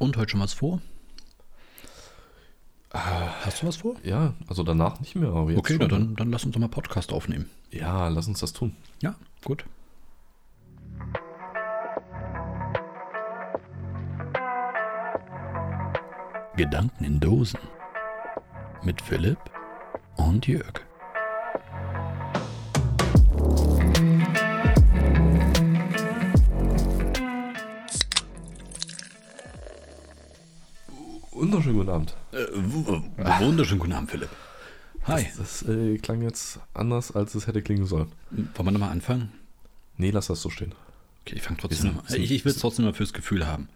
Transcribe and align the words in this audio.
Und 0.00 0.16
heute 0.16 0.30
schon 0.32 0.40
was 0.40 0.54
vor? 0.54 0.80
Ah, 2.92 3.28
Hast 3.44 3.62
du 3.62 3.66
was 3.68 3.76
vor? 3.76 3.94
ja, 4.02 4.32
also 4.48 4.62
danach 4.64 4.98
nicht 4.98 5.14
mehr. 5.14 5.32
Okay, 5.32 5.76
na, 5.78 5.86
dann, 5.86 6.16
dann 6.16 6.30
lass 6.30 6.44
uns 6.44 6.54
doch 6.54 6.60
mal 6.60 6.68
Podcast 6.68 7.12
aufnehmen. 7.12 7.48
Ja, 7.70 8.08
lass 8.08 8.26
uns 8.26 8.40
das 8.40 8.52
tun. 8.52 8.74
Ja, 9.02 9.14
gut. 9.44 9.64
Gedanken 16.56 17.04
in 17.04 17.20
Dosen 17.20 17.60
mit 18.82 19.00
Philipp 19.00 19.38
und 20.16 20.46
Jörg. 20.46 20.80
Wunderschönen 32.54 33.80
guten 33.80 33.92
Abend, 33.92 34.10
Philipp. 34.10 34.30
Hi. 35.04 35.26
Das 35.38 35.62
äh, 35.62 35.96
klang 35.98 36.22
jetzt 36.22 36.60
anders, 36.74 37.12
als 37.12 37.34
es 37.34 37.46
hätte 37.46 37.62
klingen 37.62 37.86
sollen. 37.86 38.12
Wollen 38.30 38.66
wir 38.66 38.70
nochmal 38.72 38.90
anfangen? 38.90 39.32
Nee, 39.96 40.10
lass 40.10 40.26
das 40.26 40.42
so 40.42 40.50
stehen. 40.50 40.74
Okay, 41.24 41.36
ich 41.36 41.42
fange 41.42 41.58
trotzdem 41.58 41.94
nochmal. 41.94 42.04
Ich, 42.18 42.30
ich 42.30 42.44
will 42.44 42.52
es 42.52 42.58
trotzdem 42.58 42.84
mal 42.84 42.94
fürs 42.94 43.12
Gefühl 43.12 43.46
haben. 43.46 43.68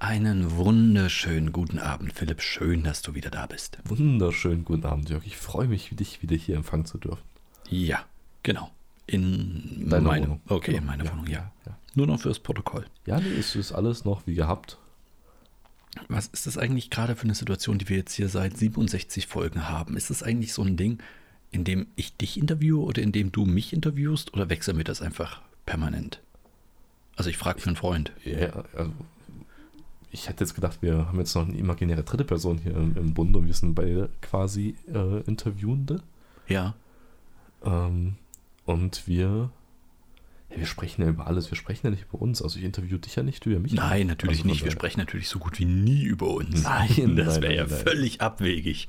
Einen 0.00 0.56
wunderschönen 0.56 1.52
guten 1.52 1.78
Abend, 1.80 2.12
Philipp. 2.12 2.40
Schön, 2.40 2.84
dass 2.84 3.02
du 3.02 3.14
wieder 3.14 3.30
da 3.30 3.46
bist. 3.46 3.78
Wunderschönen 3.84 4.64
guten 4.64 4.86
Abend, 4.86 5.10
Jörg. 5.10 5.26
Ich 5.26 5.36
freue 5.36 5.66
mich, 5.66 5.90
dich 5.92 6.22
wieder 6.22 6.36
hier 6.36 6.56
empfangen 6.56 6.86
zu 6.86 6.98
dürfen. 6.98 7.22
Ja, 7.68 8.04
genau. 8.44 8.70
In 9.06 9.88
Deiner 9.88 10.06
meiner 10.08 10.26
Wohnung. 10.26 10.40
Okay, 10.48 10.70
in 10.72 10.76
Genau, 10.78 10.86
meiner 10.86 11.04
ja, 11.04 11.12
Wohnung, 11.12 11.26
ja. 11.26 11.32
ja, 11.32 11.52
ja. 11.66 11.78
Nur 11.94 12.06
noch 12.06 12.20
fürs 12.20 12.38
Protokoll. 12.38 12.86
Ja, 13.06 13.18
nee, 13.18 13.32
es 13.38 13.56
ist 13.56 13.72
alles 13.72 14.04
noch 14.04 14.26
wie 14.26 14.34
gehabt. 14.34 14.78
Was 16.08 16.28
ist 16.28 16.46
das 16.46 16.58
eigentlich 16.58 16.90
gerade 16.90 17.16
für 17.16 17.24
eine 17.24 17.34
Situation, 17.34 17.78
die 17.78 17.88
wir 17.88 17.96
jetzt 17.96 18.14
hier 18.14 18.28
seit 18.28 18.56
67 18.56 19.26
Folgen 19.26 19.68
haben? 19.68 19.96
Ist 19.96 20.10
das 20.10 20.22
eigentlich 20.22 20.52
so 20.52 20.62
ein 20.62 20.76
Ding, 20.76 20.98
in 21.50 21.64
dem 21.64 21.86
ich 21.96 22.16
dich 22.16 22.38
interviewe 22.38 22.80
oder 22.80 23.02
in 23.02 23.12
dem 23.12 23.32
du 23.32 23.44
mich 23.44 23.72
interviewst 23.72 24.32
oder 24.34 24.48
wechseln 24.48 24.76
wir 24.76 24.84
das 24.84 25.02
einfach 25.02 25.42
permanent? 25.66 26.20
Also 27.16 27.30
ich 27.30 27.36
frage 27.36 27.60
für 27.60 27.68
einen 27.68 27.76
Freund. 27.76 28.12
Ja, 28.24 28.64
also 28.76 28.92
ich 30.10 30.28
hätte 30.28 30.44
jetzt 30.44 30.54
gedacht, 30.54 30.78
wir 30.80 31.06
haben 31.06 31.18
jetzt 31.18 31.34
noch 31.34 31.46
eine 31.46 31.56
imaginäre 31.56 32.02
dritte 32.02 32.24
Person 32.24 32.58
hier 32.58 32.74
im, 32.76 32.96
im 32.96 33.14
Bund 33.14 33.36
und 33.36 33.46
wir 33.46 33.54
sind 33.54 33.74
beide 33.74 34.08
quasi 34.20 34.76
äh, 34.92 35.20
Interviewende. 35.22 36.02
Ja. 36.46 36.74
Ähm, 37.64 38.16
und 38.64 39.06
wir, 39.06 39.50
wir 40.50 40.66
sprechen 40.66 41.02
ja 41.02 41.08
über 41.08 41.26
alles. 41.26 41.50
Wir 41.50 41.56
sprechen 41.56 41.86
ja 41.86 41.90
nicht 41.90 42.04
über 42.04 42.20
uns. 42.20 42.42
Also 42.42 42.58
ich 42.58 42.64
interview 42.64 42.98
dich 42.98 43.16
ja 43.16 43.22
nicht, 43.22 43.44
du 43.44 43.50
ja 43.50 43.58
mich. 43.58 43.72
Nein, 43.72 43.98
nicht. 43.98 44.08
natürlich 44.08 44.38
Also 44.38 44.48
nicht. 44.48 44.64
Wir 44.64 44.70
sprechen 44.70 44.98
natürlich 44.98 45.28
so 45.28 45.38
gut 45.38 45.58
wie 45.58 45.64
nie 45.64 46.02
über 46.02 46.28
uns. 46.28 46.62
Nein, 46.62 47.16
das 47.16 47.40
wäre 47.42 47.54
ja 47.54 47.66
nein, 47.66 47.78
völlig 47.78 48.20
abwegig. 48.20 48.88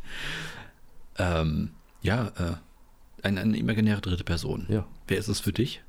Ähm, 1.17 1.71
ja, 2.01 2.27
äh, 2.37 3.25
eine, 3.25 3.41
eine 3.41 3.57
imaginäre 3.57 4.01
dritte 4.01 4.23
Person. 4.23 4.65
Ja. 4.69 4.87
Wer 5.07 5.17
ist 5.17 5.27
es 5.27 5.39
für 5.39 5.51
dich? 5.51 5.81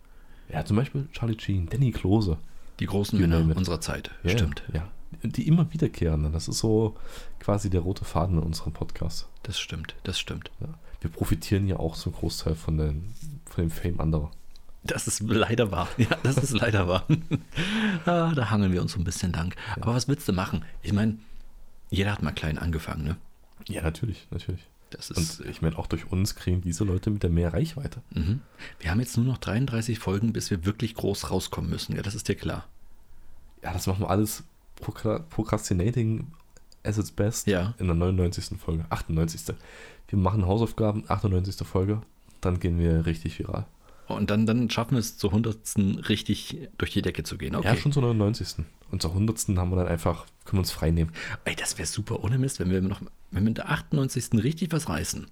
Ja, 0.52 0.64
zum 0.64 0.76
Beispiel 0.76 1.08
Charlie 1.12 1.38
Sheen, 1.38 1.68
Danny 1.68 1.92
Klose. 1.92 2.38
Die 2.80 2.86
großen 2.86 3.20
You 3.20 3.26
Männer 3.26 3.56
unserer 3.56 3.80
Zeit. 3.80 4.10
Ja, 4.24 4.30
Stimmt. 4.30 4.64
Ja. 4.72 4.88
Die 5.22 5.46
immer 5.46 5.72
wiederkehren. 5.72 6.32
Das 6.32 6.48
ist 6.48 6.58
so 6.58 6.96
quasi 7.38 7.70
der 7.70 7.80
rote 7.80 8.04
Faden 8.04 8.38
in 8.38 8.42
unserem 8.42 8.72
Podcast. 8.72 9.28
Das 9.42 9.60
stimmt. 9.60 9.94
Das 10.02 10.18
stimmt. 10.18 10.50
Ja. 10.60 10.68
Wir 11.00 11.10
profitieren 11.10 11.68
ja 11.68 11.76
auch 11.76 11.94
zum 11.96 12.12
Großteil 12.12 12.54
von, 12.54 12.78
den, 12.78 13.14
von 13.44 13.64
dem 13.64 13.70
Fame 13.70 14.00
anderer. 14.00 14.30
Das 14.82 15.06
ist 15.06 15.20
leider 15.20 15.70
wahr. 15.70 15.88
Ja, 15.98 16.16
das 16.22 16.36
ist 16.38 16.52
leider 16.52 16.88
wahr. 16.88 17.06
ah, 18.06 18.32
da 18.34 18.50
hangeln 18.50 18.72
wir 18.72 18.80
uns 18.82 18.92
so 18.92 18.98
ein 18.98 19.04
bisschen 19.04 19.32
lang. 19.32 19.54
Aber 19.80 19.94
was 19.94 20.08
willst 20.08 20.26
du 20.28 20.32
machen? 20.32 20.64
Ich 20.82 20.92
meine, 20.92 21.18
jeder 21.90 22.12
hat 22.12 22.22
mal 22.22 22.32
klein 22.32 22.58
angefangen, 22.58 23.04
ne? 23.04 23.16
Ja, 23.68 23.82
natürlich, 23.82 24.26
natürlich. 24.30 24.66
Das 24.90 25.10
ist. 25.10 25.40
Und 25.40 25.48
ich 25.48 25.62
meine, 25.62 25.78
auch 25.78 25.86
durch 25.86 26.10
uns 26.10 26.34
kriegen 26.34 26.62
diese 26.62 26.84
Leute 26.84 27.10
mit 27.10 27.22
der 27.22 27.30
mehr 27.30 27.52
Reichweite. 27.52 28.00
Mhm. 28.10 28.40
Wir 28.80 28.90
haben 28.90 29.00
jetzt 29.00 29.16
nur 29.16 29.26
noch 29.26 29.38
33 29.38 29.98
Folgen, 29.98 30.32
bis 30.32 30.50
wir 30.50 30.64
wirklich 30.64 30.94
groß 30.94 31.30
rauskommen 31.30 31.70
müssen. 31.70 31.94
Ja, 31.94 32.02
das 32.02 32.14
ist 32.14 32.28
dir 32.28 32.34
klar. 32.34 32.66
Ja, 33.62 33.72
das 33.72 33.86
machen 33.86 34.00
wir 34.00 34.10
alles 34.10 34.44
Procrastinating 34.80 36.32
as 36.82 36.98
its 36.98 37.10
best 37.12 37.46
Ja. 37.46 37.74
in 37.78 37.86
der 37.86 37.94
99. 37.94 38.58
Folge, 38.58 38.84
98. 38.88 39.54
Wir 40.08 40.18
machen 40.18 40.46
Hausaufgaben, 40.46 41.04
98. 41.08 41.66
Folge, 41.66 42.00
dann 42.40 42.58
gehen 42.58 42.78
wir 42.78 43.04
richtig 43.06 43.38
viral. 43.38 43.66
Und 44.14 44.30
dann, 44.30 44.46
dann 44.46 44.70
schaffen 44.70 44.92
wir 44.92 45.00
es 45.00 45.16
zur 45.16 45.30
100. 45.30 46.08
richtig 46.08 46.68
durch 46.78 46.92
die 46.92 47.02
Decke 47.02 47.22
zu 47.22 47.38
gehen. 47.38 47.54
Okay. 47.54 47.68
Ja, 47.68 47.76
schon 47.76 47.92
zur 47.92 48.02
99. 48.02 48.64
Und 48.90 49.02
zur 49.02 49.12
100. 49.12 49.56
haben 49.56 49.70
wir 49.70 49.76
dann 49.76 49.88
einfach, 49.88 50.26
können 50.44 50.58
wir 50.58 50.60
uns 50.60 50.72
frei 50.72 50.90
nehmen. 50.90 51.12
Ey, 51.44 51.56
das 51.56 51.78
wäre 51.78 51.86
super 51.86 52.22
ohne 52.24 52.38
Mist, 52.38 52.60
wenn 52.60 52.70
wir 52.70 52.80
noch, 52.80 53.00
wenn 53.30 53.44
wir 53.44 53.48
in 53.48 53.54
der 53.54 53.70
98. 53.70 54.42
richtig 54.42 54.72
was 54.72 54.88
reißen. 54.88 55.26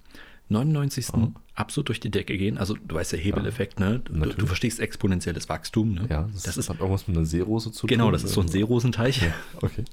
99. 0.49 1.13
Mhm. 1.13 1.35
absolut 1.53 1.89
durch 1.89 1.99
die 1.99 2.09
Decke 2.09 2.37
gehen. 2.37 2.57
Also 2.57 2.75
du 2.75 2.95
weißt 2.95 3.11
ja 3.11 3.19
Hebeleffekt, 3.19 3.79
ne? 3.79 3.99
Du, 3.99 4.13
du 4.13 4.45
verstehst 4.47 4.79
exponentielles 4.79 5.47
Wachstum, 5.47 5.93
ne? 5.93 6.07
Ja, 6.09 6.27
das, 6.33 6.43
das 6.43 6.57
ist 6.57 6.69
hat 6.69 6.79
irgendwas 6.79 7.07
mit 7.07 7.15
einer 7.15 7.25
Seerose 7.25 7.71
zu 7.71 7.81
tun. 7.81 7.87
genau, 7.87 8.09
das 8.09 8.23
ist 8.23 8.33
so 8.33 8.41
ein 8.41 8.47
Seerosenteich. 8.47 9.21
Okay. 9.61 9.85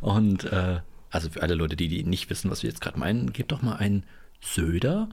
Und 0.00 0.44
äh, 0.44 0.80
also 1.10 1.30
für 1.30 1.42
alle 1.42 1.54
Leute, 1.54 1.76
die, 1.76 1.88
die 1.88 2.04
nicht 2.04 2.28
wissen, 2.30 2.50
was 2.50 2.62
wir 2.62 2.70
jetzt 2.70 2.80
gerade 2.80 2.98
meinen, 2.98 3.32
gebt 3.32 3.52
doch 3.52 3.62
mal 3.62 3.76
ein 3.76 4.04
Söder, 4.40 5.08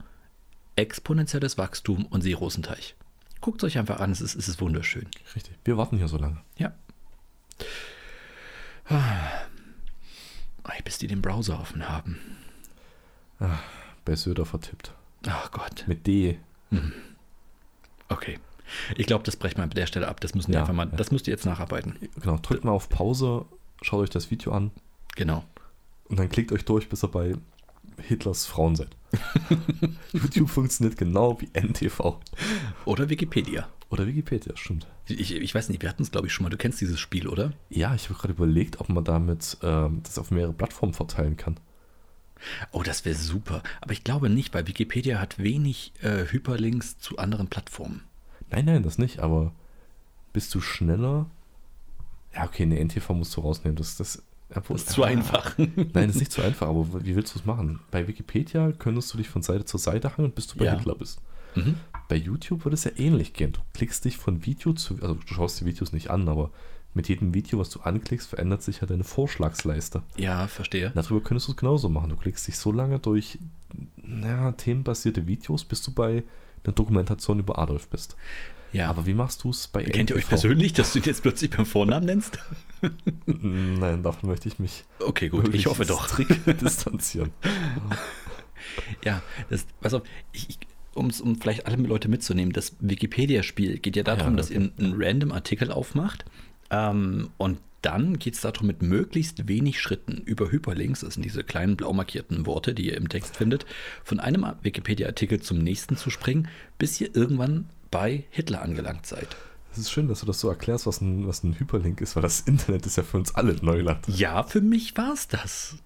exponentielles 0.76 1.58
Wachstum 1.58 2.06
und 2.06 2.22
Seerosenteich. 2.22 2.96
Guckt 3.40 3.62
es 3.62 3.66
euch 3.68 3.78
einfach 3.78 4.00
an, 4.00 4.10
es 4.12 4.20
ist, 4.20 4.34
es 4.34 4.48
ist 4.48 4.60
wunderschön. 4.60 5.06
Richtig. 5.34 5.54
Wir 5.64 5.76
warten 5.76 5.96
hier 5.96 6.08
so 6.08 6.18
lange. 6.18 6.38
Ja. 6.58 6.72
Ey, 8.88 10.82
bis 10.84 10.98
die 10.98 11.06
den 11.06 11.22
Browser 11.22 11.58
offen 11.60 11.88
haben. 11.88 12.18
Bei 14.04 14.14
Söder 14.16 14.44
vertippt. 14.46 14.92
Ach 15.26 15.50
Gott. 15.50 15.84
Mit 15.86 16.06
D. 16.06 16.38
Okay. 18.08 18.38
Ich 18.96 19.06
glaube, 19.06 19.24
das 19.24 19.36
brechen 19.36 19.56
wir 19.58 19.64
an 19.64 19.70
der 19.70 19.86
Stelle 19.86 20.06
ab. 20.08 20.20
Das 20.20 20.34
müssen 20.34 20.48
wir 20.48 20.54
Ja, 20.56 20.60
einfach 20.60 20.74
mal, 20.74 20.88
ja. 20.88 20.96
das 20.96 21.10
müsst 21.10 21.26
ihr 21.26 21.32
jetzt 21.32 21.44
nacharbeiten. 21.46 21.98
Genau, 22.20 22.36
drückt 22.38 22.64
mal 22.64 22.70
auf 22.72 22.88
Pause, 22.88 23.46
schaut 23.82 24.00
euch 24.00 24.10
das 24.10 24.30
Video 24.30 24.52
an 24.52 24.70
Genau. 25.16 25.44
und 26.08 26.18
dann 26.18 26.28
klickt 26.28 26.52
euch 26.52 26.64
durch, 26.64 26.88
bis 26.88 27.02
ihr 27.02 27.08
bei 27.08 27.34
Hitlers 28.00 28.46
Frauen 28.46 28.76
seid. 28.76 28.96
YouTube 30.12 30.48
funktioniert 30.48 30.96
genau 30.96 31.40
wie 31.40 31.48
NTV. 31.52 32.18
Oder 32.84 33.08
Wikipedia. 33.08 33.68
Oder 33.90 34.06
Wikipedia, 34.06 34.56
stimmt. 34.56 34.86
Ich, 35.08 35.34
ich 35.34 35.54
weiß 35.54 35.68
nicht, 35.68 35.82
wir 35.82 35.88
hatten 35.88 36.02
es, 36.02 36.12
glaube 36.12 36.28
ich, 36.28 36.32
schon 36.32 36.44
mal. 36.44 36.50
Du 36.50 36.56
kennst 36.56 36.80
dieses 36.80 37.00
Spiel, 37.00 37.26
oder? 37.26 37.52
Ja, 37.70 37.94
ich 37.94 38.08
habe 38.08 38.18
gerade 38.18 38.34
überlegt, 38.34 38.80
ob 38.80 38.88
man 38.88 39.04
damit 39.04 39.56
ähm, 39.62 40.00
das 40.04 40.18
auf 40.18 40.30
mehrere 40.30 40.52
Plattformen 40.52 40.94
verteilen 40.94 41.36
kann. 41.36 41.58
Oh, 42.70 42.82
das 42.82 43.04
wäre 43.04 43.16
super. 43.16 43.62
Aber 43.80 43.92
ich 43.92 44.04
glaube 44.04 44.30
nicht, 44.30 44.54
weil 44.54 44.66
Wikipedia 44.66 45.18
hat 45.18 45.38
wenig 45.38 45.92
äh, 46.02 46.24
Hyperlinks 46.30 46.98
zu 46.98 47.18
anderen 47.18 47.48
Plattformen. 47.48 48.02
Nein, 48.50 48.64
nein, 48.64 48.82
das 48.82 48.98
nicht, 48.98 49.20
aber 49.20 49.52
bist 50.32 50.54
du 50.54 50.60
schneller? 50.60 51.28
Ja, 52.34 52.44
okay, 52.44 52.66
ne, 52.66 52.78
NTV 52.78 53.10
musst 53.10 53.36
du 53.36 53.40
rausnehmen. 53.40 53.76
Das, 53.76 53.96
das, 53.96 54.22
obwohl- 54.54 54.76
Das 54.76 54.86
ist 54.86 54.92
zu 54.94 55.02
einfach. 55.04 55.56
Nein, 55.58 55.90
das 55.94 56.10
ist 56.16 56.18
nicht 56.20 56.32
so 56.32 56.42
einfach, 56.42 56.68
aber 56.68 56.86
wie 57.04 57.14
willst 57.16 57.34
du 57.34 57.38
es 57.38 57.44
machen? 57.44 57.80
Bei 57.90 58.06
Wikipedia 58.08 58.72
könntest 58.72 59.12
du 59.12 59.18
dich 59.18 59.28
von 59.28 59.42
Seite 59.42 59.64
zu 59.64 59.78
Seite 59.78 60.16
hangeln, 60.16 60.32
bis 60.32 60.46
du 60.48 60.58
bei 60.58 60.64
Ja. 60.66 60.76
Hitler 60.76 60.94
bist. 60.94 61.20
Mhm. 61.54 61.76
Bei 62.08 62.16
YouTube 62.16 62.64
würde 62.64 62.74
es 62.74 62.84
ja 62.84 62.92
ähnlich 62.96 63.32
gehen. 63.32 63.52
Du 63.52 63.60
klickst 63.74 64.04
dich 64.04 64.16
von 64.16 64.44
Video 64.46 64.72
zu, 64.72 64.94
also 65.02 65.14
du 65.14 65.34
schaust 65.34 65.60
die 65.60 65.66
Videos 65.66 65.92
nicht 65.92 66.10
an, 66.10 66.28
aber 66.28 66.50
mit 66.94 67.08
jedem 67.08 67.34
Video, 67.34 67.58
was 67.60 67.70
du 67.70 67.80
anklickst, 67.80 68.28
verändert 68.28 68.62
sich 68.62 68.80
ja 68.80 68.86
deine 68.86 69.04
Vorschlagsleiste. 69.04 70.02
Ja, 70.16 70.48
verstehe. 70.48 70.90
Darüber 70.94 71.20
könntest 71.20 71.46
du 71.48 71.52
es 71.52 71.56
genauso 71.56 71.88
machen. 71.88 72.10
Du 72.10 72.16
klickst 72.16 72.46
dich 72.48 72.56
so 72.58 72.72
lange 72.72 72.98
durch 72.98 73.38
naja, 73.96 74.50
themenbasierte 74.52 75.26
Videos, 75.28 75.64
bis 75.64 75.82
du 75.82 75.92
bei 75.92 76.24
einer 76.64 76.74
Dokumentation 76.74 77.38
über 77.38 77.58
Adolf 77.60 77.88
bist. 77.88 78.16
Ja, 78.72 78.88
Aber 78.90 79.06
wie 79.06 79.14
machst 79.14 79.42
du 79.44 79.50
es 79.50 79.66
bei 79.68 79.82
kennt 79.84 80.10
ihr 80.10 80.16
euch 80.16 80.28
persönlich, 80.28 80.72
dass 80.72 80.92
du 80.92 80.98
ihn 81.00 81.04
jetzt 81.04 81.22
plötzlich 81.22 81.50
beim 81.50 81.66
Vornamen 81.66 82.06
nennst? 82.06 82.38
Nein, 83.26 84.02
davon 84.02 84.30
möchte 84.30 84.48
ich 84.48 84.58
mich 84.58 84.84
Okay, 84.98 85.28
gut, 85.28 85.54
ich 85.54 85.66
hoffe 85.66 85.84
doch. 85.84 86.08
distanzieren. 86.60 87.30
Ja, 89.04 89.22
das, 89.48 89.66
pass 89.80 89.94
auf, 89.94 90.02
ich, 90.32 90.48
ich, 90.50 90.58
um's, 90.94 91.20
um 91.20 91.40
vielleicht 91.40 91.66
alle 91.66 91.76
Leute 91.76 92.08
mitzunehmen, 92.08 92.52
das 92.52 92.76
Wikipedia-Spiel 92.80 93.78
geht 93.78 93.96
ja 93.96 94.02
darum, 94.02 94.32
Ja, 94.32 94.36
dass 94.36 94.50
ihr 94.50 94.58
okay. 94.60 94.72
einen, 94.78 94.92
einen 94.92 95.02
random 95.02 95.32
Artikel 95.32 95.70
aufmacht 95.70 96.24
ähm, 96.70 97.30
und 97.36 97.58
dann 97.82 98.18
geht 98.18 98.34
es 98.34 98.42
darum, 98.42 98.66
mit 98.66 98.82
möglichst 98.82 99.48
wenig 99.48 99.80
Schritten 99.80 100.18
über 100.18 100.50
Hyperlinks, 100.52 101.00
das 101.00 101.14
sind 101.14 101.24
diese 101.24 101.44
kleinen 101.44 101.76
blau 101.76 101.92
markierten 101.92 102.44
Worte, 102.44 102.74
die 102.74 102.88
ihr 102.88 102.96
im 102.96 103.08
Text 103.08 103.36
findet, 103.36 103.64
von 104.04 104.20
einem 104.20 104.46
Wikipedia-Artikel 104.62 105.40
zum 105.40 105.58
nächsten 105.58 105.96
zu 105.96 106.10
springen, 106.10 106.48
bis 106.76 107.00
ihr 107.00 107.14
irgendwann 107.16 107.70
bei 107.90 108.24
Hitler 108.30 108.62
angelangt 108.62 109.06
seid. 109.06 109.28
Es 109.72 109.78
ist 109.78 109.90
schön, 109.90 110.08
dass 110.08 110.20
du 110.20 110.26
das 110.26 110.40
so 110.40 110.48
erklärst, 110.48 110.86
was 110.86 111.00
ein, 111.00 111.26
was 111.28 111.44
ein 111.44 111.58
Hyperlink 111.58 112.00
ist, 112.00 112.16
weil 112.16 112.22
das 112.22 112.40
Internet 112.40 112.86
ist 112.86 112.96
ja 112.96 113.02
für 113.02 113.16
uns 113.16 113.34
alle 113.34 113.54
Neuland. 113.62 114.06
Ja, 114.08 114.42
für 114.42 114.60
mich 114.60 114.96
war 114.96 115.12
es 115.12 115.28
das. 115.28 115.76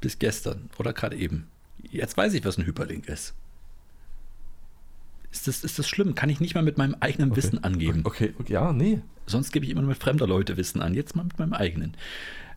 Bis 0.00 0.18
gestern 0.18 0.70
oder 0.78 0.92
gerade 0.92 1.16
eben. 1.16 1.48
Jetzt 1.90 2.16
weiß 2.16 2.34
ich, 2.34 2.44
was 2.44 2.58
ein 2.58 2.66
Hyperlink 2.66 3.08
ist. 3.08 3.34
Ist 5.30 5.46
das, 5.46 5.62
ist 5.62 5.78
das 5.78 5.88
schlimm? 5.88 6.14
Kann 6.14 6.28
ich 6.28 6.40
nicht 6.40 6.54
mal 6.54 6.62
mit 6.62 6.76
meinem 6.76 6.96
eigenen 6.98 7.36
Wissen 7.36 7.62
angeben? 7.62 8.02
Okay, 8.04 8.34
okay, 8.38 8.52
ja, 8.52 8.72
nee. 8.72 9.00
Sonst 9.26 9.52
gebe 9.52 9.64
ich 9.64 9.70
immer 9.70 9.82
nur 9.82 9.90
mit 9.90 9.98
fremder 9.98 10.26
Leute 10.26 10.56
Wissen 10.56 10.82
an. 10.82 10.94
Jetzt 10.94 11.14
mal 11.14 11.22
mit 11.22 11.38
meinem 11.38 11.52
eigenen. 11.52 11.96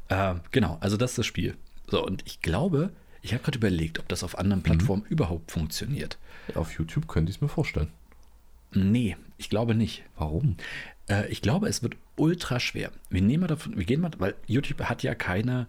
Äh, 0.09 0.35
genau, 0.51 0.77
also 0.79 0.97
das 0.97 1.11
ist 1.11 1.17
das 1.19 1.25
Spiel. 1.27 1.55
So, 1.87 2.03
und 2.03 2.23
ich 2.25 2.41
glaube, 2.41 2.91
ich 3.21 3.33
habe 3.33 3.43
gerade 3.43 3.57
überlegt, 3.57 3.99
ob 3.99 4.07
das 4.07 4.23
auf 4.23 4.39
anderen 4.39 4.63
Plattformen 4.63 5.05
überhaupt 5.09 5.51
funktioniert. 5.51 6.17
Auf 6.55 6.77
YouTube 6.77 7.07
könnte 7.07 7.29
ich 7.29 7.37
es 7.37 7.41
mir 7.41 7.47
vorstellen. 7.47 7.89
Nee, 8.73 9.15
ich 9.43 9.49
glaube 9.49 9.75
nicht. 9.75 10.03
Warum? 10.17 10.55
Äh, 11.09 11.27
ich 11.29 11.41
glaube, 11.41 11.67
es 11.67 11.83
wird 11.83 11.97
ultra 12.15 12.59
schwer. 12.59 12.91
Wir 13.09 13.21
nehmen 13.21 13.41
mal 13.41 13.47
davon, 13.47 13.77
wir 13.77 13.83
gehen 13.83 13.99
mal, 13.99 14.11
weil 14.17 14.35
YouTube 14.47 14.81
hat 14.83 15.03
ja 15.03 15.15
keine 15.15 15.67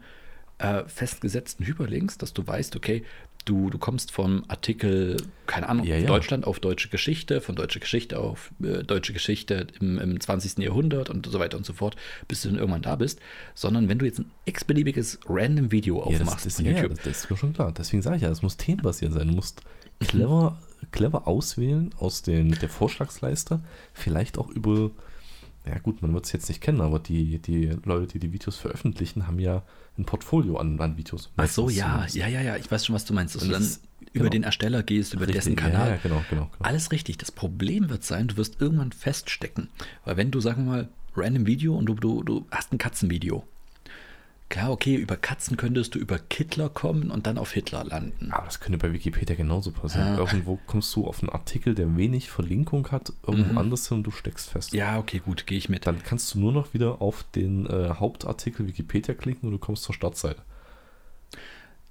äh, 0.59 0.85
festgesetzten 0.87 1.67
Hyperlinks, 1.67 2.17
dass 2.17 2.33
du 2.33 2.47
weißt, 2.47 2.77
okay, 2.77 3.03
du, 3.45 3.71
du 3.71 3.79
kommst 3.79 4.13
vom 4.13 4.45
Artikel, 4.47 5.17
keine 5.47 5.69
Ahnung, 5.69 5.85
Ja, 5.85 5.97
ja. 5.97 6.07
Deutschland 6.07 6.47
auf 6.47 6.61
deutsche 6.61 6.89
Geschichte, 6.89 7.41
von 7.41 7.57
deutsche 7.57 7.81
Geschichte 7.81 8.21
auf 8.21 8.53
äh, 8.63 8.85
deutsche 8.85 9.13
Geschichte 9.13 9.67
im, 9.81 9.99
im 9.99 10.21
20. 10.21 10.59
Jahrhundert 10.59 11.11
und 11.11 11.27
so 11.27 11.41
weiter 11.41 11.57
und 11.57 11.67
so 11.67 11.73
fort, 11.73 11.97
bis 12.29 12.43
du 12.43 12.51
dann 12.51 12.59
irgendwann 12.59 12.83
da 12.83 12.95
bist, 12.95 13.19
sondern 13.55 13.89
wenn 13.89 13.99
du 13.99 14.07
jetzt 14.07 14.21
ein 14.21 14.31
x-beliebiges 14.45 15.19
random 15.29 15.73
Video 15.73 15.99
Ja, 15.99 16.13
das, 16.13 16.21
aufmachst 16.21 16.47
das, 16.47 16.57
von 16.57 16.65
ja, 16.65 16.73
YouTube. 16.73 16.95
das, 16.95 17.03
das 17.03 17.25
ist 17.25 17.31
mir 17.31 17.37
schon 17.37 17.53
klar. 17.53 17.73
Deswegen 17.77 18.03
sage 18.03 18.17
ich 18.17 18.23
ja, 18.23 18.31
es 18.31 18.43
muss 18.43 18.57
themenbasiert 18.57 19.13
sein. 19.13 19.27
Du 19.27 19.35
musst 19.35 19.63
clever, 20.01 20.59
clever 20.91 21.27
auswählen 21.29 21.91
aus 21.99 22.23
den, 22.23 22.51
der 22.53 22.69
Vorschlagsleiste. 22.69 23.61
Vielleicht 23.93 24.39
auch 24.39 24.49
über, 24.51 24.91
ja 25.67 25.79
gut, 25.79 26.03
man 26.03 26.13
wird 26.15 26.27
es 26.27 26.33
jetzt 26.33 26.49
nicht 26.49 26.61
kennen, 26.61 26.81
aber 26.81 26.99
die, 26.99 27.39
die 27.39 27.71
Leute, 27.85 28.07
die 28.15 28.19
die 28.19 28.33
Videos 28.33 28.57
veröffentlichen, 28.57 29.27
haben 29.27 29.39
ja 29.39 29.63
ein 29.99 30.05
Portfolio 30.05 30.57
an, 30.57 30.81
an 30.81 30.97
Videos. 30.97 31.31
Ach 31.37 31.47
so, 31.49 31.69
ja, 31.71 32.07
ja, 32.13 32.27
ja, 32.27 32.41
ja, 32.41 32.57
ich 32.57 32.71
weiß 32.71 32.85
schon, 32.87 32.95
was 32.95 33.05
du 33.05 33.15
meinst, 33.15 33.35
dass 33.35 33.43
Und 33.43 33.49
du 33.49 33.53
dann 33.55 33.63
das- 33.63 33.81
über 34.13 34.25
genau. 34.25 34.31
den 34.31 34.43
Ersteller 34.45 34.83
gehst, 34.83 35.15
über 35.15 35.27
dessen 35.27 35.55
Richtig, 35.55 35.57
Kanal. 35.73 35.89
Ja, 35.89 35.95
ja, 35.95 36.01
genau, 36.03 36.23
genau. 36.31 36.43
genau. 36.53 36.65
Alles 36.65 36.93
richtig. 36.93 37.19
Das 37.19 37.33
Problem 37.33 37.89
wird 37.91 38.05
sein, 38.05 38.29
du 38.29 38.37
wirst 38.37 38.61
irgendwann 38.61 38.93
feststecken. 38.93 39.69
Weil 40.05 40.17
wenn 40.17 40.31
du, 40.31 40.41
sagen 40.41 40.67
wir 40.67 40.71
mal, 40.71 40.89
random 41.17 41.47
Video 41.47 41.75
und 41.77 41.87
du, 41.87 41.95
du, 41.95 42.23
du 42.23 42.47
hast 42.51 42.73
ein 42.73 42.79
Katzenvideo. 42.79 43.45
Klar, 44.51 44.71
okay, 44.71 44.95
über 44.95 45.17
Katzen 45.17 45.57
könntest 45.57 45.95
du 45.95 45.99
über 45.99 46.19
Kittler 46.19 46.69
kommen 46.69 47.11
und 47.11 47.27
dann 47.27 47.39
auf 47.39 47.53
Hitler 47.53 47.83
landen. 47.83 48.31
Aber 48.31 48.45
das 48.45 48.61
könnte 48.61 48.79
bei 48.79 48.93
Wikipedia 48.93 49.35
genauso 49.35 49.73
passieren. 49.73 50.15
Ah. 50.15 50.19
Irgendwo 50.19 50.59
kommst 50.67 50.95
du 50.95 51.07
auf 51.09 51.23
einen 51.23 51.31
Artikel, 51.31 51.75
der 51.75 51.97
wenig 51.97 52.31
Verlinkung 52.31 52.89
hat, 52.93 53.13
irgendwo 53.27 53.53
Mhm. 53.53 53.59
anders 53.59 53.89
hin 53.89 53.99
und 53.99 54.05
du 54.05 54.11
steckst 54.13 54.51
fest. 54.51 54.73
Ja, 54.73 54.99
okay, 54.99 55.19
gut, 55.25 55.47
gehe 55.47 55.59
ich 55.59 55.69
mit. 55.69 55.87
Dann 55.87 56.03
kannst 56.05 56.35
du 56.35 56.39
nur 56.39 56.53
noch 56.53 56.73
wieder 56.75 57.01
auf 57.03 57.25
den 57.35 57.67
äh, 57.67 57.95
Hauptartikel 57.99 58.67
Wikipedia 58.69 59.15
klicken 59.15 59.47
und 59.47 59.53
du 59.53 59.59
kommst 59.59 59.83
zur 59.83 59.95
Startseite. 59.95 60.43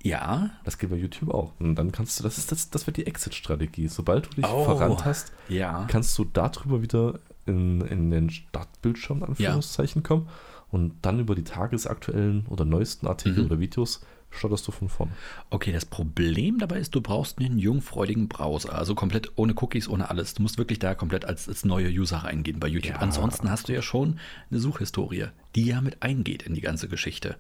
Ja, 0.02 0.50
Das 0.66 0.78
geht 0.78 0.90
bei 0.90 0.98
YouTube 0.98 1.34
auch. 1.34 1.54
Und 1.60 1.76
dann 1.76 1.92
kannst 1.92 2.20
du, 2.20 2.24
das 2.24 2.38
ist 2.38 2.52
das, 2.52 2.70
das 2.70 2.86
wird 2.88 2.98
die 2.98 3.08
Exit-Strategie. 3.08 3.88
Sobald 3.88 4.26
du 4.28 4.36
dich 4.42 4.46
Oh. 4.46 4.66
verrannt 4.66 5.06
hast, 5.06 5.32
ja. 5.48 5.86
kannst 5.90 6.18
du 6.18 6.26
darüber 6.26 6.82
wieder 6.82 7.20
in, 7.46 7.82
in 7.82 8.10
den 8.12 8.30
Startbildschirm, 8.30 9.24
Anführungszeichen, 9.24 10.04
kommen 10.04 10.28
und 10.74 10.94
dann 11.04 11.20
über 11.20 11.36
die 11.36 11.44
tagesaktuellen 11.44 12.46
oder 12.50 12.66
neuesten 12.66 13.08
Artikel 13.08 13.40
Mhm. 13.44 13.46
oder 13.46 13.60
Videos 13.60 14.02
startest 14.32 14.68
du 14.68 14.72
von 14.72 14.90
vorne. 14.90 15.12
Okay, 15.52 15.72
das 15.72 15.86
Problem 15.86 16.58
dabei 16.58 16.80
ist, 16.80 16.96
du 16.96 17.02
brauchst 17.02 17.38
einen 17.40 17.60
jungfreudigen 17.60 18.28
Browser, 18.28 18.74
also 18.74 18.96
komplett 18.96 19.32
ohne 19.36 19.54
Cookies, 19.56 19.88
ohne 19.88 20.10
alles. 20.10 20.34
Du 20.34 20.42
musst 20.42 20.58
wirklich 20.58 20.80
da 20.80 20.96
komplett 20.96 21.24
als, 21.26 21.48
als 21.48 21.64
neue 21.66 21.88
User 21.90 22.18
reingehen 22.18 22.60
bei 22.60 22.68
YouTube. 22.68 22.96
Ja. 22.96 23.00
Ansonsten 23.00 23.52
hast 23.52 23.70
du 23.70 23.74
ja 23.74 23.84
schon 23.84 24.20
eine 24.50 24.60
Suchhistorie, 24.60 25.28
die 25.56 25.66
ja 25.66 25.82
mit 25.82 26.02
eingeht 26.02 26.42
in 26.44 26.56
die 26.56 26.62
ganze 26.62 26.88
Geschichte. 26.88 27.36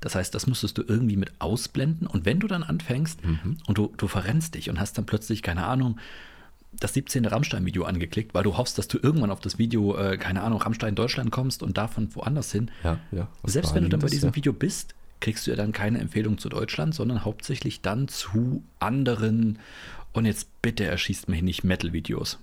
Das 0.00 0.14
heißt, 0.14 0.34
das 0.34 0.46
müsstest 0.46 0.76
du 0.76 0.82
irgendwie 0.86 1.16
mit 1.16 1.32
ausblenden 1.40 2.06
und 2.06 2.26
wenn 2.26 2.38
du 2.40 2.46
dann 2.46 2.62
anfängst 2.62 3.20
und 3.66 3.78
du, 3.78 3.92
du 3.96 4.06
verrennst 4.06 4.54
dich 4.54 4.68
und 4.70 4.78
hast 4.78 4.98
dann 4.98 5.06
plötzlich, 5.06 5.42
keine 5.42 5.64
Ahnung, 5.66 5.98
das 6.72 6.94
17. 6.94 7.24
Rammstein-Video 7.24 7.84
angeklickt, 7.84 8.34
weil 8.34 8.44
du 8.44 8.56
hoffst, 8.56 8.78
dass 8.78 8.88
du 8.88 8.98
irgendwann 8.98 9.30
auf 9.30 9.40
das 9.40 9.58
Video, 9.58 9.96
äh, 9.96 10.16
keine 10.18 10.42
Ahnung, 10.42 10.60
Rammstein 10.60 10.94
Deutschland 10.94 11.30
kommst 11.30 11.62
und 11.62 11.78
davon 11.78 12.14
woanders 12.14 12.52
hin, 12.52 12.70
Ja, 12.84 12.98
ja. 13.10 13.28
Selbst 13.44 13.74
wenn 13.74 13.84
du 13.84 13.88
dann 13.88 14.00
bei 14.00 14.08
diesem 14.08 14.30
ja. 14.30 14.36
Video 14.36 14.52
bist, 14.52 14.94
kriegst 15.20 15.46
du 15.46 15.50
ja 15.50 15.56
dann 15.56 15.72
keine 15.72 15.98
Empfehlung 15.98 16.38
zu 16.38 16.48
Deutschland, 16.48 16.94
sondern 16.94 17.24
hauptsächlich 17.24 17.80
dann 17.80 18.08
zu 18.08 18.62
anderen. 18.78 19.58
Und 20.12 20.26
jetzt 20.26 20.62
bitte 20.62 20.84
erschießt 20.84 21.28
mich 21.28 21.42
nicht 21.42 21.64
Metal-Videos. 21.64 22.38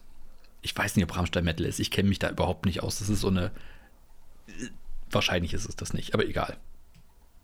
Ich 0.61 0.75
weiß 0.75 0.95
nicht, 0.95 1.05
ob 1.05 1.15
Rammstein 1.15 1.45
Metal 1.45 1.65
ist. 1.65 1.79
Ich 1.79 1.91
kenne 1.91 2.09
mich 2.09 2.19
da 2.19 2.29
überhaupt 2.29 2.65
nicht 2.65 2.83
aus. 2.83 2.99
Das 2.99 3.09
ist 3.09 3.21
so 3.21 3.27
eine. 3.27 3.51
Wahrscheinlich 5.09 5.53
ist 5.53 5.69
es 5.69 5.75
das 5.75 5.93
nicht, 5.93 6.13
aber 6.13 6.25
egal. 6.25 6.57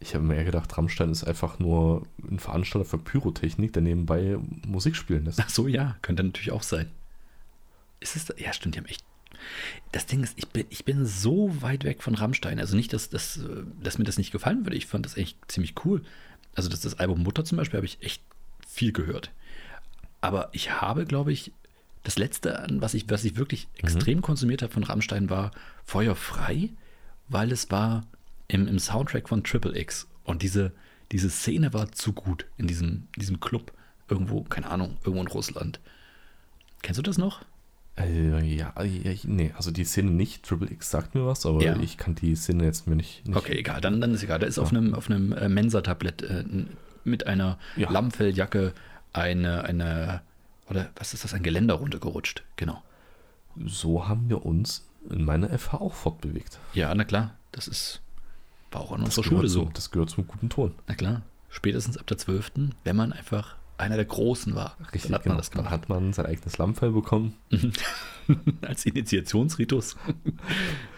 Ich 0.01 0.15
habe 0.15 0.23
mir 0.23 0.35
eher 0.35 0.45
gedacht, 0.45 0.75
Rammstein 0.77 1.11
ist 1.11 1.23
einfach 1.23 1.59
nur 1.59 2.07
ein 2.29 2.39
Veranstalter 2.39 2.87
für 2.87 2.97
Pyrotechnik, 2.97 3.71
der 3.71 3.83
nebenbei 3.83 4.37
Musik 4.65 4.95
spielen 4.95 5.25
lässt. 5.25 5.39
Ach 5.39 5.49
so, 5.49 5.67
ja, 5.67 5.95
könnte 6.01 6.23
natürlich 6.23 6.51
auch 6.51 6.63
sein. 6.63 6.89
Ist 7.99 8.15
es. 8.15 8.33
Ja, 8.37 8.51
stimmt, 8.51 8.75
die 8.75 8.79
haben 8.79 8.87
echt. 8.87 9.03
Das 9.91 10.07
Ding 10.07 10.23
ist, 10.23 10.33
ich 10.37 10.47
bin, 10.47 10.65
ich 10.69 10.85
bin 10.85 11.05
so 11.05 11.61
weit 11.61 11.83
weg 11.83 12.01
von 12.01 12.15
Rammstein. 12.15 12.59
Also 12.59 12.75
nicht, 12.75 12.93
dass, 12.93 13.09
dass, 13.09 13.39
dass 13.81 13.99
mir 13.99 14.03
das 14.03 14.17
nicht 14.17 14.31
gefallen 14.31 14.65
würde. 14.65 14.75
Ich 14.75 14.87
fand 14.87 15.05
das 15.05 15.17
echt 15.17 15.37
ziemlich 15.47 15.75
cool. 15.85 16.01
Also 16.55 16.67
das, 16.67 16.81
das 16.81 16.99
Album 16.99 17.21
Mutter 17.21 17.45
zum 17.45 17.57
Beispiel 17.57 17.77
habe 17.77 17.85
ich 17.85 18.01
echt 18.01 18.23
viel 18.67 18.91
gehört. 18.91 19.31
Aber 20.19 20.49
ich 20.51 20.81
habe, 20.81 21.05
glaube 21.05 21.31
ich, 21.31 21.51
das 22.03 22.17
letzte, 22.17 22.59
an 22.59 22.81
was 22.81 22.95
ich, 22.95 23.09
was 23.09 23.23
ich 23.23 23.35
wirklich 23.35 23.67
extrem 23.77 24.21
konsumiert 24.21 24.63
habe 24.63 24.73
von 24.73 24.83
Rammstein, 24.83 25.29
war 25.29 25.51
Feuer 25.85 26.15
frei, 26.15 26.69
weil 27.29 27.51
es 27.51 27.69
war 27.69 28.05
im, 28.51 28.67
im 28.67 28.79
Soundtrack 28.79 29.29
von 29.29 29.43
Triple 29.43 29.77
X. 29.77 30.07
Und 30.23 30.41
diese, 30.41 30.71
diese 31.11 31.29
Szene 31.29 31.73
war 31.73 31.91
zu 31.91 32.13
gut 32.13 32.45
in 32.57 32.67
diesem, 32.67 33.07
diesem 33.17 33.39
Club. 33.39 33.71
Irgendwo, 34.09 34.43
keine 34.43 34.69
Ahnung, 34.69 34.97
irgendwo 35.03 35.21
in 35.21 35.27
Russland. 35.27 35.79
Kennst 36.81 36.97
du 36.97 37.01
das 37.03 37.17
noch? 37.17 37.41
Äh, 37.97 38.29
ja, 38.55 38.73
ja, 38.73 38.83
ich- 38.83 39.23
nee, 39.25 39.53
also 39.55 39.71
die 39.71 39.83
Szene 39.85 40.11
nicht, 40.11 40.43
Triple 40.43 40.69
X 40.71 40.89
sagt 40.91 41.13
mir 41.15 41.25
was, 41.25 41.45
aber 41.45 41.61
Ja. 41.63 41.77
ich 41.79 41.97
kann 41.97 42.15
die 42.15 42.35
Szene 42.35 42.63
jetzt 42.65 42.87
mir 42.87 42.95
nicht. 42.95 43.25
nicht 43.27 43.37
Okay, 43.37 43.57
egal, 43.57 43.79
dann, 43.81 44.01
dann 44.01 44.13
ist 44.13 44.23
egal. 44.23 44.39
Da 44.39 44.47
ist 44.47 44.59
auf 44.59 44.71
einem, 44.71 44.93
auf 44.93 45.09
einem 45.09 45.31
äh, 45.33 45.47
Mensa-Tablett 45.49 46.21
äh, 46.23 46.43
mit 47.03 47.27
einer 47.27 47.57
Ja. 47.77 47.89
Lammfelljacke 47.89 48.73
eine, 49.13 49.63
eine, 49.65 50.21
oder 50.69 50.89
was 50.95 51.13
ist 51.13 51.23
das, 51.23 51.33
ein 51.33 51.43
Geländer 51.43 51.75
runtergerutscht. 51.75 52.43
Genau. 52.55 52.81
So 53.65 54.07
haben 54.07 54.29
wir 54.29 54.45
uns 54.45 54.87
in 55.09 55.23
meiner 55.25 55.49
FH 55.57 55.77
auch 55.81 55.93
fortbewegt. 55.93 56.59
Ja, 56.73 56.93
na 56.95 57.03
klar, 57.03 57.35
das 57.51 57.67
ist, 57.67 58.01
war 58.71 58.81
auch 58.81 58.91
an 58.91 59.03
Das 59.03 59.17
unserer 59.17 59.23
gehört 59.29 59.39
Schule 59.41 59.49
so. 59.49 59.63
Zum, 59.63 59.73
das 59.73 59.91
gehört 59.91 60.09
zum 60.09 60.27
guten 60.27 60.49
Ton. 60.49 60.73
Na 60.87 60.95
klar, 60.95 61.21
spätestens 61.49 61.97
ab 61.97 62.07
der 62.07 62.17
12., 62.17 62.51
wenn 62.83 62.95
man 62.95 63.13
einfach 63.13 63.55
einer 63.77 63.95
der 63.95 64.05
Großen 64.05 64.53
war, 64.55 64.77
dann 64.79 65.11
hat 65.13 65.25
man 65.25 65.37
das 65.37 65.49
Dann 65.49 65.57
gemacht. 65.59 65.73
hat 65.73 65.89
man 65.89 66.13
sein 66.13 66.27
eigenes 66.27 66.57
Lammfell 66.59 66.91
bekommen. 66.91 67.33
Als 68.61 68.85
Initiationsritus. 68.85 69.95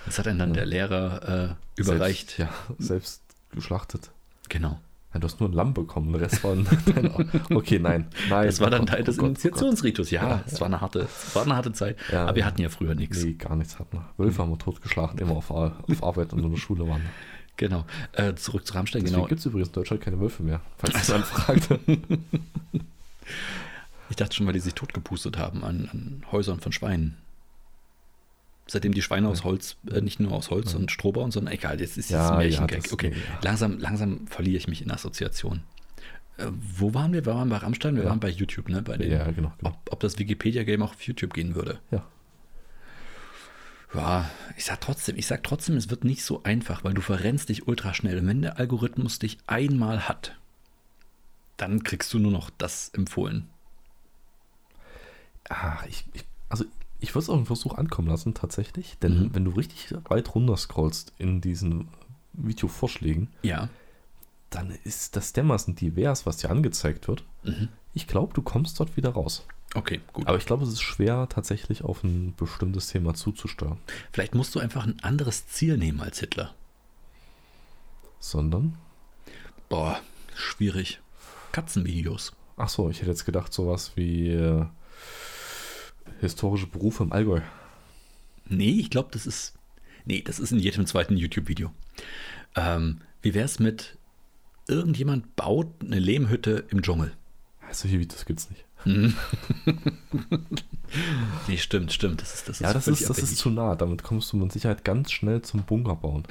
Das 0.05 0.19
hat 0.19 0.25
dann, 0.25 0.37
dann 0.39 0.53
der 0.53 0.65
Lehrer 0.65 1.55
äh, 1.77 1.79
überreicht. 1.81 2.31
Selbst, 2.31 2.39
ja, 2.39 2.49
selbst 2.77 3.23
geschlachtet. 3.51 4.11
Genau. 4.49 4.79
Nein, 5.13 5.21
du 5.21 5.27
hast 5.27 5.39
nur 5.39 5.48
ein 5.50 5.53
Lamm 5.53 5.74
bekommen, 5.74 6.12
der 6.12 6.21
Rest 6.21 6.43
war 6.43 6.55
nein, 6.55 7.29
Okay, 7.51 7.79
nein. 7.79 8.07
nein. 8.29 8.48
Das 8.48 8.59
war 8.59 8.69
dann 8.71 8.81
oh 8.81 8.86
Teil 8.86 8.98
Gott, 9.00 9.07
des 9.07 9.17
oh 9.19 9.21
Gott, 9.21 9.25
oh. 9.25 9.29
Initiationsritus. 9.29 10.12
Ja, 10.12 10.27
Ja, 10.27 10.43
es 10.45 10.53
ja. 10.53 10.59
war 10.62 10.67
eine 10.67 10.81
harte, 10.81 11.00
es 11.01 11.36
war 11.36 11.43
eine 11.43 11.55
harte 11.55 11.71
Zeit. 11.71 11.98
Ja, 12.12 12.24
aber 12.24 12.36
wir 12.36 12.41
ja. 12.41 12.48
hatten 12.48 12.62
ja 12.62 12.69
früher 12.69 12.95
nichts. 12.95 13.24
Nee, 13.24 13.33
gar 13.33 13.55
nichts 13.55 13.79
hatten 13.79 13.98
wir. 13.98 14.09
Wölfe 14.17 14.41
haben 14.41 14.50
wir 14.50 14.57
totgeschlagen, 14.57 15.19
immer 15.19 15.38
auf, 15.38 15.51
auf 15.51 16.03
Arbeit 16.03 16.33
und 16.33 16.43
in 16.43 16.50
der 16.51 16.57
Schule 16.57 16.88
waren. 16.88 17.01
Genau. 17.57 17.86
Äh, 18.13 18.33
zurück 18.36 18.65
zu 18.65 18.74
Rammstein, 18.74 19.01
Deswegen 19.03 19.15
genau. 19.17 19.27
gibt 19.27 19.39
es 19.39 19.45
übrigens 19.45 19.67
in 19.69 19.74
Deutschland 19.74 20.01
keine 20.01 20.19
Wölfe 20.19 20.41
mehr, 20.43 20.62
falls 20.77 20.95
es 21.01 21.07
dann 21.07 21.24
fragt. 21.24 21.69
Ich 24.10 24.15
dachte 24.15 24.36
schon, 24.36 24.45
weil 24.45 24.53
die 24.53 24.60
sich 24.60 24.74
totgepustet 24.74 25.38
haben 25.38 25.63
an, 25.63 25.89
an 25.91 26.24
Häusern 26.31 26.60
von 26.60 26.72
Schweinen. 26.72 27.17
Seitdem 28.67 28.93
die 28.93 29.01
Schweine 29.01 29.27
aus 29.27 29.43
Holz, 29.43 29.75
äh, 29.91 30.01
nicht 30.01 30.19
nur 30.19 30.31
aus 30.31 30.50
Holz 30.50 30.74
und 30.74 30.89
Stroh 30.91 31.12
bauen, 31.12 31.31
sondern 31.31 31.53
egal, 31.53 31.79
jetzt 31.81 31.98
ist 31.98 32.10
Ja, 32.10 32.39
dieses 32.41 32.55
ja, 32.55 32.62
Märchengag. 32.62 32.83
das- 32.83 32.93
okay, 32.93 33.12
ja. 33.12 33.39
langsam, 33.43 33.77
langsam 33.77 34.25
verliere 34.27 34.57
ich 34.57 34.67
mich 34.67 34.81
in 34.81 34.89
Assoziation. 34.91 35.62
Äh, 36.38 36.45
wo 36.50 36.93
waren 36.93 37.13
wir? 37.13 37.25
Wir 37.25 37.36
waren 37.36 37.50
bei 37.50 37.57
Rammstein, 37.57 37.95
wir 37.95 38.03
Ja. 38.03 38.10
waren 38.10 38.19
bei 38.19 38.29
YouTube, 38.29 38.69
ne? 38.69 38.81
Bei 38.81 38.98
den, 38.98 39.12
ja, 39.12 39.25
genau. 39.31 39.51
genau. 39.57 39.69
ob, 39.69 39.93
ob 39.93 40.00
das 40.00 40.17
Wikipedia-Game 40.17 40.81
auch 40.81 40.93
auf 40.93 41.01
YouTube 41.01 41.33
gehen 41.33 41.55
würde. 41.55 41.79
Ja. 41.91 42.03
Ja, 43.93 44.29
ich 44.57 44.65
sag 44.65 44.81
trotzdem, 44.81 45.15
ich 45.17 45.27
sag 45.27 45.43
trotzdem, 45.43 45.75
es 45.77 45.89
wird 45.89 46.03
nicht 46.03 46.23
so 46.23 46.43
einfach, 46.43 46.83
weil 46.83 46.93
du 46.93 47.01
verrennst 47.01 47.50
dich 47.50 47.67
ultra 47.67 47.93
schnell. 47.93 48.19
Und 48.19 48.27
wenn 48.27 48.41
der 48.41 48.57
Algorithmus 48.57 49.19
dich 49.19 49.38
einmal 49.45 50.07
hat, 50.07 50.35
dann 51.57 51.83
kriegst 51.83 52.12
du 52.13 52.19
nur 52.19 52.31
noch 52.31 52.50
das 52.57 52.89
empfohlen. 52.89 53.47
Ah, 55.50 55.77
ich, 55.88 56.05
ich, 56.13 56.23
also 56.50 56.65
ich 57.00 57.13
würde 57.13 57.23
es 57.23 57.29
auch 57.29 57.35
einen 57.35 57.45
Versuch 57.45 57.75
ankommen 57.77 58.07
lassen, 58.07 58.33
tatsächlich. 58.33 58.97
Denn 59.00 59.19
Mhm. 59.25 59.35
wenn 59.35 59.45
du 59.45 59.51
richtig 59.51 59.93
weit 60.09 60.33
runter 60.33 60.57
scrollst 60.57 61.13
in 61.19 61.41
diesen 61.41 61.88
Videovorschlägen, 62.33 63.27
Ja. 63.43 63.69
dann 64.50 64.71
ist 64.83 65.15
das 65.15 65.33
dermaßen 65.33 65.75
divers, 65.75 66.25
was 66.25 66.38
dir 66.38 66.50
angezeigt 66.50 67.07
wird. 67.07 67.23
Mhm. 67.43 67.69
Ich 67.93 68.07
glaube, 68.07 68.33
du 68.33 68.41
kommst 68.41 68.79
dort 68.79 68.97
wieder 68.97 69.09
raus. 69.12 69.45
Okay, 69.75 70.01
gut. 70.13 70.27
Aber 70.27 70.38
ich 70.38 70.46
glaube, 70.46 70.63
es 70.63 70.70
ist 70.70 70.82
schwer, 70.82 71.27
tatsächlich 71.30 71.84
auf 71.84 72.03
ein 72.03 72.36
bestimmtes 72.38 72.88
Thema 72.88 73.13
zuzusteuern. 73.15 73.77
Vielleicht 74.12 74.36
musst 74.36 74.53
du 74.53 74.60
einfach 74.60 74.86
ein 74.86 75.00
anderes 75.01 75.48
Ziel 75.48 75.77
nehmen 75.77 76.00
als 76.01 76.20
Hitler. 76.20 76.53
Sondern, 78.20 78.77
Boah, 79.70 80.00
schwierig. 80.36 81.00
Katzenvideos. 81.51 82.34
ach 82.58 82.70
so, 82.70 82.89
ich 82.89 83.00
hätte 83.00 83.10
jetzt 83.10 83.25
gedacht, 83.25 83.53
sowas 83.53 83.92
wie 83.96 84.30
äh, 84.30 84.65
historische 86.20 86.68
Berufe 86.68 87.03
im 87.03 87.12
Allgäu. 87.12 87.42
Nee, 88.48 88.80
ich 88.80 88.89
glaube, 88.89 89.10
das 89.12 89.25
ist. 89.25 89.53
Nee, 90.06 90.22
das 90.22 90.39
ist 90.39 90.51
in 90.51 90.60
jedem 90.60 90.86
zweiten 90.86 91.15
YouTube-Video. 91.15 91.72
Ähm, 92.56 93.01
Wie 93.22 93.34
wär's 93.34 93.60
mit 93.60 93.98
irgendjemand 94.68 95.36
baut 95.36 95.68
eine 95.82 96.00
Lehmhütte 96.00 96.65
im 96.70 96.82
Dschungel? 96.82 97.13
Solche 97.72 98.00
Videos 98.00 98.25
gibt 98.25 98.39
es 98.39 98.50
nicht. 98.50 98.65
Nee, 101.47 101.57
stimmt, 101.57 101.91
stimmt. 101.91 102.21
Das 102.21 102.33
ist, 102.35 102.49
das 102.49 102.59
Ja, 102.59 102.71
das 102.71 102.87
ist, 102.87 103.09
das 103.09 103.17
ist 103.17 103.37
zu 103.37 103.49
nah. 103.49 103.75
Damit 103.75 104.03
kommst 104.03 104.31
du 104.31 104.37
mit 104.37 104.51
Sicherheit 104.51 104.83
ganz 104.85 105.11
schnell 105.11 105.41
zum 105.41 105.63
Bunker 105.63 105.95
bauen. 105.95 106.23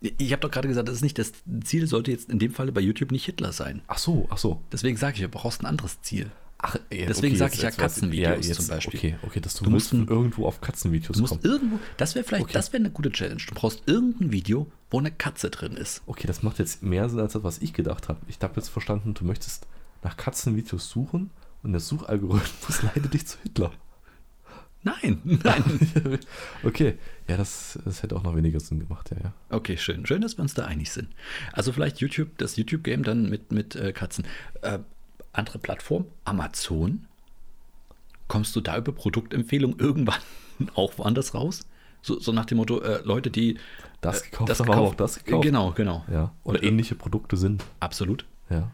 Ich 0.00 0.32
habe 0.32 0.40
doch 0.40 0.50
gerade 0.50 0.66
gesagt, 0.66 0.88
das 0.88 0.96
ist 0.96 1.02
nicht 1.02 1.18
das 1.18 1.32
Ziel, 1.62 1.86
sollte 1.86 2.10
jetzt 2.10 2.28
in 2.28 2.40
dem 2.40 2.52
Falle 2.52 2.72
bei 2.72 2.80
YouTube 2.80 3.12
nicht 3.12 3.24
Hitler 3.24 3.52
sein. 3.52 3.82
Ach 3.86 3.98
so, 3.98 4.26
ach 4.30 4.38
so. 4.38 4.60
Deswegen 4.72 4.96
sage 4.96 5.14
ich, 5.16 5.22
du 5.22 5.28
brauchst 5.28 5.62
ein 5.62 5.66
anderes 5.66 6.02
Ziel. 6.02 6.30
Ach, 6.58 6.74
ja, 6.92 7.06
Deswegen 7.06 7.36
sag 7.36 7.46
jetzt- 7.52 7.58
ich 7.58 7.62
ja 7.62 7.70
Katzenvideos 7.70 8.46
jetzt- 8.46 8.56
zum 8.56 8.68
Beispiel. 8.68 8.98
Okay, 8.98 9.16
okay, 9.22 9.40
dass 9.40 9.54
du, 9.54 9.64
Du 9.64 9.70
musst 9.70 9.92
musst 9.92 10.08
ein- 10.10 10.12
irgendwo 10.12 10.46
auf 10.46 10.60
Katzenvideos 10.60 11.16
Du 11.16 11.20
musst 11.20 11.40
kommen. 11.40 11.44
irgendwo, 11.44 11.78
das 11.96 12.14
wäre 12.16 12.24
vielleicht, 12.24 12.44
Okay. 12.44 12.52
das 12.52 12.72
wäre 12.72 12.82
eine 12.82 12.90
gute 12.90 13.10
Challenge. 13.12 13.40
Du 13.48 13.54
brauchst 13.54 13.82
irgendein 13.86 14.32
Video, 14.32 14.66
wo 14.90 14.98
eine 14.98 15.10
Katze 15.12 15.50
drin 15.50 15.72
ist. 15.76 16.02
Okay, 16.06 16.26
das 16.26 16.42
macht 16.42 16.58
jetzt 16.58 16.82
mehr 16.82 17.08
Sinn 17.08 17.20
als 17.20 17.34
das, 17.34 17.44
was 17.44 17.58
ich 17.58 17.72
gedacht 17.72 18.08
habe. 18.08 18.18
Ich 18.28 18.38
habe 18.42 18.54
jetzt 18.56 18.68
verstanden, 18.68 19.14
du 19.14 19.24
möchtest 19.24 19.66
nach 20.02 20.16
Katzenvideos 20.16 20.88
suchen 20.90 21.30
und 21.62 21.72
der 21.72 21.80
Suchalgorithmus 21.80 22.82
leitet 22.94 23.14
dich 23.14 23.26
zu 23.26 23.38
Hitler. 23.42 23.72
Nein, 24.84 25.20
nein. 25.44 26.18
okay, 26.64 26.98
ja, 27.28 27.36
das, 27.36 27.78
das 27.84 28.02
hätte 28.02 28.16
auch 28.16 28.24
noch 28.24 28.34
weniger 28.34 28.58
Sinn 28.58 28.80
gemacht, 28.80 29.10
ja, 29.12 29.16
ja. 29.22 29.32
Okay, 29.48 29.76
schön. 29.76 30.04
Schön, 30.06 30.22
dass 30.22 30.36
wir 30.38 30.42
uns 30.42 30.54
da 30.54 30.64
einig 30.64 30.90
sind. 30.90 31.08
Also 31.52 31.72
vielleicht 31.72 32.00
YouTube, 32.00 32.36
das 32.38 32.56
YouTube-Game 32.56 33.04
dann 33.04 33.30
mit, 33.30 33.52
mit 33.52 33.76
äh, 33.76 33.92
Katzen. 33.92 34.24
Äh, 34.62 34.80
andere 35.32 35.58
Plattform, 35.58 36.06
Amazon. 36.24 37.06
Kommst 38.26 38.56
du 38.56 38.60
da 38.60 38.76
über 38.76 38.92
Produktempfehlung 38.92 39.78
irgendwann 39.78 40.20
auch 40.74 40.98
woanders 40.98 41.34
raus? 41.34 41.66
So, 42.00 42.18
so 42.18 42.32
nach 42.32 42.46
dem 42.46 42.58
Motto, 42.58 42.80
äh, 42.80 43.02
Leute, 43.04 43.30
die 43.30 43.58
Das 44.00 44.22
äh, 44.22 44.30
gekauft 44.30 44.58
haben, 44.58 44.68
haben 44.68 44.78
auch 44.78 44.94
das 44.96 45.22
gekauft. 45.22 45.44
Genau, 45.44 45.70
genau. 45.72 46.04
Ja, 46.10 46.32
oder 46.42 46.58
Und, 46.58 46.64
äh, 46.64 46.68
ähnliche 46.68 46.96
Produkte 46.96 47.36
sind. 47.36 47.64
Absolut. 47.78 48.26
Ja. 48.50 48.70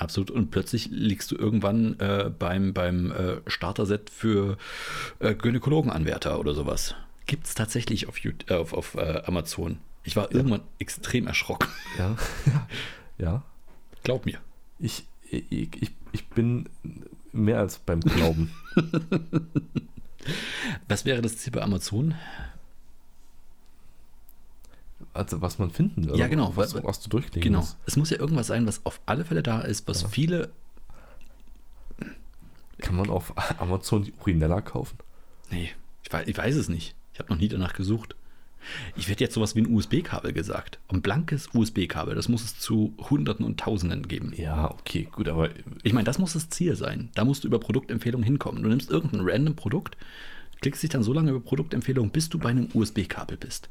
Absolut. 0.00 0.30
Und 0.30 0.50
plötzlich 0.50 0.88
liegst 0.90 1.30
du 1.30 1.36
irgendwann 1.36 2.00
äh, 2.00 2.30
beim, 2.36 2.72
beim 2.72 3.12
äh, 3.12 3.36
Starter-Set 3.46 4.08
für 4.08 4.56
äh, 5.18 5.34
Gynäkologenanwärter 5.34 6.40
oder 6.40 6.54
sowas. 6.54 6.94
Gibt 7.26 7.46
es 7.46 7.54
tatsächlich 7.54 8.08
auf, 8.08 8.16
YouTube, 8.16 8.50
äh, 8.50 8.54
auf, 8.54 8.72
auf 8.72 8.94
äh, 8.94 9.20
Amazon. 9.26 9.76
Ich 10.02 10.16
war 10.16 10.32
irgendwann 10.32 10.62
extrem 10.78 11.26
erschrocken. 11.26 11.68
Ja, 11.98 12.16
ja. 13.18 13.42
Glaub 14.02 14.24
mir. 14.24 14.38
Ich, 14.78 15.04
ich, 15.30 15.44
ich, 15.50 15.90
ich 16.12 16.26
bin 16.30 16.70
mehr 17.32 17.58
als 17.58 17.78
beim 17.78 18.00
Glauben. 18.00 18.50
Was 20.88 21.04
wäre 21.04 21.20
das 21.20 21.36
Ziel 21.36 21.52
bei 21.52 21.60
Amazon? 21.60 22.14
Also 25.12 25.42
was 25.42 25.58
man 25.58 25.70
finden 25.70 26.06
will. 26.08 26.16
Ja, 26.16 26.28
genau, 26.28 26.52
Was, 26.56 26.74
was 26.84 27.00
du 27.00 27.08
durchlegen 27.08 27.42
Genau. 27.42 27.58
musst. 27.60 27.76
Es 27.86 27.96
muss 27.96 28.10
ja 28.10 28.18
irgendwas 28.18 28.46
sein, 28.46 28.66
was 28.66 28.84
auf 28.86 29.00
alle 29.06 29.24
Fälle 29.24 29.42
da 29.42 29.60
ist, 29.60 29.88
was 29.88 30.02
Ja. 30.02 30.08
viele. 30.08 30.50
Kann 32.78 32.96
man 32.96 33.10
auf 33.10 33.34
Amazon 33.60 34.04
die 34.04 34.12
Urinella 34.20 34.60
kaufen? 34.60 34.98
Nee, 35.50 35.70
ich 36.02 36.12
weiß, 36.12 36.26
ich 36.28 36.36
weiß 36.38 36.54
es 36.56 36.68
nicht. 36.68 36.94
Ich 37.12 37.18
habe 37.18 37.32
noch 37.32 37.40
nie 37.40 37.48
danach 37.48 37.74
gesucht. 37.74 38.14
Ich 38.94 39.08
werde 39.08 39.24
jetzt 39.24 39.34
sowas 39.34 39.56
wie 39.56 39.62
ein 39.62 39.72
USB-Kabel 39.74 40.32
gesagt. 40.34 40.78
Ein 40.88 41.00
blankes 41.00 41.48
USB-Kabel. 41.54 42.14
Das 42.14 42.28
muss 42.28 42.44
es 42.44 42.58
zu 42.58 42.94
Hunderten 43.08 43.44
und 43.44 43.58
Tausenden 43.58 44.06
geben. 44.06 44.32
Ja, 44.36 44.70
okay, 44.70 45.08
gut, 45.10 45.28
aber 45.28 45.48
Ich 45.82 45.92
meine, 45.94 46.04
das 46.04 46.18
muss 46.18 46.34
das 46.34 46.50
Ziel 46.50 46.76
sein. 46.76 47.08
Da 47.14 47.24
musst 47.24 47.42
du 47.44 47.48
über 47.48 47.58
Produktempfehlungen 47.58 48.24
hinkommen. 48.24 48.62
Du 48.62 48.68
nimmst 48.68 48.90
irgendein 48.90 49.22
random 49.22 49.56
Produkt, 49.56 49.96
klickst 50.60 50.82
dich 50.82 50.90
dann 50.90 51.02
so 51.02 51.12
lange 51.14 51.30
über 51.30 51.40
Produktempfehlungen, 51.40 52.10
bis 52.10 52.28
du 52.28 52.38
bei 52.38 52.50
einem 52.50 52.68
USB-Kabel 52.74 53.38
bist. 53.38 53.70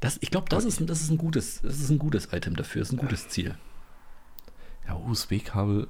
Das, 0.00 0.18
ich 0.20 0.30
glaube, 0.30 0.48
das, 0.48 0.64
ist, 0.64 0.80
ein- 0.80 0.86
das, 0.86 1.00
ist 1.02 1.10
ein 1.10 1.18
gutes, 1.18 1.60
das 1.62 1.78
ist 1.78 1.90
ein 1.90 1.98
gutes 1.98 2.32
Item 2.32 2.56
dafür, 2.56 2.80
das 2.80 2.88
ist 2.88 2.94
ein 2.94 2.98
gutes 3.00 3.28
Ziel. 3.28 3.54
ja, 4.88 4.96
USB-Kabel, 4.96 5.86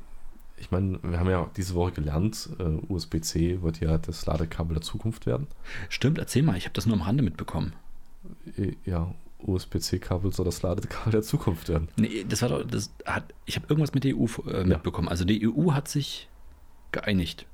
ich 0.56 0.70
meine, 0.70 0.98
wir 1.02 1.18
haben 1.20 1.30
ja 1.30 1.48
diese 1.56 1.74
Woche 1.74 1.92
gelernt, 1.92 2.50
äh, 2.58 2.62
USB-C 2.92 3.62
wird 3.62 3.80
ja 3.80 3.98
das 3.98 4.26
Ladekabel 4.26 4.74
der 4.74 4.82
Zukunft 4.82 5.26
werden. 5.26 5.46
Stimmt, 5.88 6.18
erzähl 6.18 6.42
mal, 6.42 6.56
ich 6.56 6.64
habe 6.64 6.74
das 6.74 6.86
nur 6.86 6.96
am 6.96 7.02
Rande 7.02 7.22
mitbekommen. 7.22 7.72
Äh, 8.56 8.72
Ja, 8.84 9.14
USB-C-Kabel 9.38 10.32
soll 10.34 10.44
das 10.44 10.60
Ladekabel 10.62 11.12
der 11.12 11.22
Zukunft 11.22 11.68
werden. 11.70 11.88
Nee, 11.96 12.26
das 12.28 12.42
war 12.42 12.50
doch, 12.50 12.66
das 12.66 12.90
hat, 13.06 13.32
ich 13.46 13.56
habe 13.56 13.66
irgendwas 13.70 13.94
mit 13.94 14.04
der 14.04 14.14
EU 14.16 14.26
äh, 14.50 14.64
mitbekommen. 14.64 15.08
Also 15.08 15.24
die 15.24 15.48
EU 15.48 15.72
hat 15.72 15.88
sich 15.88 16.28
geeinigt, 16.92 17.46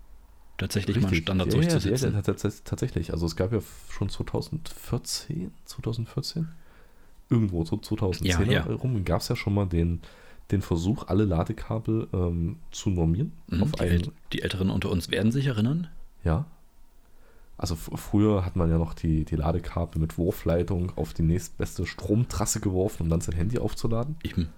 tatsächlich 0.58 1.00
mal 1.00 1.08
einen 1.08 1.16
Standard 1.16 1.48
ja, 1.48 1.54
durchzusetzen. 1.54 2.12
Ja, 2.12 2.18
ja, 2.18 2.22
tats- 2.22 2.62
tatsächlich. 2.64 3.12
Also 3.12 3.26
es 3.26 3.36
gab 3.36 3.52
ja 3.52 3.60
schon 3.90 4.08
2014, 4.08 5.50
2014, 5.64 6.48
irgendwo 7.30 7.64
so 7.64 7.76
2010 7.76 8.50
Ja, 8.50 8.52
ja. 8.52 8.62
rum 8.74 9.04
gab 9.04 9.20
es 9.20 9.28
ja 9.28 9.36
schon 9.36 9.54
mal 9.54 9.66
den, 9.66 10.00
den 10.50 10.62
Versuch, 10.62 11.08
alle 11.08 11.24
Ladekabel 11.24 12.08
ähm, 12.12 12.56
zu 12.70 12.90
normieren. 12.90 13.32
Mhm, 13.48 13.62
auf 13.62 13.72
die, 13.72 13.80
einen, 13.82 14.12
die 14.32 14.42
Älteren 14.42 14.70
unter 14.70 14.90
uns 14.90 15.10
werden 15.10 15.32
sich 15.32 15.46
erinnern. 15.46 15.88
ja. 16.24 16.46
Also 17.58 17.74
früher 17.74 18.44
hat 18.44 18.54
man 18.54 18.68
ja 18.68 18.76
noch 18.76 18.92
die, 18.92 19.24
die 19.24 19.36
Ladekabel 19.36 19.98
mit 19.98 20.18
Wurfleitung 20.18 20.92
auf 20.96 21.14
die 21.14 21.22
nächstbeste 21.22 21.86
Stromtrasse 21.86 22.60
geworfen, 22.60 23.04
um 23.04 23.08
dann 23.08 23.22
sein 23.22 23.34
Handy 23.34 23.58
aufzuladen. 23.58 24.16
Eben. 24.22 24.50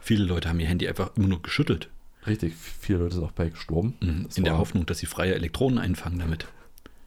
Viele 0.00 0.24
Leute 0.24 0.48
haben 0.48 0.58
ihr 0.58 0.66
Handy 0.66 0.88
einfach 0.88 1.10
immer 1.18 1.28
nur 1.28 1.42
geschüttelt. 1.42 1.90
Richtig, 2.26 2.54
viele 2.54 2.98
Leute 3.00 3.14
sind 3.14 3.24
auch 3.24 3.32
bei 3.32 3.48
gestorben. 3.48 3.96
Mhm, 4.00 4.28
in 4.34 4.44
der 4.44 4.58
Hoffnung, 4.58 4.84
dass 4.86 4.98
sie 4.98 5.06
freie 5.06 5.34
Elektronen 5.34 5.78
einfangen 5.78 6.18
damit. 6.18 6.46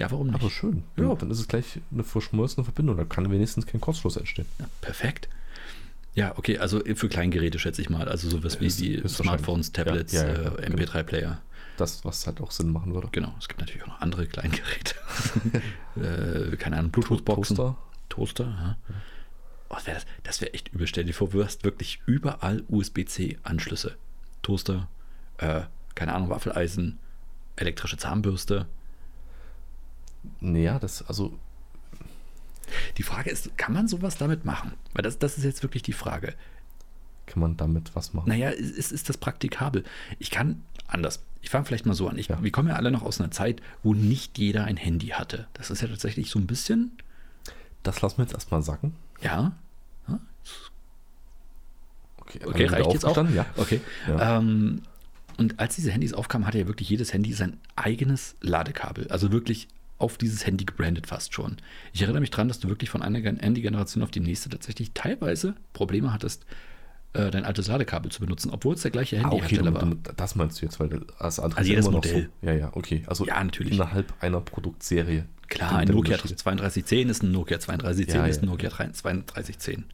Ja, 0.00 0.10
warum 0.10 0.28
nicht? 0.28 0.34
Aber 0.40 0.50
schön. 0.50 0.82
Ja. 0.96 1.14
Dann 1.14 1.30
ist 1.30 1.40
es 1.40 1.46
gleich 1.48 1.78
eine 1.92 2.04
verschmolzene 2.04 2.64
Verbindung. 2.64 2.96
Da 2.96 3.04
kann 3.04 3.30
wenigstens 3.30 3.66
kein 3.66 3.80
Kurzschluss 3.80 4.16
entstehen. 4.16 4.46
Ja, 4.58 4.66
perfekt. 4.80 5.28
Ja, 6.14 6.36
okay, 6.38 6.58
also 6.58 6.80
für 6.96 7.08
Kleingeräte 7.08 7.58
schätze 7.58 7.82
ich 7.82 7.90
mal. 7.90 8.08
Also 8.08 8.30
sowas 8.30 8.60
wie 8.60 8.66
Ist- 8.66 8.80
die 8.80 8.94
ist 8.94 9.16
Smartphones. 9.16 9.72
Tablets, 9.72 10.12
Ja, 10.12 10.26
ja, 10.26 10.32
äh, 10.56 10.62
genau. 10.62 10.82
MP3-Player. 10.82 11.40
Das, 11.76 12.04
was 12.04 12.26
halt 12.26 12.40
auch 12.40 12.50
Sinn 12.50 12.72
machen 12.72 12.94
würde. 12.94 13.08
Genau, 13.12 13.34
es 13.38 13.48
gibt 13.48 13.60
natürlich 13.60 13.82
auch 13.84 13.88
noch 13.88 14.00
andere 14.00 14.26
Kleingeräte. 14.26 14.94
äh, 16.52 16.56
keine 16.56 16.78
Ahnung, 16.78 16.90
Bluetooth-Boxen. 16.90 17.56
Toaster. 17.56 17.76
Toaster, 18.08 18.44
ja. 18.44 18.76
Oh, 19.68 19.76
das 19.76 19.86
wäre 19.86 20.00
wär 20.40 20.54
echt 20.54 20.68
übel. 20.72 20.86
Stell 20.86 21.04
dir 21.04 21.12
vor, 21.14 21.28
du 21.28 21.44
hast 21.44 21.62
wirklich 21.62 22.00
überall 22.06 22.64
USB-C-Anschlüsse. 22.68 23.96
Toaster, 24.42 24.88
äh, 25.38 25.62
keine 25.94 26.14
Ahnung, 26.14 26.28
Waffeleisen, 26.30 26.98
elektrische 27.56 27.96
Zahnbürste. 27.98 28.66
Naja, 30.40 30.78
das, 30.78 31.02
also 31.06 31.38
Die 32.96 33.02
Frage 33.02 33.30
ist, 33.30 33.56
kann 33.58 33.72
man 33.72 33.88
sowas 33.88 34.16
damit 34.16 34.44
machen? 34.44 34.72
Weil 34.92 35.02
das, 35.02 35.18
das 35.18 35.38
ist 35.38 35.44
jetzt 35.44 35.62
wirklich 35.62 35.82
die 35.82 35.92
Frage. 35.92 36.34
kann 37.26 37.40
man 37.40 37.56
damit 37.56 37.94
was 37.94 38.12
machen. 38.14 38.28
Naja, 38.28 38.50
ist, 38.50 38.92
ist 38.92 39.08
das 39.08 39.16
praktikabel? 39.18 39.84
Ich 40.18 40.30
kann 40.30 40.62
anders. 40.86 41.20
Ich 41.42 41.50
fange 41.50 41.64
vielleicht 41.64 41.86
mal 41.86 41.94
so 41.94 42.08
an. 42.08 42.18
Ich, 42.18 42.28
Ja. 42.28 42.42
Wir 42.42 42.50
kommen 42.52 42.68
ja 42.68 42.74
alle 42.76 42.90
noch 42.90 43.02
aus 43.02 43.20
einer 43.20 43.30
Zeit, 43.30 43.62
wo 43.82 43.94
nicht 43.94 44.38
jeder 44.38 44.64
ein 44.64 44.76
Handy 44.76 45.08
hatte. 45.08 45.46
Das 45.54 45.70
ist 45.70 45.80
ja 45.82 45.88
tatsächlich 45.88 46.30
so 46.30 46.38
ein 46.38 46.46
bisschen. 46.46 46.92
Das 47.82 48.02
lassen 48.02 48.18
wir 48.18 48.24
jetzt 48.24 48.34
erstmal 48.34 48.62
sacken. 48.62 48.94
Ja. 49.22 49.52
Okay, 52.18 52.40
Okay, 52.44 52.58
wir 52.60 52.72
reicht 52.72 52.92
jetzt 52.92 53.04
auch? 53.04 53.16
Ja. 53.30 53.46
Okay. 53.56 53.80
Ja. 54.06 54.38
Ähm, 54.38 54.82
und 55.36 55.58
als 55.58 55.74
diese 55.76 55.90
Handys 55.90 56.12
aufkamen, 56.12 56.46
hatte 56.46 56.58
ja 56.58 56.66
wirklich 56.66 56.88
jedes 56.88 57.12
Handy 57.12 57.32
sein 57.32 57.56
eigenes 57.74 58.36
Ladekabel. 58.40 59.08
Also 59.08 59.32
wirklich 59.32 59.68
auf 60.00 60.16
dieses 60.18 60.46
Handy 60.46 60.64
gebrandet 60.64 61.06
fast 61.06 61.34
schon. 61.34 61.56
Ich 61.92 62.02
erinnere 62.02 62.20
mich 62.20 62.30
daran, 62.30 62.48
dass 62.48 62.58
du 62.60 62.68
wirklich 62.68 62.90
von 62.90 63.02
einer 63.02 63.20
Gen- 63.20 63.38
Handy-Generation 63.38 64.02
auf 64.02 64.10
die 64.10 64.20
nächste 64.20 64.48
tatsächlich 64.48 64.92
teilweise 64.94 65.54
Probleme 65.72 66.12
hattest, 66.12 66.46
äh, 67.12 67.30
dein 67.30 67.44
altes 67.44 67.66
Ladekabel 67.68 68.10
zu 68.10 68.20
benutzen, 68.20 68.50
obwohl 68.50 68.74
es 68.74 68.82
der 68.82 68.90
gleiche 68.92 69.16
Ah, 69.16 69.26
okay, 69.26 69.40
Handyhersteller 69.56 69.74
war. 69.74 69.94
das 70.16 70.34
meinst 70.36 70.60
du 70.60 70.66
jetzt, 70.66 70.80
weil 70.80 70.88
das 71.18 71.38
andere 71.40 71.58
Also 71.58 71.70
jedes 71.70 71.90
Modell. 71.90 72.30
So. 72.40 72.46
Ja, 72.46 72.52
ja, 72.54 72.70
okay. 72.74 73.02
Also 73.06 73.26
Ja, 73.26 73.42
natürlich. 73.44 73.74
innerhalb 73.74 74.12
einer 74.22 74.40
Produktserie. 74.40 75.26
Klar, 75.48 75.78
ein 75.78 75.88
Nokia 75.88 76.14
Unterschiede. 76.14 76.36
3210 76.36 77.08
ist 77.08 77.22
ein 77.24 77.32
Nokia 77.32 77.58
3210 77.58 78.14
Ja, 78.16 78.26
ist 78.26 78.42
ein 78.42 78.44
ja. 78.46 78.50
Nokia 78.52 78.70
3210. 78.70 79.84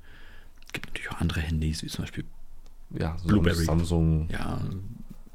Es 0.66 0.72
gibt 0.72 0.86
natürlich 0.88 1.10
auch 1.10 1.20
andere 1.20 1.40
Handys, 1.40 1.82
wie 1.82 1.86
zum 1.88 2.04
Beispiel 2.04 2.24
Ja, 2.90 3.16
so 3.18 3.28
Blueberry. 3.28 3.64
Samsung. 3.64 4.28
ja, 4.30 4.60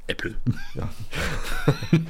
Apple. 0.08 0.34
Ja. 0.74 0.88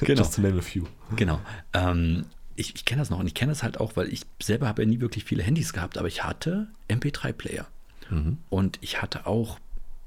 Genau. 0.00 0.22
Just 0.22 0.34
to 0.34 0.40
name 0.42 0.58
a 0.58 0.62
few. 0.62 0.84
Genau. 1.16 1.40
Ähm, 1.72 2.26
ich 2.56 2.74
ich 2.74 2.84
kenne 2.84 3.00
das 3.00 3.10
noch 3.10 3.18
und 3.18 3.26
ich 3.26 3.34
kenne 3.34 3.52
das 3.52 3.62
halt 3.62 3.78
auch, 3.80 3.96
weil 3.96 4.08
ich 4.12 4.22
selber 4.42 4.66
habe 4.68 4.82
ja 4.82 4.88
nie 4.88 5.00
wirklich 5.00 5.24
viele 5.24 5.42
Handys 5.42 5.72
gehabt, 5.72 5.96
aber 5.98 6.08
ich 6.08 6.24
hatte 6.24 6.68
MP3-Player 6.88 7.66
Mhm. 8.10 8.38
und 8.50 8.78
ich 8.82 9.00
hatte 9.00 9.26
auch, 9.26 9.58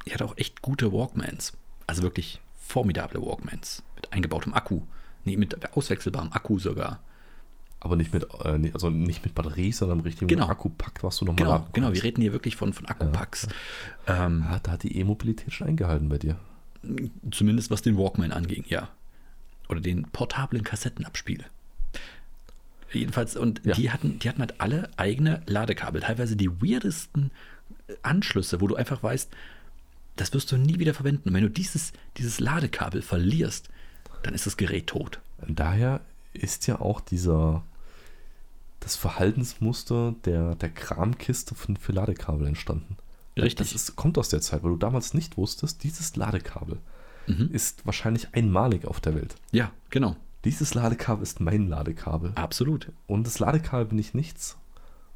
ich 0.03 0.13
hatte 0.13 0.25
auch 0.25 0.37
echt 0.37 0.61
gute 0.61 0.91
Walkmans. 0.91 1.53
Also 1.87 2.03
wirklich 2.03 2.39
formidable 2.59 3.21
Walkmans 3.21 3.83
mit 3.95 4.11
eingebautem 4.13 4.53
Akku. 4.53 4.81
Nee, 5.23 5.37
mit 5.37 5.75
auswechselbarem 5.75 6.31
Akku 6.33 6.59
sogar. 6.59 6.99
Aber 7.79 7.95
nicht 7.95 8.13
mit, 8.13 8.23
äh, 8.43 8.71
also 8.73 8.89
nicht 8.89 9.23
mit 9.23 9.33
Batterie, 9.33 9.71
sondern 9.71 9.97
mit 9.97 10.07
richtigem 10.07 10.27
Genau. 10.27 10.47
Akkupack, 10.49 11.03
was 11.03 11.17
du 11.17 11.25
nochmal 11.25 11.45
Genau, 11.45 11.67
genau. 11.73 11.93
Wir 11.93 12.03
reden 12.03 12.21
hier 12.21 12.31
wirklich 12.33 12.55
von, 12.55 12.73
von 12.73 12.85
Akkupacks. 12.87 13.47
Ähm, 14.07 14.43
Ah, 14.47 14.59
da 14.61 14.71
hat 14.73 14.83
die 14.83 14.97
E-Mobilität 14.99 15.53
schon 15.53 15.67
eingehalten 15.67 16.09
bei 16.09 16.17
dir. 16.17 16.37
Zumindest 17.31 17.71
was 17.71 17.81
den 17.81 17.97
Walkman 17.97 18.31
anging, 18.31 18.65
ja. 18.67 18.89
Oder 19.69 19.81
den 19.81 20.03
portablen 20.03 20.63
Kassettenabspiel. 20.63 21.43
Jedenfalls, 22.91 23.35
und 23.35 23.61
Ja. 23.65 23.75
die, 23.75 23.91
hatten, 23.91 24.19
die 24.19 24.29
hatten 24.29 24.39
halt 24.41 24.61
alle 24.61 24.89
eigene 24.97 25.41
Ladekabel. 25.47 26.01
Teilweise 26.01 26.35
die 26.35 26.49
weirdesten 26.61 27.31
äh, 27.87 27.93
Anschlüsse, 28.03 28.61
wo 28.61 28.67
du 28.67 28.75
einfach 28.75 29.01
weißt, 29.03 29.29
das 30.15 30.33
wirst 30.33 30.51
du 30.51 30.57
nie 30.57 30.79
wieder 30.79 30.93
verwenden. 30.93 31.29
Und 31.29 31.35
wenn 31.35 31.43
du 31.43 31.49
dieses, 31.49 31.91
dieses 32.17 32.39
Ladekabel 32.39 33.01
verlierst, 33.01 33.69
dann 34.23 34.33
ist 34.33 34.45
das 34.45 34.55
Gerät 34.57 34.87
tot. 34.87 35.19
Daher 35.47 36.01
ist 36.33 36.67
ja 36.67 36.79
auch 36.79 37.01
dieser 37.01 37.63
das 38.79 38.95
Verhaltensmuster 38.95 40.13
der, 40.25 40.55
der 40.55 40.69
Kramkiste 40.69 41.55
von, 41.55 41.75
für 41.75 41.91
Ladekabel 41.91 42.47
entstanden. 42.47 42.97
Richtig. 43.37 43.55
Das 43.55 43.73
ist, 43.75 43.95
kommt 43.95 44.17
aus 44.17 44.29
der 44.29 44.41
Zeit, 44.41 44.63
weil 44.63 44.71
du 44.71 44.77
damals 44.77 45.13
nicht 45.13 45.37
wusstest, 45.37 45.83
dieses 45.83 46.15
Ladekabel 46.15 46.77
Mhm. 47.27 47.49
ist 47.51 47.85
wahrscheinlich 47.85 48.27
einmalig 48.33 48.85
auf 48.85 49.01
der 49.01 49.15
Welt. 49.15 49.35
Ja, 49.51 49.71
genau. 49.89 50.15
Dieses 50.45 50.73
Ladekabel 50.75 51.23
ist 51.23 51.39
mein 51.39 51.67
Ladekabel. 51.69 52.31
Absolut. 52.35 52.91
Und 53.07 53.25
das 53.25 53.39
Ladekabel 53.39 53.85
bin 53.85 53.97
ich 53.99 54.13
nichts. 54.13 54.57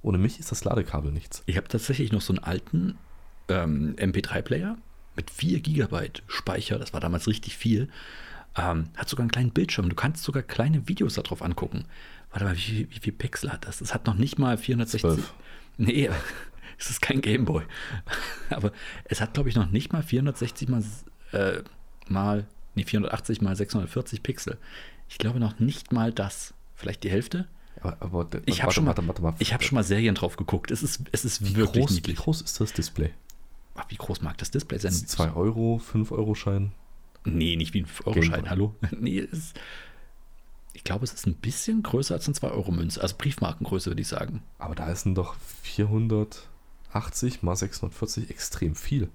Ohne 0.02 0.18
mich 0.18 0.40
ist 0.40 0.52
das 0.52 0.64
Ladekabel 0.64 1.12
nichts. 1.12 1.44
Ich 1.46 1.56
habe 1.58 1.68
tatsächlich 1.68 2.12
noch 2.12 2.22
so 2.22 2.34
einen 2.34 2.44
alten 2.44 2.98
ähm, 3.48 3.96
MP3-Player 3.98 4.78
mit 5.16 5.30
4 5.30 5.60
GB 5.60 6.10
Speicher, 6.28 6.80
das 6.80 6.94
war 6.94 7.00
damals 7.00 7.28
richtig 7.28 7.58
viel. 7.58 7.90
Ähm, 8.58 8.86
hat 8.96 9.08
sogar 9.08 9.22
einen 9.24 9.32
kleinen 9.32 9.52
Bildschirm. 9.52 9.88
Du 9.90 9.96
kannst 9.96 10.24
sogar 10.24 10.42
kleine 10.42 10.88
Videos 10.88 11.14
darauf 11.14 11.42
angucken. 11.44 11.86
Warte 12.32 12.46
mal, 12.46 12.56
wie, 12.56 12.62
viel- 12.62 12.88
wie 12.90 13.00
viel 13.00 13.14
Pixel 13.14 13.52
hat 13.52 13.68
das? 13.68 13.80
Das 13.80 13.94
hat 13.94 14.08
noch 14.08 14.16
nicht 14.16 14.40
mal 14.40 14.58
460. 14.58 15.02
Zwölf. 15.02 15.34
Nee, 15.78 16.10
es 16.80 16.90
ist 16.90 17.02
kein 17.02 17.22
Gameboy. 17.22 17.64
Aber 18.50 18.72
es 19.06 19.22
hat, 19.22 19.34
glaube 19.34 19.50
ich, 19.50 19.56
noch 19.56 19.70
nicht 19.70 19.94
mal 19.94 20.02
460 20.02 20.70
mal, 20.70 20.84
äh, 21.34 21.62
mal, 22.08 22.48
nee, 22.76 22.84
480 22.84 23.42
mal 23.42 23.56
640 23.56 24.24
Pixel. 24.24 24.58
Ich 25.10 25.18
glaube 25.18 25.40
noch 25.40 25.60
nicht 25.60 25.92
mal 25.92 26.12
das. 26.14 26.54
Vielleicht 26.76 27.04
die 27.04 27.10
Hälfte? 27.12 27.48
Aber, 27.82 27.98
aber 28.00 28.26
d- 28.26 28.42
Ich 28.46 28.64
habe 28.64 28.72
schon, 28.72 28.86
mal- 28.86 28.90
warte, 28.90 29.06
warte 29.08 29.22
mal. 29.22 29.36
ich 29.40 29.54
hab 29.54 29.64
schon 29.64 29.76
mal 29.76 29.84
Serien 29.84 30.16
drauf 30.16 30.36
geguckt. 30.38 30.72
Es 30.72 30.82
ist, 30.84 31.02
es 31.12 31.26
ist 31.26 31.44
wie 31.46 31.56
wirklich 31.56 31.82
groß, 31.84 31.92
wie 31.92 31.96
niedlich. 31.96 32.18
groß 32.18 32.42
ist 32.42 32.60
das 32.60 32.74
Display? 32.74 33.12
Ach, 33.76 33.86
wie 33.90 33.96
groß 33.96 34.22
mag 34.22 34.38
das 34.38 34.52
Display 34.52 34.78
sein? 34.80 34.92
2 34.92 35.34
Euro, 35.34 35.78
5 35.80 36.12
Euro 36.12 36.36
Schein. 36.36 36.72
Nee, 37.26 37.56
nicht 37.58 37.74
wie 37.74 37.82
ein 37.82 37.86
5-Euro-Schein, 37.86 38.32
Gameboy. 38.32 38.50
hallo? 38.50 38.76
Nee, 39.00 39.20
es 39.20 39.32
ist, 39.34 39.60
ich 40.74 40.84
glaube, 40.86 41.04
es 41.04 41.12
ist 41.14 41.28
ein 41.28 41.36
bisschen 41.36 41.84
größer 41.84 42.14
als 42.16 42.28
eine 42.28 42.36
2-Euro-Münze. 42.36 43.02
Also 43.02 43.16
Briefmarkengröße, 43.18 43.90
würde 43.90 44.02
ich 44.02 44.08
sagen. 44.08 44.42
Aber 44.58 44.76
da 44.76 44.90
ist 44.92 45.06
doch 45.06 45.36
480 46.92 47.44
mal 47.44 47.56
640 47.56 48.30
extrem 48.30 48.76
viel. 48.76 49.10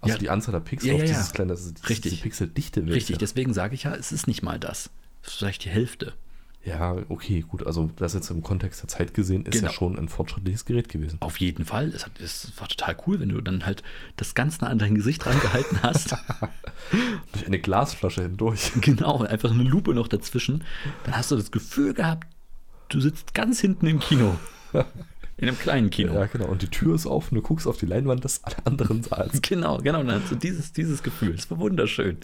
Also 0.00 0.14
Ja. 0.16 0.18
die 0.18 0.30
Anzahl 0.30 0.52
der 0.52 0.60
Pixel 0.60 0.90
Ja, 0.90 0.94
auf 0.96 1.02
dieses 1.04 1.32
kleine, 1.32 1.52
also 1.52 1.70
dieses, 1.70 1.88
Richtig. 1.88 2.12
diese 2.12 2.22
Pixeldichte. 2.22 2.80
Richtig, 2.80 2.92
welche- 2.94 3.18
deswegen 3.18 3.54
sage 3.54 3.74
ich 3.74 3.84
ja, 3.84 3.94
es 3.94 4.12
ist 4.12 4.26
nicht 4.26 4.42
mal 4.42 4.58
das. 4.58 4.90
Es 5.22 5.28
ist 5.30 5.38
vielleicht 5.38 5.64
die 5.64 5.70
Hälfte. 5.70 6.12
Ja, 6.62 6.96
okay, 7.10 7.40
gut. 7.46 7.66
Also 7.66 7.90
das 7.96 8.14
jetzt 8.14 8.30
im 8.30 8.42
Kontext 8.42 8.80
der 8.82 8.88
Zeit 8.88 9.12
gesehen, 9.12 9.44
ist 9.44 9.52
Genau. 9.52 9.66
ja 9.66 9.72
schon 9.72 9.98
ein 9.98 10.08
fortschrittliches 10.08 10.64
Gerät 10.64 10.88
gewesen. 10.88 11.18
Auf 11.20 11.38
jeden 11.38 11.66
Fall. 11.66 11.88
Es, 11.88 12.06
hat, 12.06 12.18
es 12.20 12.52
war 12.58 12.68
total 12.68 12.96
cool, 13.06 13.20
wenn 13.20 13.28
du 13.28 13.40
dann 13.42 13.66
halt 13.66 13.82
das 14.16 14.34
ganz 14.34 14.60
nah 14.62 14.68
an 14.68 14.78
dein 14.78 14.94
Gesicht 14.94 15.26
rangehalten 15.26 15.82
hast. 15.82 16.12
Durch 17.32 17.46
eine 17.46 17.58
Glasflasche 17.58 18.22
hindurch. 18.22 18.72
genau, 18.80 19.22
einfach 19.22 19.50
eine 19.50 19.62
Lupe 19.62 19.92
noch 19.94 20.08
dazwischen. 20.08 20.64
Dann 21.04 21.16
hast 21.16 21.30
du 21.30 21.36
das 21.36 21.50
Gefühl 21.50 21.92
gehabt, 21.92 22.26
du 22.88 22.98
sitzt 23.00 23.34
ganz 23.34 23.60
hinten 23.60 23.86
im 23.86 24.00
Kino. 24.00 24.34
In 25.36 25.48
einem 25.48 25.58
kleinen 25.58 25.90
Kino. 25.90 26.14
Ja, 26.14 26.26
genau. 26.26 26.46
Und 26.46 26.62
die 26.62 26.68
Tür 26.68 26.94
ist 26.94 27.06
auf 27.06 27.32
und 27.32 27.36
du 27.36 27.42
guckst 27.42 27.66
auf 27.66 27.76
die 27.76 27.86
Leinwand 27.86 28.22
des 28.22 28.42
anderen 28.64 29.02
Saals. 29.02 29.40
Genau, 29.42 29.78
genau. 29.78 30.02
Dann 30.02 30.22
hast 30.22 30.30
du 30.30 30.36
dieses, 30.36 30.72
dieses 30.72 31.02
Gefühl. 31.02 31.34
Das 31.34 31.50
war 31.50 31.58
wunderschön. 31.58 32.18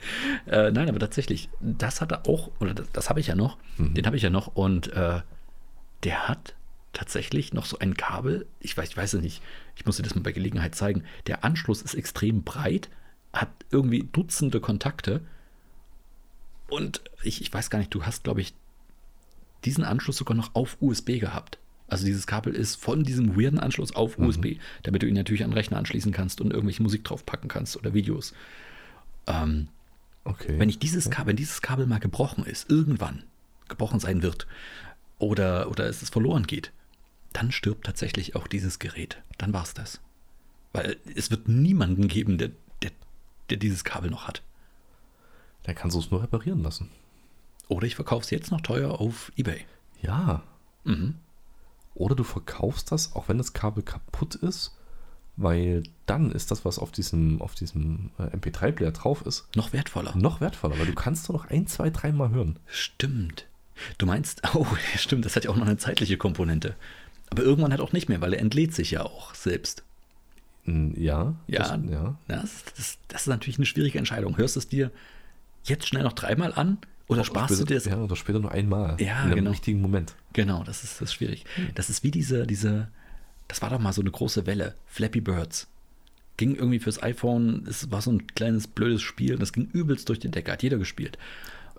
Äh, 0.46 0.70
nein, 0.70 0.88
aber 0.88 0.98
tatsächlich, 1.00 1.48
das 1.60 2.00
hat 2.00 2.12
er 2.12 2.26
auch, 2.28 2.50
oder 2.60 2.72
das, 2.72 2.90
das 2.92 3.10
habe 3.10 3.20
ich 3.20 3.26
ja 3.26 3.34
noch, 3.34 3.58
den 3.78 4.06
habe 4.06 4.16
ich 4.16 4.22
ja 4.22 4.30
noch 4.30 4.48
und 4.48 4.92
äh, 4.92 5.20
der 6.04 6.28
hat 6.28 6.54
tatsächlich 6.92 7.52
noch 7.52 7.66
so 7.66 7.78
ein 7.78 7.94
Kabel, 7.94 8.46
ich 8.60 8.76
weiß, 8.76 8.90
ich 8.90 8.96
weiß 8.96 9.14
es 9.14 9.22
nicht, 9.22 9.42
ich 9.76 9.86
muss 9.86 9.96
dir 9.96 10.02
das 10.02 10.14
mal 10.14 10.22
bei 10.22 10.32
Gelegenheit 10.32 10.74
zeigen. 10.74 11.04
Der 11.26 11.44
Anschluss 11.44 11.82
ist 11.82 11.94
extrem 11.94 12.42
breit, 12.42 12.90
hat 13.32 13.50
irgendwie 13.70 14.08
Dutzende 14.12 14.60
Kontakte 14.60 15.20
und 16.68 17.02
ich, 17.22 17.42
ich 17.42 17.52
weiß 17.52 17.70
gar 17.70 17.78
nicht, 17.78 17.94
du 17.94 18.04
hast, 18.04 18.24
glaube 18.24 18.40
ich, 18.40 18.54
diesen 19.64 19.84
Anschluss 19.84 20.16
sogar 20.16 20.36
noch 20.36 20.54
auf 20.54 20.78
USB 20.80 21.18
gehabt. 21.18 21.58
Also 21.90 22.04
dieses 22.06 22.26
Kabel 22.26 22.54
ist 22.54 22.76
von 22.76 23.02
diesem 23.04 23.36
weirden 23.36 23.58
Anschluss 23.60 23.94
auf 23.94 24.18
USB, 24.18 24.56
damit 24.84 25.02
du 25.02 25.06
ihn 25.06 25.14
natürlich 25.14 25.44
an 25.44 25.50
den 25.50 25.56
Rechner 25.58 25.76
anschließen 25.78 26.12
kannst 26.12 26.40
und 26.40 26.52
irgendwelche 26.52 26.82
Musik 26.82 27.04
draufpacken 27.04 27.48
kannst 27.48 27.76
oder 27.76 27.92
Videos. 27.94 28.32
Ähm, 29.26 29.68
Okay. 30.22 30.58
wenn 30.58 30.68
ich 30.68 30.78
dieses 30.78 31.08
Kabel, 31.10 31.28
wenn 31.30 31.36
dieses 31.36 31.62
Kabel 31.62 31.86
mal 31.86 31.98
gebrochen 31.98 32.44
ist, 32.44 32.70
irgendwann 32.70 33.24
gebrochen 33.68 34.00
sein 34.00 34.22
wird 34.22 34.46
oder, 35.18 35.70
oder 35.70 35.86
es 35.86 36.02
ist 36.02 36.12
verloren 36.12 36.46
geht, 36.46 36.72
dann 37.32 37.52
stirbt 37.52 37.86
tatsächlich 37.86 38.36
auch 38.36 38.46
dieses 38.46 38.78
Gerät. 38.78 39.22
Dann 39.38 39.52
war 39.54 39.62
es 39.62 39.72
das. 39.72 40.00
Weil 40.72 40.98
es 41.16 41.30
wird 41.30 41.48
niemanden 41.48 42.06
geben, 42.06 42.36
der, 42.36 42.50
der, 42.82 42.90
der 43.48 43.56
dieses 43.56 43.82
Kabel 43.82 44.10
noch 44.10 44.28
hat. 44.28 44.42
Dann 45.62 45.74
kannst 45.74 45.96
du 45.96 46.00
es 46.00 46.10
nur 46.10 46.22
reparieren 46.22 46.62
lassen. 46.62 46.90
Oder 47.68 47.86
ich 47.86 47.94
verkaufe 47.94 48.24
es 48.24 48.30
jetzt 48.30 48.50
noch 48.50 48.60
teuer 48.60 49.00
auf 49.00 49.32
Ebay. 49.36 49.64
Ja. 50.02 50.42
Mhm. 50.84 51.14
Oder 51.94 52.14
du 52.14 52.24
verkaufst 52.24 52.92
das, 52.92 53.14
auch 53.14 53.28
wenn 53.28 53.38
das 53.38 53.52
Kabel 53.52 53.82
kaputt 53.82 54.34
ist, 54.36 54.76
weil 55.36 55.82
dann 56.06 56.30
ist 56.32 56.50
das, 56.50 56.64
was 56.64 56.78
auf 56.78 56.90
diesem, 56.92 57.40
auf 57.40 57.54
diesem 57.54 58.10
äh, 58.18 58.24
MP3-Player 58.36 58.92
drauf 58.92 59.24
ist, 59.26 59.46
Noch 59.56 59.72
wertvoller. 59.72 60.14
noch 60.16 60.40
wertvoller, 60.40 60.78
weil 60.78 60.86
du 60.86 60.94
kannst 60.94 61.28
nur 61.28 61.38
noch 61.38 61.48
ein, 61.50 61.66
zwei, 61.66 61.90
dreimal 61.90 62.30
hören. 62.30 62.58
Stimmt. 62.66 63.46
Du 63.98 64.06
meinst, 64.06 64.42
oh, 64.54 64.66
ja, 64.92 64.98
stimmt, 64.98 65.24
das 65.24 65.36
hat 65.36 65.44
ja 65.44 65.50
auch 65.50 65.56
noch 65.56 65.66
eine 65.66 65.78
zeitliche 65.78 66.16
Komponente. 66.18 66.74
Aber 67.30 67.42
irgendwann 67.42 67.70
halt 67.70 67.80
auch 67.80 67.92
nicht 67.92 68.08
mehr, 68.08 68.20
weil 68.20 68.34
er 68.34 68.40
entlädt 68.40 68.74
sich 68.74 68.90
ja 68.90 69.02
auch 69.04 69.34
selbst. 69.34 69.82
Mm, 70.64 70.92
Ja. 71.00 71.34
Ja, 71.46 71.76
Das, 71.76 71.90
ja. 71.90 72.16
Das, 72.28 72.64
das, 72.76 72.98
das 73.08 73.20
ist 73.22 73.26
natürlich 73.28 73.58
eine 73.58 73.66
schwierige 73.66 73.98
Entscheidung. 73.98 74.36
Hörst 74.36 74.56
du 74.56 74.60
es 74.60 74.68
dir 74.68 74.90
jetzt 75.64 75.86
schnell 75.86 76.02
noch 76.02 76.12
dreimal 76.12 76.52
an 76.54 76.78
oder 77.10 77.24
sparst 77.24 77.54
später, 77.54 77.60
du 77.60 77.66
dir 77.66 77.74
das? 77.74 77.84
Ja, 77.86 77.98
oder 77.98 78.16
später 78.16 78.38
nur 78.38 78.52
einmal. 78.52 78.96
Ja, 79.00 79.20
in 79.20 79.26
einem 79.26 79.34
genau. 79.36 79.50
richtigen 79.50 79.80
Moment. 79.80 80.14
Genau, 80.32 80.62
das 80.64 80.84
ist, 80.84 80.94
das 81.00 81.08
ist 81.08 81.14
schwierig. 81.14 81.44
Das 81.74 81.90
ist 81.90 82.02
wie 82.04 82.10
diese, 82.10 82.46
diese, 82.46 82.88
das 83.48 83.62
war 83.62 83.70
doch 83.70 83.78
mal 83.78 83.92
so 83.92 84.00
eine 84.00 84.10
große 84.10 84.46
Welle, 84.46 84.74
Flappy 84.86 85.20
Birds. 85.20 85.68
Ging 86.36 86.54
irgendwie 86.54 86.78
fürs 86.78 87.02
iPhone, 87.02 87.66
es 87.68 87.90
war 87.90 88.00
so 88.00 88.12
ein 88.12 88.26
kleines 88.28 88.66
blödes 88.66 89.02
Spiel, 89.02 89.36
das 89.36 89.52
ging 89.52 89.68
übelst 89.72 90.08
durch 90.08 90.18
die 90.20 90.30
Decke, 90.30 90.52
hat 90.52 90.62
jeder 90.62 90.78
gespielt. 90.78 91.18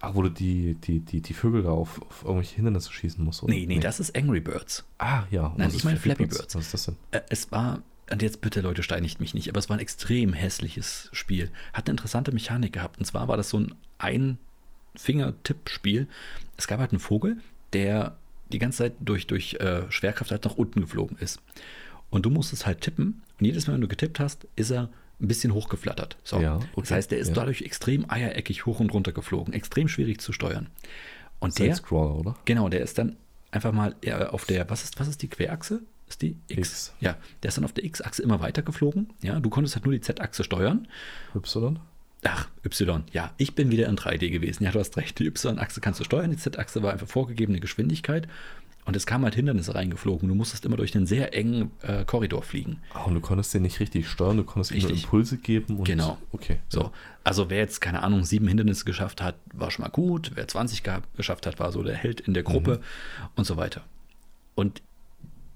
Ach, 0.02 0.16
wo 0.16 0.24
du 0.24 0.30
die, 0.30 0.76
die, 0.76 1.00
die, 1.00 1.22
die 1.22 1.34
Vögel 1.34 1.64
da 1.64 1.70
auf, 1.70 2.02
auf 2.02 2.24
irgendwelche 2.24 2.56
Hindernisse 2.56 2.92
schießen 2.92 3.24
musst, 3.24 3.44
oder? 3.44 3.54
Nee, 3.54 3.66
nee, 3.68 3.80
das 3.80 4.00
ist 4.00 4.16
Angry 4.16 4.40
Birds. 4.40 4.84
Ah, 4.98 5.24
ja. 5.30 5.48
Und 5.48 5.60
Nein, 5.60 5.72
ich 5.74 5.84
meine 5.84 5.98
Flappy 5.98 6.26
Birds. 6.26 6.56
Was 6.56 6.66
ist 6.66 6.74
das 6.74 6.86
denn? 6.86 6.96
Äh, 7.12 7.22
Es 7.30 7.52
war, 7.52 7.84
und 8.12 8.22
jetzt 8.22 8.42
bitte 8.42 8.62
Leute, 8.62 8.82
steinigt 8.82 9.20
mich 9.20 9.36
nicht, 9.36 9.48
aber 9.50 9.60
es 9.60 9.70
war 9.70 9.78
ein 9.78 9.80
extrem 9.80 10.34
hässliches 10.34 11.10
Spiel. 11.12 11.52
Hat 11.74 11.88
eine 11.88 11.94
interessante 11.94 12.32
Mechanik 12.32 12.74
gehabt. 12.74 12.98
Und 12.98 13.06
zwar 13.06 13.28
war 13.28 13.38
das 13.38 13.50
so 13.50 13.64
ein 14.00 14.38
Ein-Finger-Tipp-Spiel. 14.96 16.08
Es 16.58 16.68
gab 16.68 16.80
halt 16.80 16.92
einen 16.92 17.00
Vogel, 17.00 17.38
der 17.74 18.16
die 18.52 18.60
ganze 18.60 18.80
Zeit 18.80 18.94
durch, 19.00 19.28
durch 19.28 19.56
äh, 19.56 19.90
Schwerkraft 19.90 20.32
halt 20.32 20.44
nach 20.46 20.56
unten 20.56 20.82
geflogen 20.82 21.18
ist. 21.18 21.42
Und 22.10 22.26
du 22.26 22.30
musstest 22.30 22.66
halt 22.66 22.82
tippen. 22.82 23.22
Und 23.40 23.46
jedes 23.46 23.68
Mal, 23.68 23.74
wenn 23.74 23.82
du 23.82 23.88
getippt 23.88 24.20
hast, 24.20 24.48
ist 24.56 24.72
er 24.72 24.90
ein 25.22 25.28
bisschen 25.28 25.54
hochgeflattert. 25.54 26.18
So. 26.24 26.40
Ja, 26.42 26.56
okay. 26.58 26.68
Das 26.78 26.92
heißt, 26.92 27.12
der 27.12 27.20
ist 27.20 27.30
Ja. 27.30 27.34
dadurch 27.36 27.62
extrem 27.62 28.10
eiereckig 28.10 28.66
hoch 28.66 28.80
und 28.80 28.94
runter 28.94 29.12
geflogen. 29.14 29.54
Extrem 29.54 29.88
schwierig 29.88 30.20
zu 30.20 30.34
steuern. 30.34 30.68
Und 31.40 31.58
der, 31.58 31.76
Side-Scroller, 31.76 32.16
oder? 32.16 32.36
genau, 32.46 32.70
der 32.70 32.82
ist 32.82 32.98
dann 32.98 33.16
einfach 33.52 33.72
mal 33.72 33.96
eher 34.02 34.34
auf 34.34 34.46
der, 34.46 34.70
was 34.70 34.84
ist, 34.84 35.00
was 35.00 35.08
ist 35.08 35.22
die 35.22 35.28
Querachse? 35.28 35.82
Ist 36.08 36.22
die 36.22 36.36
X? 36.48 36.58
X. 36.58 36.94
Ja, 37.00 37.16
der 37.42 37.50
ist 37.50 37.58
dann 37.58 37.64
auf 37.64 37.72
der 37.74 37.86
X-Achse 37.86 38.22
immer 38.22 38.42
weiter 38.42 38.62
geflogen. 38.62 39.14
Ja, 39.22 39.40
du 39.40 39.50
konntest 39.50 39.76
halt 39.76 39.86
nur 39.86 39.94
die 39.94 40.02
Z-Achse 40.02 40.44
steuern. 40.44 40.88
Y? 41.34 41.80
Ach, 42.24 42.48
Y. 42.64 43.04
Ja, 43.12 43.34
ich 43.38 43.56
bin 43.56 43.72
wieder 43.72 43.88
in 43.88 43.98
3D 43.98 44.30
gewesen. 44.30 44.64
Ja, 44.64 44.72
du 44.72 44.80
hast 44.80 44.96
recht. 44.98 45.18
Die 45.20 45.26
Y-Achse 45.26 45.82
kannst 45.82 46.00
du 46.00 46.04
steuern, 46.04 46.30
die 46.30 46.38
Z-Achse 46.38 46.84
war 46.84 46.94
einfach 46.94 47.08
vorgegebene 47.08 47.60
Geschwindigkeit. 47.60 48.28
Und 48.84 48.96
es 48.96 49.06
kamen 49.06 49.24
halt 49.24 49.36
Hindernisse 49.36 49.76
reingeflogen. 49.76 50.28
Du 50.28 50.34
musstest 50.34 50.66
immer 50.66 50.76
durch 50.76 50.96
einen 50.96 51.06
sehr 51.06 51.36
engen 51.36 51.72
äh, 51.82 52.04
Korridor 52.04 52.42
fliegen. 52.42 52.80
Ah, 52.94 53.04
und 53.04 53.14
du 53.14 53.22
konntest 53.22 53.54
den 53.54 53.62
nicht 53.62 53.80
richtig 53.80 54.10
steuern, 54.10 54.38
du 54.38 54.44
konntest 54.44 54.72
ihm 54.72 54.84
Richtig. 54.84 55.04
Impulse 55.04 55.38
geben. 55.38 55.78
Und, 55.78 55.86
Genau. 55.86 56.18
Okay. 56.32 56.60
So, 56.68 56.92
also 57.24 57.50
wer 57.52 57.60
jetzt, 57.60 57.80
keine 57.80 58.02
Ahnung, 58.02 58.24
sieben 58.24 58.48
Hindernisse 58.48 58.86
geschafft 58.86 59.22
hat, 59.22 59.36
war 59.54 59.70
schon 59.70 59.84
mal 59.84 59.90
gut. 59.90 60.32
Wer 60.34 60.48
20 60.48 60.82
gehabt, 60.82 61.16
geschafft 61.16 61.46
hat, 61.46 61.60
war 61.60 61.72
so 61.72 61.84
der 61.84 61.96
Held 61.96 62.22
in 62.22 62.34
der 62.34 62.44
Gruppe 62.44 62.82
und 63.36 63.46
so 63.46 63.56
weiter. 63.56 63.84
Und 64.56 64.82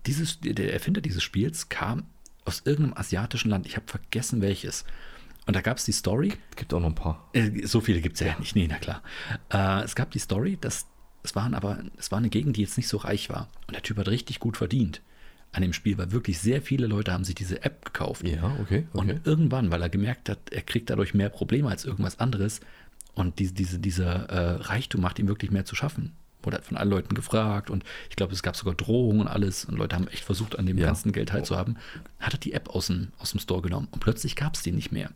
dieses, 0.05 0.39
der 0.41 0.71
Erfinder 0.71 1.01
dieses 1.01 1.23
Spiels 1.23 1.67
kam 1.69 2.03
aus 2.45 2.61
irgendeinem 2.63 2.95
asiatischen 2.97 3.49
Land. 3.49 3.65
Ich 3.65 3.75
habe 3.75 3.87
vergessen 3.87 4.41
welches. 4.41 4.85
Und 5.47 5.55
da 5.55 5.61
gab 5.61 5.77
es 5.77 5.85
die 5.85 5.91
Story, 5.91 6.33
Gibt 6.55 6.73
auch 6.73 6.79
noch 6.79 6.87
ein 6.89 6.95
paar. 6.95 7.29
Äh, 7.33 7.65
So 7.67 7.79
viele 7.81 8.01
gibt 8.01 8.15
es 8.15 8.25
ja. 8.25 8.37
nicht, 8.39 8.55
nee, 8.55 8.67
na 8.69 8.77
klar. 8.77 9.01
Äh, 9.51 9.83
es 9.83 9.95
gab 9.95 10.11
die 10.11 10.19
Story, 10.19 10.57
dass 10.59 10.87
es 11.23 11.35
waren 11.35 11.53
aber, 11.55 11.79
es 11.97 12.11
war 12.11 12.19
eine 12.19 12.29
Gegend, 12.29 12.55
die 12.57 12.61
jetzt 12.61 12.77
nicht 12.77 12.87
so 12.87 12.97
reich 12.97 13.29
war. 13.29 13.47
Und 13.67 13.75
der 13.75 13.81
Typ 13.83 13.97
hat 13.97 14.07
richtig 14.07 14.39
gut 14.39 14.57
verdient 14.57 15.01
an 15.51 15.61
dem 15.61 15.73
Spiel, 15.73 15.97
weil 15.97 16.11
wirklich 16.11 16.39
sehr 16.39 16.61
viele 16.61 16.85
Leute 16.87 17.13
haben 17.13 17.23
sich 17.23 17.35
diese 17.35 17.63
App 17.63 17.85
gekauft. 17.85 18.27
Ja, 18.27 18.43
okay. 18.59 18.59
okay. 18.61 18.87
Und 18.93 19.25
irgendwann, 19.25 19.71
weil 19.71 19.81
er 19.81 19.89
gemerkt 19.89 20.29
hat, 20.29 20.37
er 20.51 20.61
kriegt 20.61 20.89
dadurch 20.89 21.13
mehr 21.13 21.29
Probleme 21.29 21.69
als 21.69 21.85
irgendwas 21.85 22.19
anderes 22.19 22.59
und 23.13 23.39
diese, 23.39 23.53
diese, 23.53 23.79
dieser 23.79 24.29
äh, 24.29 24.51
Reichtum 24.63 25.01
macht 25.01 25.17
ihm 25.17 25.27
wirklich 25.27 25.51
mehr 25.51 25.65
zu 25.65 25.75
schaffen. 25.75 26.11
Wurde 26.43 26.57
halt 26.57 26.65
von 26.65 26.77
allen 26.77 26.89
Leuten 26.89 27.15
gefragt 27.15 27.69
und 27.71 27.83
ich 28.09 28.15
glaube, 28.17 28.33
es 28.33 28.43
gab 28.43 28.55
sogar 28.55 28.75
Drohungen 28.75 29.21
und 29.21 29.27
alles 29.27 29.65
und 29.65 29.77
Leute 29.77 29.95
haben 29.95 30.07
echt 30.09 30.25
versucht, 30.25 30.59
an 30.59 30.65
dem 30.65 30.77
Ja. 30.77 30.87
ganzen 30.87 31.11
Geld 31.11 31.29
teilzuhaben. 31.29 31.77
Hat 32.19 32.33
er 32.33 32.39
die 32.39 32.53
App 32.53 32.69
aus 32.69 32.87
dem, 32.87 33.07
aus 33.17 33.31
dem 33.31 33.39
Store 33.39 33.61
genommen 33.61 33.87
und 33.91 33.99
plötzlich 33.99 34.35
gab 34.35 34.55
es 34.55 34.61
die 34.61 34.71
nicht 34.73 34.91
mehr. 34.91 35.09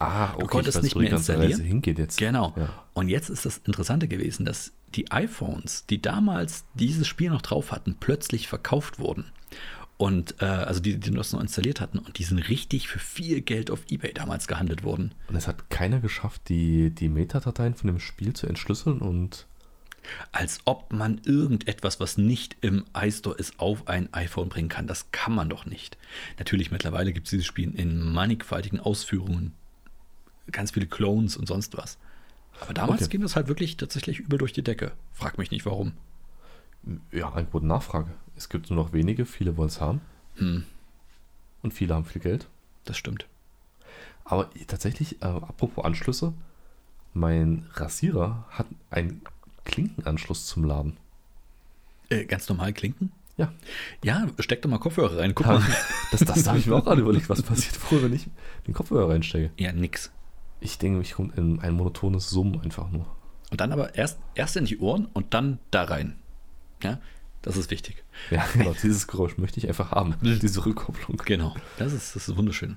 Ah, 0.00 0.34
okay. 0.34 0.46
konntest 0.46 0.78
ich 0.78 0.82
weiß, 0.82 0.82
nicht 0.84 0.96
mehr 0.96 1.12
installieren? 1.12 1.60
Hingeht 1.62 1.98
jetzt. 1.98 2.18
Genau. 2.18 2.54
Ja. 2.56 2.68
Und 2.94 3.08
jetzt 3.08 3.28
ist 3.30 3.44
das 3.44 3.58
Interessante 3.58 4.08
gewesen, 4.08 4.44
dass 4.44 4.72
die 4.94 5.10
iPhones, 5.10 5.86
die 5.86 6.00
damals 6.00 6.64
dieses 6.74 7.06
Spiel 7.06 7.30
noch 7.30 7.42
drauf 7.42 7.72
hatten, 7.72 7.96
plötzlich 7.98 8.48
verkauft 8.48 8.98
wurden. 8.98 9.26
Und 9.98 10.40
äh, 10.40 10.44
also 10.44 10.80
die, 10.80 10.98
die 10.98 11.10
das 11.10 11.32
noch 11.32 11.40
installiert 11.40 11.80
hatten 11.80 11.98
und 11.98 12.18
die 12.18 12.22
sind 12.22 12.38
richtig 12.48 12.86
für 12.86 13.00
viel 13.00 13.40
Geld 13.40 13.68
auf 13.70 13.80
Ebay 13.90 14.12
damals 14.12 14.46
gehandelt 14.46 14.84
worden. 14.84 15.12
Und 15.28 15.34
es 15.34 15.48
hat 15.48 15.70
keiner 15.70 15.98
geschafft, 15.98 16.42
die, 16.48 16.90
die 16.90 17.08
Metadateien 17.08 17.74
von 17.74 17.88
dem 17.88 17.98
Spiel 17.98 18.32
zu 18.32 18.46
entschlüsseln 18.46 19.00
und 19.00 19.46
Als 20.32 20.60
ob 20.64 20.92
man 20.92 21.20
irgendetwas, 21.24 22.00
was 22.00 22.16
nicht 22.16 22.56
im 22.60 22.84
iStore 22.96 23.36
ist, 23.36 23.58
auf 23.58 23.88
ein 23.88 24.12
iPhone 24.14 24.48
bringen 24.48 24.68
kann. 24.68 24.86
Das 24.86 25.10
kann 25.10 25.34
man 25.34 25.48
doch 25.48 25.66
nicht. 25.66 25.98
Natürlich, 26.38 26.70
mittlerweile 26.70 27.12
gibt 27.12 27.26
es 27.26 27.30
dieses 27.30 27.46
Spiel 27.46 27.74
in 27.74 28.00
mannigfaltigen 28.00 28.80
Ausführungen. 28.80 29.54
Ganz 30.52 30.70
viele 30.72 30.86
Clones 30.86 31.36
und 31.36 31.46
sonst 31.46 31.76
was. 31.76 31.98
Aber 32.60 32.74
damals 32.74 33.02
Okay. 33.02 33.10
ging 33.12 33.20
das 33.22 33.36
halt 33.36 33.48
wirklich 33.48 33.76
tatsächlich 33.76 34.18
übel 34.20 34.38
durch 34.38 34.52
die 34.52 34.62
Decke. 34.62 34.92
Frag 35.12 35.38
mich 35.38 35.50
nicht 35.50 35.66
warum. 35.66 35.92
ja, 37.12 37.28
Angebot 37.30 37.62
und 37.62 37.68
Nachfrage. 37.68 38.10
Es 38.36 38.48
gibt 38.48 38.70
nur 38.70 38.82
noch 38.82 38.92
wenige, 38.92 39.26
viele 39.26 39.56
wollen 39.56 39.68
es 39.68 39.80
haben. 39.80 40.00
Hm, 40.36 40.64
Und 41.62 41.74
viele 41.74 41.94
haben 41.94 42.04
viel 42.04 42.22
Geld. 42.22 42.46
das 42.84 42.96
stimmt. 42.96 43.26
Aber 44.24 44.48
tatsächlich, 44.66 45.22
äh, 45.22 45.26
apropos 45.26 45.84
Anschlüsse, 45.84 46.32
mein 47.14 47.66
Rasierer 47.74 48.44
hat 48.50 48.66
einen 48.90 49.22
Klinkenanschluss 49.64 50.46
zum 50.46 50.64
Laden. 50.64 50.96
Äh, 52.10 52.24
ganz 52.24 52.48
normal 52.48 52.72
klinken? 52.72 53.12
Ja. 53.36 53.52
Ja, 54.02 54.26
steck 54.40 54.62
doch 54.62 54.70
mal 54.70 54.78
Kopfhörer 54.78 55.18
rein. 55.18 55.34
Guck 55.34 55.46
mal. 55.46 55.62
Das, 56.10 56.20
das 56.20 56.46
habe 56.48 56.58
ich 56.58 56.66
mir 56.66 56.74
auch 56.76 56.84
gerade 56.84 57.00
überlegt, 57.02 57.28
was 57.28 57.42
passiert 57.42 57.76
wenn 58.02 58.12
ich 58.12 58.26
den 58.66 58.74
Kopfhörer 58.74 59.10
reinstecke. 59.10 59.50
Ja, 59.58 59.72
nix. 59.72 60.10
Ich 60.60 60.78
denke, 60.78 61.00
ich 61.00 61.12
komme 61.12 61.32
in 61.36 61.60
ein 61.60 61.74
monotones 61.74 62.30
Summen 62.30 62.60
einfach 62.60 62.90
nur. 62.90 63.06
Und 63.50 63.60
dann 63.60 63.72
aber 63.72 63.94
erst, 63.94 64.18
erst 64.34 64.56
in 64.56 64.64
die 64.66 64.78
Ohren 64.78 65.06
und 65.12 65.32
dann 65.34 65.58
da 65.70 65.84
rein. 65.84 66.16
Ja, 66.82 66.98
das 67.42 67.56
ist 67.56 67.70
wichtig. 67.70 68.04
Ja, 68.30 68.44
genau, 68.52 68.74
dieses 68.82 69.06
Geräusch 69.06 69.38
möchte 69.38 69.58
ich 69.58 69.68
einfach 69.68 69.92
haben. 69.92 70.14
Diese 70.22 70.64
Rückkopplung. 70.66 71.16
Genau, 71.24 71.54
das 71.78 71.92
ist, 71.92 72.14
das 72.14 72.28
ist 72.28 72.36
wunderschön. 72.36 72.76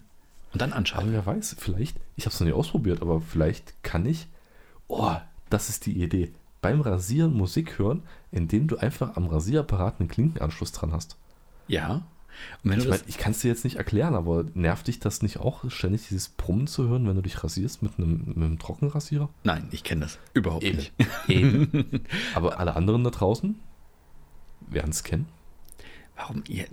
Und 0.53 0.61
dann 0.61 0.71
Aber 0.71 0.77
anschalten. 0.79 1.11
wer 1.13 1.25
weiß, 1.25 1.55
vielleicht, 1.59 1.97
ich 2.15 2.25
habe 2.25 2.33
es 2.33 2.39
noch 2.39 2.47
nie 2.47 2.53
ausprobiert, 2.53 3.01
aber 3.01 3.21
vielleicht 3.21 3.83
kann 3.83 4.05
ich, 4.05 4.27
oh, 4.87 5.15
das 5.49 5.69
ist 5.69 5.85
die 5.85 6.01
Idee, 6.01 6.33
beim 6.61 6.81
Rasieren 6.81 7.33
Musik 7.33 7.79
hören, 7.79 8.03
indem 8.31 8.67
du 8.67 8.77
einfach 8.77 9.15
am 9.15 9.27
Rasierapparat 9.27 9.99
einen 9.99 10.09
Klinkenanschluss 10.09 10.71
dran 10.71 10.91
hast. 10.91 11.17
Ja. 11.67 12.03
Und 12.63 12.71
wenn 12.71 12.79
Ich 12.79 12.87
meine, 12.87 13.01
ich 13.07 13.17
kann 13.17 13.31
es 13.31 13.39
dir 13.39 13.49
jetzt 13.49 13.63
nicht 13.63 13.75
erklären, 13.77 14.15
aber 14.15 14.45
nervt 14.53 14.87
dich 14.87 14.99
das 14.99 15.21
nicht 15.21 15.37
auch, 15.39 15.69
ständig 15.69 16.07
dieses 16.07 16.29
Brummen 16.29 16.67
zu 16.67 16.87
hören, 16.87 17.07
wenn 17.07 17.15
du 17.15 17.21
dich 17.21 17.43
rasierst 17.43 17.81
mit 17.83 17.97
einem, 17.97 18.23
mit 18.27 18.37
einem 18.37 18.59
Trockenrasierer? 18.59 19.29
nein, 19.43 19.67
ich 19.71 19.83
kenne 19.83 20.01
das 20.01 20.19
überhaupt 20.33 20.63
Eben. 20.63 20.77
nicht. 20.77 20.93
Eben. 21.27 22.01
aber 22.35 22.59
alle 22.59 22.75
anderen 22.75 23.03
da 23.03 23.09
draußen 23.09 23.59
werden 24.69 24.91
es 24.91 25.03
kennen. 25.03 25.27
Warum? 26.15 26.43
Ja, 26.47 26.65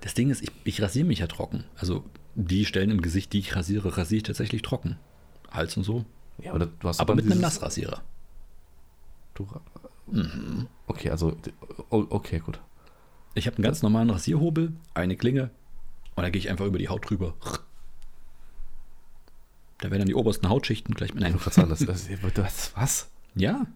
das 0.00 0.14
Ding 0.14 0.30
ist, 0.30 0.42
ich, 0.42 0.50
ich 0.64 0.80
rasiere 0.82 1.06
mich 1.06 1.18
ja 1.18 1.26
trocken. 1.26 1.64
Also 1.76 2.04
die 2.34 2.64
Stellen 2.64 2.90
im 2.90 3.00
Gesicht, 3.00 3.32
die 3.32 3.40
ich 3.40 3.56
rasiere, 3.56 3.96
rasiere 3.96 4.18
ich 4.18 4.22
tatsächlich 4.22 4.62
trocken. 4.62 4.96
Hals 5.50 5.76
und 5.76 5.82
so. 5.82 6.04
Ja, 6.40 6.52
aber 6.54 6.66
du 6.66 6.88
hast 6.88 7.00
Aber 7.00 7.14
mit 7.16 7.24
einem 7.24 7.30
dieses- 7.32 7.42
Nassrasierer. 7.42 8.02
Du, 9.34 9.46
Okay, 10.86 11.10
also, 11.10 11.36
okay, 11.90 12.38
gut. 12.38 12.60
Ich 13.34 13.46
habe 13.46 13.56
einen 13.56 13.64
ganz 13.64 13.82
normalen 13.82 14.10
Rasierhobel, 14.10 14.72
eine 14.94 15.16
Klinge 15.16 15.50
und 16.16 16.22
da 16.22 16.30
gehe 16.30 16.40
ich 16.40 16.50
einfach 16.50 16.66
über 16.66 16.78
die 16.78 16.88
Haut 16.88 17.08
drüber. 17.08 17.34
Da 19.78 19.90
werden 19.90 20.00
dann 20.00 20.08
die 20.08 20.14
obersten 20.14 20.48
Hautschichten 20.48 20.94
gleich 20.94 21.14
mit 21.14 21.22
Nein, 21.22 21.32
einem. 21.34 21.40
du 21.42 21.50
sagen, 21.50 21.68
das, 21.68 21.86
das, 22.34 22.72
was? 22.76 23.10
Ja, 23.34 23.66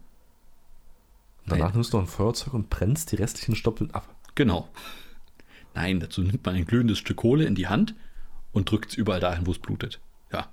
danach 1.46 1.72
nimmst 1.72 1.92
du 1.92 1.96
noch 1.98 2.04
ein 2.04 2.08
Feuerzeug 2.08 2.54
und 2.54 2.70
brennst 2.70 3.12
die 3.12 3.16
restlichen 3.16 3.54
Stoppeln 3.56 3.90
ab. 3.92 4.08
genau. 4.34 4.68
Nein, 5.74 6.00
dazu 6.00 6.20
nimmt 6.20 6.44
man 6.44 6.54
ein 6.54 6.66
glühendes 6.66 6.98
Stück 6.98 7.16
Kohle 7.18 7.46
in 7.46 7.54
die 7.54 7.66
Hand 7.66 7.94
und 8.52 8.70
drückt 8.70 8.90
es 8.90 8.96
überall 8.96 9.20
dahin, 9.20 9.46
wo 9.46 9.52
es 9.52 9.58
blutet. 9.58 10.00
Ja. 10.30 10.48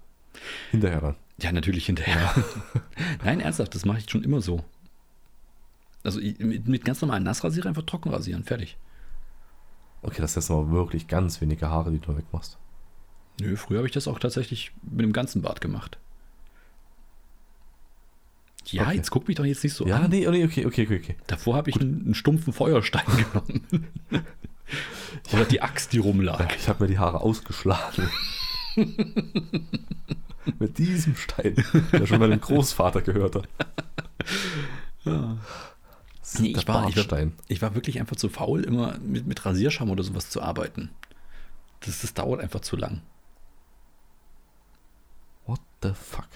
Hinterher 0.72 1.02
dann. 1.02 1.16
Ja, 1.42 1.52
natürlich 1.52 1.86
hinterher. 1.88 2.34
Nein, 3.24 3.42
ernsthaft, 3.42 3.76
das 3.76 3.84
mache 3.86 3.98
ich 4.00 4.10
schon 4.10 4.24
immer 4.24 4.40
so. 4.42 4.64
Also 6.04 6.22
mit, 6.22 6.68
mit 6.68 6.86
ganz 6.86 7.02
normalen 7.02 7.24
Nassrasierer 7.24 7.68
einfach 7.68 7.84
trocken 7.84 8.10
rasieren, 8.12 8.46
fertig. 8.46 8.78
Okay, 10.02 10.22
das 10.22 10.34
sind 10.34 10.44
jetzt 10.44 10.52
aber 10.52 10.72
wirklich 10.72 11.08
ganz 11.08 11.42
wenige 11.42 11.70
Haare, 11.70 11.92
die 11.92 12.00
du 12.00 12.16
wegmachst. 12.16 12.58
Nö, 13.42 13.56
früher 13.56 13.78
habe 13.80 13.88
ich 13.88 13.94
das 13.94 14.08
auch 14.08 14.20
tatsächlich 14.20 14.72
mit 14.82 15.02
dem 15.04 15.14
ganzen 15.14 15.42
Bart 15.42 15.62
gemacht. 15.62 15.98
Ja, 18.66 18.84
Okay. 18.84 18.98
jetzt 18.98 19.10
guck 19.10 19.28
mich 19.28 19.36
doch 19.38 19.46
jetzt 19.46 19.64
nicht 19.64 19.74
so 19.74 19.88
ja, 19.88 19.98
an. 19.98 20.10
nee, 20.12 20.28
nee, 20.30 20.44
okay, 20.46 20.66
okay, 20.66 20.86
okay, 20.86 21.00
okay. 21.02 21.16
Davor 21.28 21.56
habe 21.56 21.70
ich 21.70 21.80
einen, 21.80 22.02
einen 22.06 22.14
stumpfen 22.14 22.54
Feuerstein 22.54 23.06
genommen. 23.34 23.88
Oder 25.34 25.46
die 25.46 25.62
Axt, 25.62 25.92
die 25.94 25.98
rumlag. 26.00 26.56
Ich 26.56 26.70
habe 26.70 26.84
mir 26.84 26.90
die 26.90 27.00
Haare 27.00 27.22
ausgeschlagen. 27.22 28.10
Mit 30.60 30.78
diesem 30.78 31.16
Stein, 31.16 31.56
der 31.92 32.06
schon 32.06 32.20
meinem 32.20 32.40
Großvater 32.40 33.02
gehört 33.02 33.36
hat. 33.36 33.48
Nee, 36.38 36.54
ich, 36.56 36.68
war, 36.68 36.88
ich, 36.88 37.12
war, 37.12 37.20
ich 37.48 37.62
war 37.62 37.76
wirklich 37.76 38.00
einfach 38.00 38.16
zu 38.16 38.30
faul, 38.30 38.64
immer 38.64 38.98
mit, 39.00 39.26
mit 39.26 39.46
Rasierschaum 39.46 39.90
oder 39.90 40.04
sowas 40.04 40.30
zu 40.30 40.42
arbeiten. 40.42 40.92
Das, 41.82 42.02
das 42.02 42.14
dauert 42.14 42.42
einfach 42.42 42.62
zu 42.62 42.76
lang. 42.76 43.02
What 45.46 45.62
the 45.82 45.92
fuck? 45.94 46.28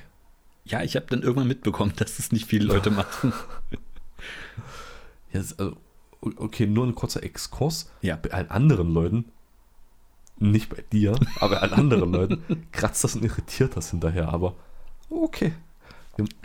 Ja, 0.65 0.81
ich 0.81 0.95
habe 0.95 1.05
dann 1.07 1.21
irgendwann 1.21 1.47
mitbekommen, 1.47 1.93
dass 1.97 2.17
das 2.17 2.31
nicht 2.31 2.47
viele 2.47 2.65
Leute 2.65 2.89
machen. 2.89 3.33
Ja, 5.31 5.39
also, 5.39 5.77
okay, 6.21 6.65
nur 6.65 6.85
ein 6.87 6.95
kurzer 6.95 7.23
Exkurs. 7.23 7.91
Ja. 8.01 8.15
Bei 8.15 8.31
allen 8.31 8.49
anderen 8.49 8.93
Leuten, 8.93 9.25
nicht 10.39 10.69
bei 10.69 10.83
dir, 10.91 11.15
aber 11.39 11.55
bei 11.55 11.61
allen 11.61 11.73
anderen 11.73 12.11
Leuten, 12.13 12.67
kratzt 12.71 13.03
das 13.03 13.15
und 13.15 13.23
irritiert 13.23 13.75
das 13.75 13.91
hinterher, 13.91 14.29
aber 14.29 14.55
okay. 15.09 15.53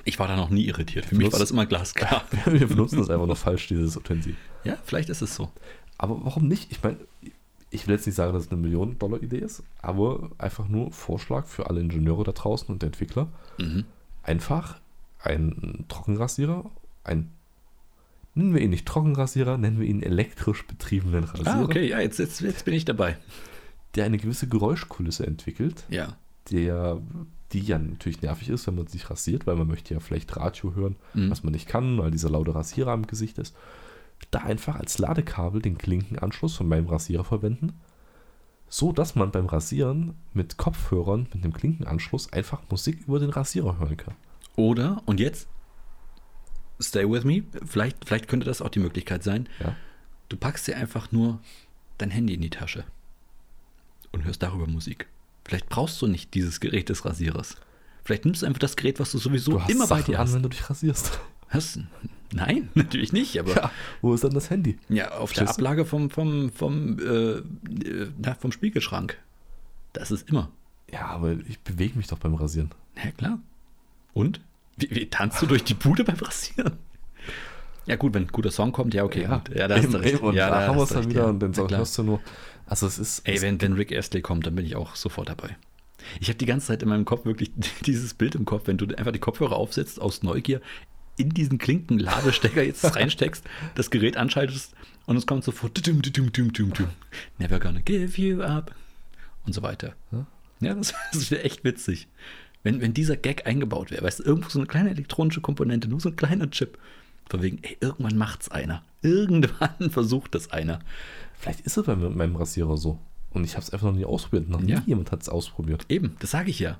Ich 0.05 0.19
war 0.19 0.29
da 0.29 0.37
noch 0.37 0.49
nie 0.51 0.67
irritiert. 0.67 1.05
Für 1.05 1.15
mich 1.15 1.31
war 1.31 1.39
das 1.39 1.51
immer 1.51 1.67
glasklar. 1.67 2.25
Wir 2.47 2.67
benutzen 2.67 2.99
das 2.99 3.11
einfach 3.11 3.27
nur 3.27 3.37
falsch, 3.37 3.67
dieses 3.69 3.97
Utensil. 3.97 4.35
Ja, 4.65 4.79
vielleicht 4.85 5.11
ist 5.11 5.21
es 5.21 5.35
so. 5.35 5.51
Aber 5.99 6.25
warum 6.25 6.49
nicht? 6.49 6.73
Ich 6.73 6.83
meine, 6.83 6.97
ich 7.71 7.87
will 7.87 7.95
jetzt 7.95 8.07
nicht 8.07 8.15
sagen, 8.15 8.33
dass 8.33 8.45
es 8.47 8.51
eine 8.51 8.61
Millionen-Dollar-Idee 8.61 9.39
ist, 9.39 9.63
aber 9.83 10.31
einfach 10.39 10.69
nur 10.69 10.91
Vorschlag 10.93 11.47
für 11.47 11.69
alle 11.69 11.81
Ingenieure 11.81 12.25
da 12.25 12.33
draußen 12.33 12.69
und 12.69 12.83
Entwickler. 12.83 13.29
Mhm. 13.59 13.85
Einfach 14.23 14.81
ein 15.21 15.85
Trockenrasierer, 15.89 16.71
ein 17.05 17.31
Nennen 18.35 18.55
wir 18.55 18.61
ihn 18.63 18.71
nicht 18.71 18.87
Trockenrasierer, 18.87 19.59
nennen 19.59 19.81
wir 19.81 19.87
ihn 19.89 20.01
elektrisch 20.01 20.65
betriebenen 20.65 21.25
Rasierer. 21.25 21.57
Ah, 21.57 21.63
okay, 21.65 21.89
ja, 21.89 21.99
jetzt, 21.99 22.21
jetzt, 22.21 22.41
jetzt 22.41 22.65
bin 22.65 22.73
ich 22.75 22.85
dabei. 22.85 23.17
Der 23.97 24.05
eine 24.05 24.17
gewisse 24.17 24.47
Geräuschkulisse 24.47 25.27
entwickelt, 25.27 25.85
Ja. 25.89 26.17
der, 26.53 27.01
die 27.53 27.61
ja 27.61 27.79
natürlich 27.79 28.21
nervig 28.23 28.49
ist, 28.51 28.67
wenn 28.67 28.75
man 28.75 28.87
sich 28.89 29.09
rasiert, 29.11 29.47
weil 29.47 29.57
man 29.57 29.67
möchte 29.69 29.95
ja 29.95 30.01
vielleicht 30.01 30.37
Radio 30.37 30.75
hören, 30.75 30.97
Mhm. 31.15 31.31
was 31.31 31.43
man 31.43 31.53
nicht 31.53 31.67
kann, 31.69 31.99
weil 31.99 32.11
dieser 32.11 32.29
laute 32.31 32.55
Rasierer 32.55 32.93
am 32.93 33.07
Gesicht 33.07 33.39
ist. 33.39 33.57
Da 34.31 34.41
einfach 34.41 34.77
als 34.77 34.99
Ladekabel 34.99 35.63
den 35.63 35.79
Klinkenanschluss 35.79 36.57
von 36.57 36.69
meinem 36.69 36.87
Rasierer 36.89 37.25
verwenden, 37.25 37.73
so 38.69 38.93
dass 38.93 39.15
man 39.15 39.31
beim 39.31 39.47
Rasieren 39.47 40.15
mit 40.35 40.59
Kopfhörern, 40.59 41.29
mit 41.33 41.43
einem 41.45 41.53
Klinkenanschluss 41.55 42.33
einfach 42.33 42.61
Musik 42.71 43.01
über 43.07 43.19
den 43.19 43.31
Rasierer 43.31 43.79
hören 43.79 43.97
kann. 43.97 44.15
Oder, 44.57 45.03
und 45.07 45.21
jetzt, 45.21 45.49
stay 46.81 47.09
with 47.09 47.25
me, 47.25 47.45
vielleicht, 47.65 48.05
vielleicht 48.05 48.29
könnte 48.29 48.45
das 48.47 48.61
auch 48.61 48.69
die 48.69 48.81
Möglichkeit 48.81 49.23
sein, 49.23 49.49
Ja. 49.61 49.75
du 50.29 50.37
packst 50.37 50.67
dir 50.69 50.77
einfach 50.77 51.13
nur 51.13 51.41
dein 51.97 52.11
Handy 52.11 52.35
in 52.35 52.41
die 52.43 52.51
Tasche 52.51 52.85
und 54.13 54.25
hörst 54.25 54.43
darüber 54.43 54.67
Musik. 54.67 55.09
Vielleicht 55.49 55.69
brauchst 55.69 56.01
du 56.03 56.07
nicht 56.07 56.35
dieses 56.35 56.61
Gerät 56.61 56.89
des 56.91 57.05
Rasierers. 57.05 57.57
Vielleicht 58.05 58.25
nimmst 58.25 58.43
du 58.43 58.47
einfach 58.47 58.59
das 58.61 58.77
Gerät, 58.77 59.01
was 59.01 59.11
du 59.13 59.19
sowieso 59.19 59.53
Du 59.53 59.63
hast 59.63 59.71
immer 59.71 59.87
bei 59.87 59.99
Sachen 60.01 60.13
dir 60.13 60.21
an, 60.21 60.27
hast. 60.29 60.35
wenn 60.35 60.43
du 60.43 60.49
dich 60.51 60.69
rasierst. 60.71 61.19
hast. 61.49 61.81
Nein, 62.33 62.69
natürlich 62.75 63.13
nicht, 63.13 63.39
aber 63.41 63.51
ja, 63.55 63.57
Ja, 63.63 63.71
wo 64.03 64.15
ist 64.15 64.23
dann 64.25 64.35
das 64.35 64.51
Handy? 64.51 64.79
auf 64.79 64.89
der 64.89 65.07
Verstehst 65.09 65.41
du? 65.41 65.55
Ablage 65.65 65.85
vom, 65.87 66.11
vom, 66.11 66.53
vom, 66.53 66.99
äh, 66.99 67.03
äh, 67.39 68.11
na, 68.19 68.35
vom 68.35 68.53
Spiegelschrank. 68.53 69.19
Das 69.95 70.11
ist 70.11 70.29
immer. 70.29 70.51
Ja, 70.93 71.07
aber 71.07 71.33
ich 71.49 71.59
bewege 71.61 71.97
mich 71.97 72.07
doch 72.07 72.19
beim 72.19 72.35
Rasieren. 72.35 72.71
Ja, 73.03 73.11
klar. 73.13 73.39
Und? 74.13 74.41
Wie, 74.77 74.91
wie 74.91 75.07
tanzt 75.09 75.41
du 75.43 75.47
durch 75.47 75.65
die 75.65 75.75
Bude 75.75 76.05
beim 76.05 76.17
Rasieren? 76.17 76.75
Ja, 77.89 77.97
gut, 77.97 78.15
wenn 78.15 78.25
ein 78.25 78.29
guter 78.29 78.51
Song 78.51 78.73
kommt, 78.73 78.95
ja, 78.95 79.05
okay. 79.05 79.25
gut. 79.25 79.55
ja 79.55 79.67
da 79.67 79.77
hast 79.77 79.85
eben, 79.85 79.93
du 79.95 79.99
recht. 79.99 80.21
Und 80.21 80.35
ja, 80.35 80.51
da 80.51 80.67
haben 80.67 80.77
wir 80.77 80.83
es 80.83 80.91
dann 80.91 81.09
wieder 81.09 81.23
ja. 81.23 81.29
und 81.29 81.41
den 81.41 81.55
Song 81.55 81.71
hörst 81.71 81.97
du 81.99 82.03
nur. 82.03 82.21
Also 82.67 82.87
es 82.87 82.99
ist. 82.99 83.21
Ey, 83.25 83.37
es, 83.37 83.43
wenn, 83.43 83.61
wenn 83.61 83.73
Rick 83.73 83.93
Astley 83.93 84.21
kommt, 84.21 84.47
dann 84.47 84.55
bin 84.55 84.67
ich 84.67 84.77
auch 84.77 84.95
sofort 84.95 85.29
dabei. 85.29 85.57
Ich 86.21 86.29
habe 86.29 86.39
die 86.39 86.47
ganze 86.47 86.69
Zeit 86.69 86.83
in 86.83 86.89
meinem 86.89 87.05
Kopf 87.05 87.25
wirklich 87.25 87.51
dieses 87.87 88.15
Bild 88.15 88.35
im 88.35 88.45
Kopf, 88.45 88.67
wenn 88.67 88.77
du 88.77 88.87
einfach 88.97 89.13
die 89.13 89.19
Kopfhörer 89.19 89.57
aufsetzt 89.57 90.01
aus 90.01 90.23
Neugier, 90.23 90.61
in 91.17 91.31
diesen 91.31 91.59
Klinken-Ladestecker 91.59 92.63
jetzt 92.63 92.85
reinsteckst, 92.97 93.45
das 93.75 93.91
Gerät 93.91 94.17
anschaltest 94.17 94.75
und 95.07 95.17
es 95.17 95.27
kommt 95.27 95.43
sofort 95.43 95.85
dum, 95.87 96.01
dum, 96.03 96.31
dum, 96.33 96.53
dum, 96.53 96.73
dum. 96.73 96.89
Never 97.39 97.59
gonna 97.59 97.81
give 97.81 98.21
you 98.21 98.43
up 98.43 98.75
und 99.47 99.53
so 99.53 99.63
weiter. 99.63 99.95
Ja. 100.13 100.27
Ja, 100.61 100.75
das, 100.75 100.95
das 101.13 101.31
wäre 101.31 101.45
echt 101.45 101.65
witzig. 101.65 102.09
Wenn, 102.63 102.81
wenn 102.81 102.93
dieser 102.93 103.17
Gag 103.17 103.47
eingebaut 103.47 103.91
wäre, 103.91 104.03
weißt 104.03 104.21
du, 104.21 104.25
irgendwo 104.25 104.49
so 104.49 104.59
eine 104.59 104.67
kleine 104.67 104.91
elektronische 104.91 105.41
Komponente, 105.41 105.89
nur 105.89 106.01
so 106.01 106.11
ein 106.11 106.17
kleiner 106.17 106.51
Chip. 106.51 106.79
Von 107.29 107.43
wegen, 107.43 107.59
ey, 107.63 107.77
irgendwann 107.81 108.17
macht's 108.17 108.49
einer. 108.51 108.83
Irgendwann 109.03 109.91
versucht 109.91 110.35
das 110.35 110.51
einer. 110.51 110.81
vielleicht 111.39 111.61
ist 111.61 111.77
es 111.77 111.87
bei 111.87 111.95
meinem 111.97 112.37
Rasierer 112.37 112.77
so. 112.77 112.99
Und 113.31 113.45
ich 113.45 113.53
habe 113.55 113.63
es 113.63 113.71
einfach 113.71 113.89
noch 113.89 113.95
nie 113.97 114.05
ausprobiert. 114.07 114.49
Noch 114.49 114.61
nie 114.61 114.73
Ja. 114.73 114.83
jemand 114.87 115.13
hat 115.13 115.21
es 115.23 115.29
ausprobiert. 115.29 115.85
Eben, 115.89 116.17
das 116.21 116.31
sage 116.31 116.51
ich 116.51 116.59
ja. 116.59 116.79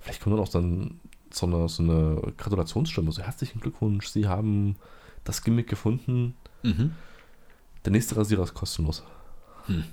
Vielleicht 0.00 0.20
kommt 0.22 0.34
dann 0.34 0.42
auch 0.42 0.48
dann 0.48 0.98
so 1.30 1.46
eine, 1.46 1.68
so 1.68 1.82
eine 1.82 2.32
Gratulationsstimme. 2.36 3.12
So 3.12 3.22
herzlichen 3.22 3.60
Glückwunsch, 3.60 4.06
Sie 4.08 4.26
haben 4.26 4.76
das 5.24 5.42
Gimmick 5.44 5.68
gefunden. 5.68 6.34
Mhm. 6.62 6.92
Der 7.84 7.92
nächste 7.92 8.16
Rasierer 8.16 8.42
ist 8.42 8.54
kostenlos. 8.54 9.02
Hm. 9.66 9.84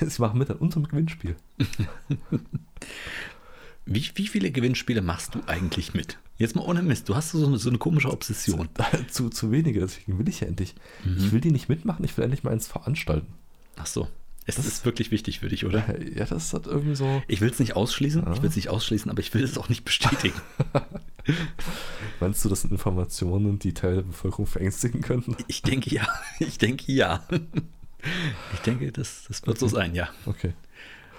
Sie 0.00 0.20
machen 0.22 0.38
mit 0.38 0.50
an 0.50 0.56
unserem 0.56 0.88
Gewinnspiel. 0.88 1.36
Wie, 3.86 4.04
wie 4.16 4.26
viele 4.26 4.50
Gewinnspiele 4.50 5.00
machst 5.00 5.34
du 5.34 5.40
eigentlich 5.46 5.94
mit? 5.94 6.18
Jetzt 6.38 6.54
mal 6.56 6.62
ohne 6.64 6.82
Mist. 6.82 7.08
Du 7.08 7.14
hast 7.14 7.30
so 7.30 7.46
eine, 7.46 7.56
so 7.58 7.68
eine 7.70 7.78
komische 7.78 8.10
Obsession. 8.10 8.68
zu, 9.10 9.30
zu 9.30 9.50
wenige, 9.52 9.80
deswegen 9.80 10.18
will 10.18 10.28
ich 10.28 10.40
ja 10.40 10.48
endlich. 10.48 10.74
Mhm. 11.04 11.16
Ich 11.18 11.32
will 11.32 11.40
die 11.40 11.52
nicht 11.52 11.68
mitmachen, 11.68 12.04
ich 12.04 12.16
will 12.16 12.24
endlich 12.24 12.42
mal 12.42 12.50
eins 12.52 12.66
veranstalten. 12.66 13.32
Ach 13.76 13.86
so. 13.86 14.08
Es 14.48 14.56
Das- 14.56 14.66
ist 14.66 14.84
wirklich 14.84 15.10
wichtig 15.10 15.40
für 15.40 15.48
dich, 15.48 15.64
oder? 15.64 15.84
Ja, 16.14 16.24
das 16.26 16.52
hat 16.52 16.66
irgendwie 16.66 16.94
so. 16.96 17.22
Ich 17.28 17.40
will 17.40 17.50
es 17.50 17.58
nicht 17.58 17.74
ausschließen. 17.76 18.22
Ja. 18.24 18.32
Ich 18.32 18.42
will 18.42 18.48
es 18.50 18.56
nicht 18.56 18.68
ausschließen, 18.68 19.10
aber 19.10 19.20
ich 19.20 19.32
will 19.34 19.42
es 19.44 19.56
auch 19.56 19.68
nicht 19.68 19.84
bestätigen. 19.84 20.40
Meinst 22.20 22.44
du, 22.44 22.48
das 22.48 22.62
sind 22.62 22.70
Informationen, 22.72 23.58
die 23.58 23.74
Teil 23.74 23.96
der 23.96 24.02
Bevölkerung 24.02 24.46
verängstigen 24.46 25.00
könnten? 25.00 25.36
Ich 25.48 25.62
denke 25.62 25.94
ja. 25.94 26.06
Ich 26.38 26.58
denke 26.58 26.92
ja. 26.92 27.26
Ich 28.54 28.60
denke, 28.60 28.92
das, 28.92 29.24
das 29.26 29.44
wird 29.46 29.58
so 29.58 29.68
sein, 29.68 29.94
ja. 29.94 30.08
Okay. 30.26 30.54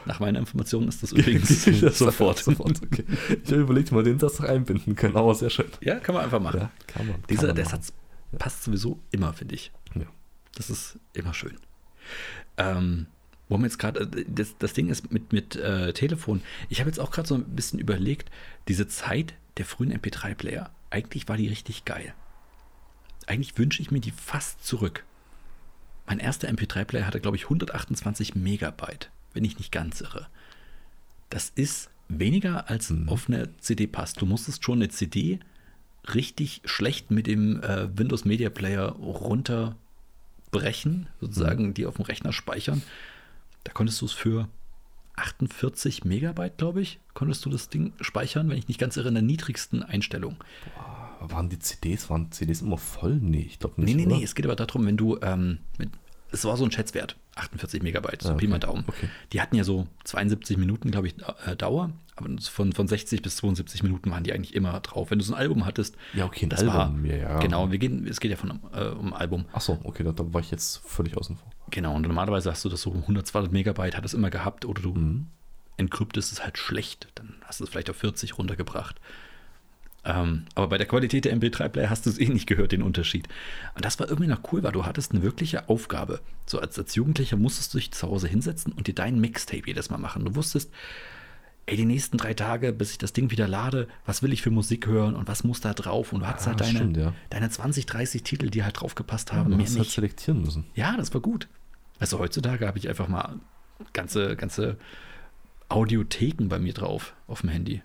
Nach 0.08 0.20
meiner 0.20 0.40
Information 0.40 0.88
ist 0.88 1.04
das 1.04 1.12
übrigens 1.14 1.66
Das 1.82 2.00
sofort. 2.00 2.40
sofort 2.40 2.82
okay. 2.84 3.04
Ich 3.44 3.52
habe 3.52 3.62
überlegt, 3.62 3.92
mal 3.92 4.04
den 4.04 4.20
Satz 4.20 4.40
noch 4.40 4.48
einbinden 4.48 4.96
können, 4.96 5.16
aber 5.16 5.36
sehr 5.36 5.50
schön. 5.50 5.68
Ja, 5.82 6.00
kann 6.00 6.16
man 6.16 6.24
einfach 6.24 6.40
machen. 6.40 6.60
Ja, 6.62 6.72
kann 6.88 7.06
man. 7.08 7.16
kann 7.18 7.24
Dieser, 7.30 7.48
man 7.48 7.56
der 7.56 7.66
machen. 7.66 7.82
Satz 7.82 7.94
passt 8.40 8.64
sowieso 8.64 9.00
immer, 9.12 9.34
finde 9.34 9.56
ich. 9.56 9.72
Ja. 9.96 10.06
Das 10.56 10.70
ist 10.70 10.98
immer 11.14 11.34
schön. 11.34 11.58
Ähm, 12.58 13.08
wo 13.50 13.58
man 13.58 13.66
jetzt 13.66 13.78
gerade, 13.80 14.02
äh, 14.02 14.26
das, 14.28 14.56
das 14.58 14.74
Ding 14.74 14.90
ist 14.90 15.12
mit, 15.12 15.32
mit 15.34 15.56
äh, 15.56 15.94
Telefon, 15.94 16.42
ich 16.70 16.80
habe 16.80 16.90
jetzt 16.90 17.00
auch 17.00 17.12
gerade 17.12 17.28
so 17.28 17.36
ein 17.36 17.44
bisschen 17.56 17.80
überlegt, 17.80 18.30
diese 18.68 18.88
Zeit 18.88 19.34
der 19.58 19.66
frühen 19.66 19.94
MP3-Player, 19.94 20.70
eigentlich 20.90 21.28
war 21.28 21.38
die 21.38 21.48
richtig 21.48 21.86
geil. 21.86 22.14
Eigentlich 23.26 23.58
wünsche 23.58 23.82
ich 23.82 23.92
mir 23.92 24.00
die 24.00 24.12
fast 24.12 24.66
zurück. 24.66 25.04
Mein 26.06 26.20
erster 26.20 26.48
MP3-Player 26.48 27.06
hatte, 27.06 27.20
glaube 27.20 27.36
ich, 27.38 27.44
128 27.46 28.36
Megabyte, 28.36 29.10
wenn 29.38 29.46
ich 29.46 29.58
nicht 29.60 29.72
ganz 29.72 30.02
irre. 30.02 30.28
Das 31.30 31.52
ist 31.56 31.90
weniger 32.10 32.70
als 32.70 32.90
Mhm. 32.90 33.10
auf 33.10 33.28
eine 33.30 33.50
CD 33.60 33.88
passt. 33.88 34.22
Du 34.22 34.26
musstest 34.26 34.64
schon 34.64 34.80
eine 34.80 34.90
CD 34.90 35.40
richtig 36.14 36.62
schlecht 36.66 37.12
mit 37.12 37.28
dem 37.28 37.62
äh, 37.62 37.96
Windows 37.98 38.26
Media 38.26 38.50
Player 38.50 38.90
runterbrechen, 38.94 41.08
sozusagen 41.22 41.74
die 41.74 41.86
auf 41.86 41.96
dem 41.98 42.06
Rechner 42.06 42.34
speichern. 42.34 42.82
Da 43.64 43.72
konntest 43.74 44.02
du 44.02 44.06
es 44.06 44.14
für 44.14 44.48
48 45.18 46.06
Megabyte, 46.06 46.58
glaube 46.58 46.82
ich, 46.82 47.00
konntest 47.14 47.46
du 47.46 47.50
das 47.50 47.70
Ding 47.70 47.94
speichern, 48.02 48.50
wenn 48.50 48.58
ich 48.58 48.68
nicht 48.68 48.80
ganz 48.80 48.98
irre, 48.98 49.10
in 49.10 49.16
der 49.16 49.24
niedrigsten 49.24 49.84
Einstellung. 49.84 50.38
Aber 51.20 51.32
Waren 51.32 51.50
die 51.50 51.60
CDs, 51.60 52.10
waren 52.10 52.32
CDs 52.32 52.62
immer 52.62 52.78
voll? 52.78 53.16
Nee, 53.16 53.48
ich 53.50 53.60
glaube 53.60 53.82
nicht. 53.82 53.96
Nee, 53.96 54.02
nee, 54.04 54.08
oder? 54.08 54.18
nee, 54.18 54.24
es 54.24 54.36
geht 54.36 54.46
aber 54.46 54.56
darum, 54.56 54.86
wenn 54.86 54.98
du, 54.98 55.18
ähm, 55.22 55.58
mit, 55.78 55.90
es 56.32 56.46
war 56.46 56.56
so 56.58 56.64
ein 56.66 56.72
Schätzwert, 56.72 57.18
48 57.38 57.82
Megabyte, 57.84 58.22
so 58.22 58.30
Ah, 58.32 58.34
Pi 58.34 58.48
mal 58.48 58.58
okay, 58.58 58.66
Daumen. 58.68 58.84
okay. 58.88 59.10
Die 59.34 59.42
hatten 59.42 59.56
ja 59.56 59.64
so 59.64 59.88
72 60.04 60.58
Minuten, 60.58 60.92
glaube 60.92 61.08
ich, 61.08 61.16
äh, 61.46 61.56
Dauer, 61.56 61.92
aber 62.16 62.30
von, 62.42 62.74
von 62.74 62.88
60 62.88 63.22
bis 63.22 63.38
72 63.38 63.84
Minuten 63.84 64.10
waren 64.12 64.24
die 64.24 64.34
eigentlich 64.34 64.56
immer 64.56 64.80
drauf. 64.80 65.12
Wenn 65.12 65.20
du 65.20 65.26
so 65.26 65.34
ein 65.34 65.40
Album 65.40 65.66
hattest, 65.66 65.96
Ja, 66.14 66.26
okay, 66.26 66.46
ein 66.46 66.50
das 66.50 66.62
Album, 66.62 67.04
war, 67.04 67.10
ja, 67.10 67.18
ja. 67.18 67.40
genau, 67.40 67.72
wir 67.72 67.78
gehen, 67.80 68.08
es 68.08 68.20
geht 68.20 68.32
ja 68.32 68.38
von 68.38 68.60
äh, 68.74 68.86
um 68.90 69.14
ein 69.14 69.20
Album. 69.20 69.46
Achso, 69.54 69.80
okay, 69.84 70.04
da, 70.04 70.12
da 70.12 70.34
war 70.34 70.42
ich 70.42 70.52
jetzt 70.52 70.78
völlig 70.86 71.16
außen 71.18 71.38
vor. 71.38 71.50
Genau, 71.70 71.96
und 71.96 72.02
normalerweise 72.04 72.50
hast 72.52 72.64
du 72.66 72.70
das 72.70 72.82
so 72.82 72.92
100, 72.94 73.28
200 73.28 73.52
Megabyte, 73.52 73.96
hat 73.98 74.06
es 74.06 74.14
immer 74.14 74.30
gehabt, 74.30 74.66
oder 74.66 74.82
du 74.82 74.94
Mhm. 74.94 75.28
entkryptest 75.78 76.32
es 76.32 76.44
halt 76.44 76.58
schlecht, 76.58 77.08
dann 77.16 77.36
hast 77.44 77.60
du 77.60 77.64
es 77.66 77.70
vielleicht 77.70 77.90
auf 77.90 77.98
40 77.98 78.38
runtergebracht. 78.38 79.00
Ähm, 80.10 80.46
aber 80.56 80.68
bei 80.70 80.78
der 80.78 80.88
Qualität 80.88 81.26
der 81.26 81.36
MP3-Player 81.38 81.90
hast 81.90 82.06
du 82.06 82.10
es 82.10 82.18
eh 82.18 82.30
nicht 82.30 82.48
gehört, 82.48 82.72
den 82.72 82.82
Unterschied. 82.82 83.28
Und 83.76 83.84
das 83.84 84.00
war 84.00 84.08
irgendwie 84.08 84.30
noch 84.30 84.40
cool, 84.54 84.64
weil 84.64 84.72
du 84.72 84.86
hattest 84.86 85.12
eine 85.12 85.22
wirkliche 85.22 85.68
Aufgabe. 85.68 86.22
So 86.46 86.60
als, 86.60 86.80
als 86.80 86.96
Jugendlicher 86.96 87.36
musstest 87.36 87.74
du 87.74 87.78
dich 87.78 87.92
zu 87.92 88.08
Hause 88.08 88.30
hinsetzen 88.30 88.72
und 88.72 88.88
dir 88.88 88.96
deinen 88.96 89.20
Mixtape 89.20 89.64
jedes 89.68 89.90
Mal 89.90 89.98
machen. 89.98 90.24
Du 90.24 90.36
wusstest, 90.36 90.72
ey, 91.66 91.76
die 91.76 91.84
nächsten 91.84 92.16
drei 92.18 92.34
Tage, 92.34 92.72
bis 92.72 92.92
ich 92.92 92.98
das 92.98 93.12
Ding 93.12 93.32
wieder 93.32 93.50
lade, 93.50 93.90
was 94.06 94.24
will 94.24 94.32
ich 94.32 94.42
für 94.42 94.50
Musik 94.50 94.88
hören 94.88 95.14
und 95.14 95.28
was 95.28 95.44
muss 95.44 95.60
da 95.60 95.74
drauf? 95.74 96.14
Und 96.14 96.22
du 96.22 96.28
hattest 96.28 96.48
Ah, 96.48 96.52
halt 96.52 96.62
deine, 96.62 96.72
stimmt, 96.78 96.96
ja. 96.96 97.14
deine 97.30 97.50
20, 97.50 97.86
30 97.86 98.24
Titel, 98.24 98.50
die 98.50 98.64
halt 98.64 98.80
drauf 98.80 98.96
gepasst 98.96 99.32
Ja, 99.32 99.36
haben, 99.40 99.52
du 99.52 99.62
hast 99.62 99.78
halt 99.78 99.90
selektieren 99.90 100.42
müssen. 100.42 100.64
Ja, 100.76 100.96
das 100.96 101.14
war 101.14 101.20
gut. 101.20 101.50
Also 102.00 102.18
heutzutage 102.20 102.66
habe 102.66 102.78
ich 102.78 102.88
einfach 102.88 103.10
mal 103.10 103.42
ganze, 103.92 104.38
ganze 104.38 104.78
Audiotheken 105.68 106.48
bei 106.48 106.60
mir 106.60 106.74
drauf 106.74 107.14
auf 107.28 107.42
dem 107.42 107.50
Handy. 107.50 107.82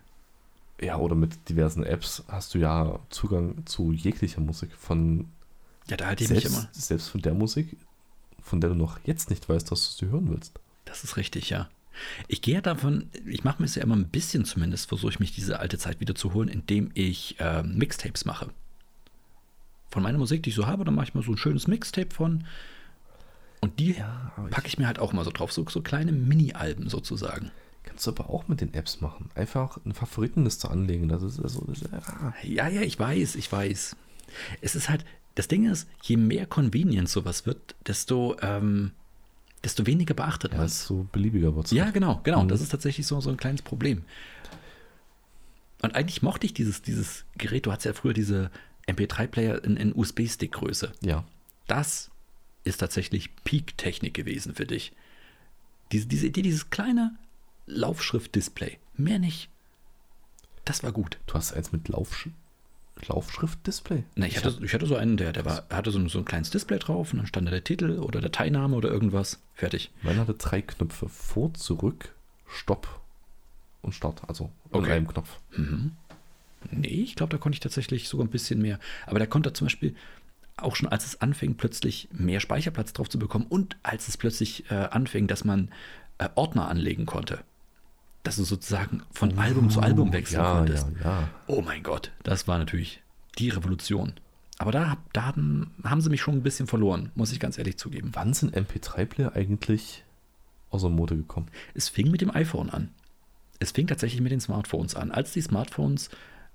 Ja, 0.83 0.97
oder 0.97 1.15
mit 1.15 1.49
diversen 1.49 1.85
Apps 1.85 2.25
hast 2.29 2.55
du 2.55 2.59
ja 2.59 2.99
Zugang 3.09 3.65
zu 3.67 3.93
jeglicher 3.93 4.41
Musik. 4.41 4.71
Von 4.77 5.27
Ja, 5.89 5.97
da 5.97 6.07
halte 6.07 6.25
ich 6.25 6.31
mich 6.31 6.41
selbst, 6.41 6.59
immer. 6.59 6.69
selbst 6.73 7.09
von 7.09 7.23
der 7.23 7.35
Musik, 7.35 7.77
von 8.41 8.61
der 8.61 8.71
du 8.71 8.77
noch 8.77 8.99
jetzt 9.05 9.31
nicht 9.31 9.49
weißt, 9.49 9.71
dass 9.71 9.97
du 9.97 10.07
sie 10.07 10.11
hören 10.13 10.29
willst. 10.31 10.59
Das 10.85 11.05
ist 11.05 11.17
richtig, 11.17 11.51
ja. 11.51 11.69
Ich 12.27 12.43
gehe 12.43 12.55
ja 12.55 12.61
davon, 12.61 13.11
ich 13.27 13.45
mache 13.45 13.61
mir 13.63 13.67
es 13.67 13.75
ja 13.75 13.83
immer 13.83 13.95
ein 13.97 14.09
bisschen 14.09 14.45
zumindest, 14.45 14.89
versuche 14.89 15.13
ich 15.13 15.21
mich 15.21 15.33
diese 15.35 15.61
alte 15.61 15.79
Zeit 15.79 16.01
wieder 16.01 16.15
zu 16.15 16.33
holen, 16.35 16.49
indem 16.49 16.91
ich 16.95 17.39
äh, 17.39 17.63
Mixtapes 17.63 18.25
mache. 18.25 18.51
Von 19.91 20.03
meiner 20.03 20.19
Musik, 20.19 20.43
die 20.43 20.51
ich 20.51 20.57
so 20.57 20.67
habe, 20.67 20.85
dann 20.85 20.95
mache 20.95 21.09
ich 21.09 21.15
mal 21.15 21.23
so 21.23 21.33
ein 21.33 21.37
schönes 21.37 21.67
Mixtape 21.69 22.15
von. 22.15 22.45
Und 23.61 23.79
die 23.79 23.93
Ja, 23.93 24.33
packe 24.51 24.67
ich 24.67 24.79
mir 24.79 24.87
halt 24.87 24.99
auch 24.99 25.13
mal 25.13 25.25
so 25.25 25.31
drauf, 25.31 25.53
so, 25.53 25.65
so 25.69 25.83
kleine 25.83 26.13
Mini-Alben 26.13 26.89
sozusagen. 26.89 27.51
Kannst 27.85 28.07
du 28.07 28.11
aber 28.13 28.31
auch 28.31 28.49
mit 28.49 28.61
den 28.61 28.75
Apps 28.75 29.01
machen. 29.01 29.31
Einfach 29.35 29.79
eine 29.85 29.95
Favoritenliste 29.95 30.71
anlegen. 30.71 31.09
Das 31.09 31.23
ist 31.23 31.41
also. 31.41 31.65
Das 31.67 31.83
ist, 31.83 31.91
ja. 31.91 32.35
Ja, 32.43 32.69
ja, 32.69 32.83
ich 32.83 32.99
weiß, 32.99 33.37
ich 33.37 33.51
weiß. 33.51 33.97
Es 34.61 34.75
ist 34.75 34.89
halt, 34.89 35.05
das 35.35 35.49
Ding 35.49 35.71
ist, 35.71 35.89
je 36.03 36.17
mehr 36.17 36.47
Convenience 36.47 37.13
sowas 37.13 37.45
wird, 37.45 37.75
desto, 37.87 38.37
ähm, 38.41 38.93
desto 39.65 39.87
weniger 39.87 40.15
beachtet 40.15 40.53
ja, 40.53 40.59
man 40.59 40.67
es 40.67 40.87
so 40.87 41.07
beliebiger 41.13 41.55
wird 41.55 41.71
Ja, 41.73 41.91
genau, 41.91 42.21
genau. 42.23 42.45
Mhm. 42.45 42.49
Das 42.49 42.61
ist 42.61 42.71
tatsächlich 42.71 43.07
so, 43.07 43.21
so 43.21 43.31
ein 43.31 43.37
kleines 43.37 43.63
Problem. 43.63 44.05
Und 45.83 45.95
eigentlich 45.95 46.23
mochte 46.23 46.47
ich 46.47 46.55
dieses, 46.55 46.83
dieses 46.83 47.25
Gerät. 47.37 47.67
Du 47.67 47.73
hattest 47.73 47.87
ja 47.87 47.93
früher 47.93 48.15
diese, 48.15 48.51
MP3-Player 48.89 49.63
in, 49.65 49.77
in 49.77 49.95
USB-Stick-Größe. 49.95 50.93
Ja. 51.03 51.25
Das 51.67 52.11
ist 52.65 52.79
tatsächlich 52.79 53.35
Peak-Technik 53.45 54.15
gewesen 54.15 54.55
für 54.55 54.67
dich. 54.67 54.93
Diese, 55.91 56.07
diese 56.07 56.27
Idee, 56.27 56.43
dieses 56.43 56.71
kleine 56.71 57.17
Laufschrift-Display. 57.67 58.79
Mehr 58.97 59.19
nicht. 59.19 59.49
Das 60.65 60.83
war 60.83 60.93
gut. 60.93 61.19
Du 61.27 61.35
hast 61.35 61.53
eins 61.53 61.73
mit 61.73 61.89
Laufsch 61.89 62.29
Laufschrift-Display? 63.07 64.05
Na, 64.15 64.27
ich, 64.27 64.37
hatte, 64.37 64.59
ich 64.63 64.75
hatte 64.75 64.87
so 64.87 64.97
einen, 64.97 65.17
der, 65.17 65.33
der 65.33 65.45
war, 65.45 65.65
hatte 65.71 65.91
so 65.91 65.99
ein, 65.99 66.09
so 66.09 66.19
ein 66.19 66.25
kleines 66.25 66.51
Display 66.51 66.79
drauf 66.79 67.13
und 67.13 67.19
dann 67.19 67.27
stand 67.27 67.47
da 67.49 67.51
der 67.51 67.65
Titel 67.65 67.99
oder 67.99 68.21
der 68.21 68.31
Teilname 68.33 68.77
oder 68.77 68.91
irgendwas. 68.91 69.41
Fertig. 69.55 69.91
Meiner 70.03 70.21
hatte 70.21 70.35
drei 70.35 70.63
Knöpfe. 70.63 71.09
Vor, 71.09 71.53
zurück, 71.55 72.15
Stopp 72.47 73.01
und 73.81 73.95
Start. 73.95 74.23
Also 74.29 74.51
in 74.71 74.79
Okay. 74.81 74.93
einem 74.93 75.09
Knopf. 75.09 75.41
Nee, 76.71 76.87
ich 76.89 77.17
glaube, 77.17 77.31
da 77.31 77.39
konnte 77.39 77.57
ich 77.57 77.61
tatsächlich 77.61 78.09
sogar 78.09 78.27
ein 78.27 78.31
bisschen 78.31 78.61
mehr. 78.63 78.79
Aber 79.07 79.19
da 79.19 79.27
konnte 79.27 79.51
er 79.51 79.55
zum 79.55 79.67
Beispiel 79.67 79.97
auch 80.57 80.77
schon, 80.77 80.89
als 80.89 81.05
es 81.07 81.21
anfing, 81.21 81.57
plötzlich 81.57 82.09
mehr 82.13 82.39
Speicherplatz 82.39 82.93
drauf 82.93 83.09
zu 83.09 83.19
bekommen 83.19 83.47
und 83.49 83.77
als 83.83 84.07
es 84.07 84.17
plötzlich 84.17 84.71
äh, 84.71 84.75
anfing, 84.75 85.27
dass 85.27 85.45
man 85.45 85.71
äh, 86.19 86.29
Ordner 86.37 86.69
anlegen 86.69 87.07
konnte. 87.07 87.41
Dass 88.23 88.37
du 88.37 88.45
sozusagen 88.45 89.03
von 89.11 89.37
Album 89.39 89.69
zu 89.71 89.81
Album 89.81 90.13
wechseln 90.13 90.41
ja, 90.43 90.55
konntest. 90.55 90.87
Ja, 91.03 91.11
ja. 91.23 91.29
Oh 91.49 91.61
mein 91.63 91.83
Gott, 91.83 92.13
das 92.23 92.47
war 92.47 92.59
natürlich 92.59 93.03
die 93.39 93.49
Revolution. 93.49 94.15
Aber 94.59 94.71
da, 94.71 94.97
da 95.13 95.27
hatten, 95.27 95.73
haben 95.83 96.01
sie 96.01 96.11
mich 96.11 96.21
schon 96.21 96.35
ein 96.37 96.43
bisschen 96.43 96.69
verloren, 96.69 97.11
muss 97.17 97.33
ich 97.33 97.41
ganz 97.41 97.59
ehrlich 97.59 97.79
zugeben. 97.79 98.11
Wann 98.13 98.33
sind 98.33 98.57
MP3-Player 98.57 99.35
eigentlich 99.35 100.05
außer 100.71 100.89
Mode 100.89 101.17
gekommen? 101.17 101.49
Es 101.75 101.89
fing 101.89 102.11
mit 102.13 102.21
dem 102.21 102.31
iPhone 102.35 102.71
an. 102.71 102.91
Es 103.59 103.73
fing 103.73 103.89
tatsächlich 103.89 104.21
mit 104.21 104.31
den 104.31 104.41
Smartphones 104.41 104.95
an. 104.95 105.11
Als 105.11 105.33
die 105.33 105.41
Smartphones 105.41 106.11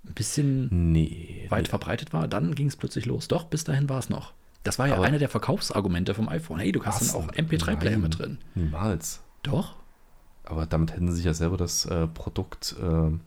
ein 0.06 0.14
bisschen 0.14 0.92
Nee. 0.92 1.48
weit 1.50 1.68
verbreitet 1.68 2.14
war, 2.14 2.30
dann 2.30 2.56
ging 2.56 2.68
es 2.68 2.78
plötzlich 2.78 3.06
los. 3.06 3.28
Doch, 3.28 3.46
bis 3.46 3.66
dahin 3.66 3.90
war 3.90 4.00
es 4.00 4.10
noch. 4.10 4.34
Das 4.64 4.80
war 4.80 4.88
ja 4.88 5.02
einer 5.02 5.20
der 5.20 5.30
Verkaufsargumente 5.30 6.14
vom 6.14 6.30
iPhone. 6.30 6.60
Hey, 6.60 6.72
du 6.72 6.84
hast 6.86 7.02
dann 7.02 7.22
auch 7.22 7.32
MP3-Player 7.32 7.92
Nein, 7.94 8.02
mit 8.02 8.20
drin. 8.20 8.38
Niemals. 8.56 9.22
Doch? 9.44 9.76
Aber 10.50 10.66
damit 10.66 10.94
hätten 10.94 11.10
sie 11.10 11.18
sich 11.18 11.26
ja 11.26 11.34
selber 11.34 11.58
das 11.58 11.86
äh, 11.86 12.08
Produkt 12.08 12.76
äh, 12.82 12.86
ein 12.86 13.22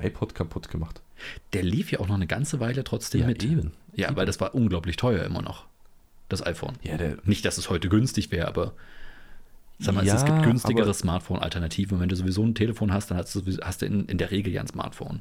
iPod 0.00 0.34
kaputt 0.34 0.70
gemacht. 0.70 1.02
Der 1.52 1.62
lief 1.62 1.92
ja 1.92 2.00
auch 2.00 2.08
noch 2.08 2.14
eine 2.14 2.26
ganze 2.26 2.60
Weile 2.60 2.82
trotzdem 2.82 3.26
mit. 3.26 3.44
eben. 3.44 3.72
Ja, 3.94 4.16
weil 4.16 4.26
das 4.26 4.40
war 4.40 4.54
unglaublich 4.54 4.96
teuer 4.96 5.24
immer 5.24 5.42
noch. 5.42 5.66
Das 6.28 6.44
iPhone. 6.44 6.74
Ja, 6.82 6.96
der, 6.96 7.18
Nicht, 7.24 7.44
dass 7.44 7.58
es 7.58 7.68
heute 7.68 7.88
günstig 7.90 8.30
wäre, 8.30 8.48
aber 8.48 8.72
sag 9.78 9.94
mal, 9.94 10.04
Ja, 10.06 10.14
es 10.14 10.24
gibt 10.24 10.42
günstigere 10.42 10.94
Smartphone-Alternativen. 10.94 11.96
Und 11.96 12.00
wenn 12.00 12.08
du 12.08 12.16
sowieso 12.16 12.42
ein 12.42 12.54
Telefon 12.54 12.92
hast, 12.92 13.10
dann 13.10 13.18
hast 13.18 13.34
du, 13.34 13.42
hast 13.62 13.82
du 13.82 13.86
in, 13.86 14.06
in 14.06 14.16
der 14.16 14.30
Regel 14.30 14.52
ja 14.52 14.62
ein 14.62 14.66
Smartphone. 14.66 15.20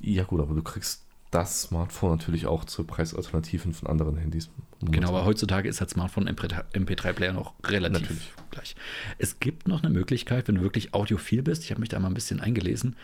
ja 0.00 0.22
gut, 0.22 0.40
aber 0.40 0.54
du 0.54 0.62
kriegst 0.62 1.04
das 1.32 1.62
Smartphone 1.62 2.10
natürlich 2.10 2.46
auch 2.46 2.64
zu 2.64 2.84
Preisalternativen 2.84 3.72
von 3.74 3.88
anderen 3.88 4.16
Handys. 4.16 4.48
Genau, 4.82 5.08
aber 5.08 5.24
heutzutage 5.24 5.68
ist 5.68 5.80
halt 5.80 5.90
Smartphone 5.90 6.28
MP3-Player 6.28 7.32
noch 7.32 7.54
relativ 7.64 8.00
Natürlich. 8.00 8.32
gleich. 8.50 8.76
Es 9.18 9.38
gibt 9.38 9.68
noch 9.68 9.82
eine 9.82 9.90
Möglichkeit, 9.92 10.48
wenn 10.48 10.54
du 10.54 10.62
wirklich 10.62 10.94
audiophil 10.94 11.42
bist, 11.42 11.64
ich 11.64 11.70
habe 11.70 11.80
mich 11.80 11.90
da 11.90 11.98
mal 11.98 12.08
ein 12.08 12.14
bisschen 12.14 12.40
eingelesen, 12.40 12.96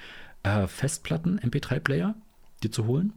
äh, 0.42 0.66
Festplatten 0.66 1.38
MP3-Player 1.38 2.14
dir 2.62 2.70
zu 2.72 2.86
holen. 2.86 3.12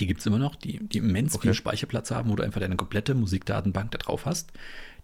Die 0.00 0.06
gibt 0.06 0.20
es 0.20 0.26
immer 0.26 0.38
noch, 0.38 0.56
die, 0.56 0.78
die 0.80 0.98
immens 0.98 1.32
viel 1.38 1.50
Okay. 1.50 1.54
Speicherplatz 1.54 2.10
haben, 2.10 2.30
wo 2.30 2.36
du 2.36 2.42
einfach 2.42 2.60
deine 2.60 2.76
komplette 2.76 3.14
Musikdatenbank 3.14 3.92
da 3.92 3.98
drauf 3.98 4.26
hast, 4.26 4.52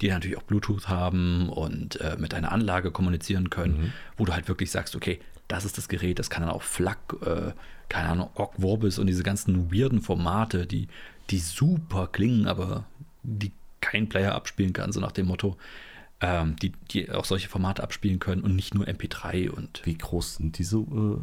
die 0.00 0.08
natürlich 0.08 0.36
auch 0.36 0.42
Bluetooth 0.42 0.88
haben 0.88 1.48
und 1.48 2.00
äh, 2.00 2.16
mit 2.18 2.32
deiner 2.32 2.50
Anlage 2.52 2.90
kommunizieren 2.90 3.48
können, 3.50 3.92
wo 4.16 4.24
du 4.24 4.32
halt 4.32 4.48
wirklich 4.48 4.70
sagst, 4.72 4.96
okay, 4.96 5.20
das 5.48 5.64
ist 5.64 5.78
das 5.78 5.88
Gerät, 5.88 6.18
das 6.18 6.30
kann 6.30 6.42
dann 6.42 6.50
auch 6.50 6.62
FLAC, 6.62 6.98
äh, 7.24 7.52
keine 7.88 8.08
Ahnung, 8.08 8.30
Ogg 8.34 8.54
Vorbis 8.60 8.98
und 8.98 9.06
diese 9.06 9.22
ganzen 9.22 9.72
weirden 9.72 10.00
Formate, 10.00 10.66
die, 10.66 10.88
die 11.30 11.38
super 11.38 12.08
klingen, 12.08 12.46
aber 12.46 12.84
die 13.22 13.52
kein 13.80 14.08
Player 14.08 14.34
abspielen 14.34 14.72
kann, 14.72 14.92
so 14.92 15.00
nach 15.00 15.12
dem 15.12 15.26
Motto, 15.26 15.56
ähm, 16.20 16.56
die, 16.56 16.72
die 16.90 17.10
auch 17.10 17.24
solche 17.24 17.48
Formate 17.48 17.82
abspielen 17.82 18.18
können 18.18 18.42
und 18.42 18.54
nicht 18.54 18.74
nur 18.74 18.86
MP3 18.86 19.50
und 19.50 19.82
Wie 19.84 19.96
groß 19.98 20.36
sind 20.36 20.58
diese? 20.58 20.78
Äh, 20.78 21.18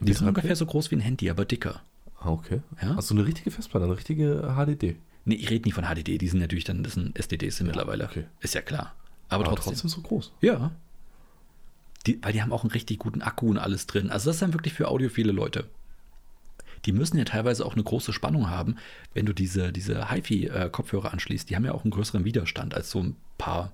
die 0.00 0.12
sind 0.12 0.24
MP3? 0.24 0.28
ungefähr 0.28 0.56
so 0.56 0.66
groß 0.66 0.90
wie 0.90 0.96
ein 0.96 1.00
Handy, 1.00 1.28
aber 1.30 1.44
dicker. 1.44 1.82
Ah, 2.18 2.30
okay. 2.30 2.60
Ja? 2.82 2.96
Also 2.96 3.14
eine 3.14 3.26
richtige 3.26 3.50
Festplatte, 3.50 3.84
eine 3.86 3.96
richtige 3.96 4.54
HDD. 4.56 4.96
Nee, 5.26 5.34
ich 5.34 5.50
rede 5.50 5.64
nicht 5.66 5.74
von 5.74 5.84
HDD, 5.84 6.18
die 6.18 6.28
sind 6.28 6.40
natürlich 6.40 6.64
dann, 6.64 6.82
das 6.82 6.94
sind 6.94 7.18
SDDs 7.18 7.56
sind 7.58 7.66
mittlerweile. 7.66 8.04
okay. 8.04 8.24
Ist 8.40 8.54
ja 8.54 8.62
klar. 8.62 8.94
Aber, 9.28 9.44
Aber 9.44 9.56
trotzdem. 9.56 9.72
trotzdem 9.74 9.90
so 9.90 10.00
groß. 10.00 10.32
Ja. 10.40 10.72
Die, 12.06 12.22
weil 12.22 12.32
die 12.32 12.42
haben 12.42 12.52
auch 12.52 12.64
einen 12.64 12.70
richtig 12.70 12.98
guten 12.98 13.20
Akku 13.20 13.50
und 13.50 13.58
alles 13.58 13.86
drin. 13.86 14.10
Also 14.10 14.30
das 14.30 14.36
ist 14.36 14.42
dann 14.42 14.54
wirklich 14.54 14.72
für 14.72 14.88
audiophile 14.88 15.32
Leute. 15.32 15.66
Die 16.86 16.92
müssen 16.92 17.18
ja 17.18 17.24
teilweise 17.24 17.64
auch 17.66 17.74
eine 17.74 17.82
große 17.82 18.12
Spannung 18.12 18.48
haben, 18.50 18.76
wenn 19.14 19.26
du 19.26 19.32
diese, 19.34 19.72
diese 19.72 20.10
HiFi-Kopfhörer 20.10 21.12
anschließt. 21.12 21.50
Die 21.50 21.56
haben 21.56 21.64
ja 21.64 21.72
auch 21.72 21.84
einen 21.84 21.90
größeren 21.90 22.24
Widerstand 22.24 22.74
als 22.74 22.90
so 22.90 23.00
ein 23.02 23.16
paar 23.38 23.72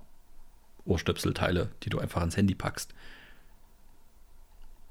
Ohrstöpselteile, 0.85 1.69
die 1.83 1.89
du 1.89 1.99
einfach 1.99 2.21
ans 2.21 2.37
Handy 2.37 2.55
packst. 2.55 2.93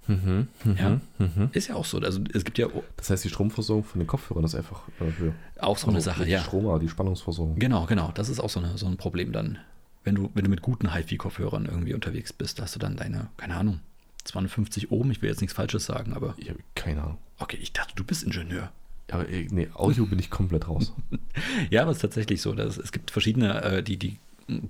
Mhm, 0.08 0.46
Ja. 0.78 1.00
mhm. 1.18 1.48
Ist 1.52 1.66
ja 1.68 1.74
auch 1.74 1.84
so. 1.84 1.98
Also 1.98 2.20
es 2.32 2.44
gibt 2.44 2.58
ja 2.58 2.68
Das 2.96 3.10
heißt, 3.10 3.24
die 3.24 3.28
Stromversorgung 3.28 3.82
von 3.84 3.98
den 3.98 4.06
Kopfhörern 4.06 4.44
ist 4.44 4.54
einfach 4.54 4.82
äh, 5.00 5.10
höher. 5.18 5.32
auch 5.58 5.76
so 5.78 5.88
eine 5.88 5.96
Also 5.96 6.10
Sache, 6.10 6.20
nicht 6.20 6.30
ja. 6.30 6.38
Die 6.38 6.44
Strom, 6.44 6.78
die 6.80 6.88
Spannungsversorgung. 6.88 7.58
Genau, 7.58 7.86
genau. 7.86 8.12
Das 8.14 8.28
ist 8.28 8.38
auch 8.38 8.50
so, 8.50 8.60
eine, 8.60 8.78
so 8.78 8.86
ein 8.86 8.96
Problem 8.98 9.32
dann. 9.32 9.58
Wenn 10.04 10.14
du, 10.14 10.30
wenn 10.34 10.44
du 10.44 10.50
mit 10.50 10.62
guten 10.62 10.94
HiFi-Kopfhörern 10.94 11.66
irgendwie 11.66 11.92
unterwegs 11.94 12.32
bist, 12.32 12.60
hast 12.62 12.76
du 12.76 12.78
dann 12.78 12.96
deine, 12.96 13.28
keine 13.36 13.56
Ahnung, 13.56 13.80
250 14.26 14.90
Ohm. 14.90 15.10
Ich 15.10 15.22
will 15.22 15.28
jetzt 15.30 15.40
nichts 15.40 15.54
Falsches 15.54 15.86
sagen, 15.86 16.12
aber 16.12 16.34
Ich 16.38 16.48
habe 16.50 16.58
keine 16.74 17.02
Ahnung. 17.02 17.18
okay, 17.38 17.58
ich 17.60 17.72
dachte, 17.72 17.94
du 17.96 18.04
bist 18.04 18.22
Ingenieur. 18.24 18.70
Ja, 19.10 19.14
Aber 19.14 19.28
äh, 19.28 19.46
nee, 19.50 19.68
Audio 19.74 20.06
bin 20.06 20.18
ich 20.18 20.30
komplett 20.30 20.68
raus. 20.68 20.92
Ja, 21.70 21.82
aber 21.82 21.90
es 21.92 21.98
ist 21.98 22.02
tatsächlich 22.02 22.40
so. 22.42 22.54
Dass 22.54 22.76
es 22.78 22.92
gibt 22.92 23.10
verschiedene, 23.10 23.62
äh, 23.62 23.82
die, 23.82 23.96
die 23.98 24.16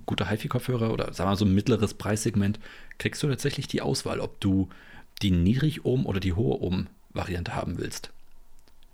gute 0.05 0.29
HiFi-Kopfhörer 0.29 0.91
oder 0.91 1.05
sagen 1.13 1.27
wir 1.27 1.31
mal 1.31 1.35
so 1.37 1.45
ein 1.45 1.53
mittleres 1.53 1.93
Preissegment, 1.93 2.59
kriegst 2.97 3.21
du 3.23 3.27
tatsächlich 3.27 3.67
die 3.67 3.81
Auswahl, 3.81 4.19
ob 4.19 4.39
du 4.41 4.69
die 5.21 5.31
Niedrig-Ohm 5.31 6.05
oder 6.05 6.19
die 6.19 6.33
hohe 6.33 6.61
Ohm-Variante 6.61 7.55
haben 7.55 7.77
willst. 7.77 8.11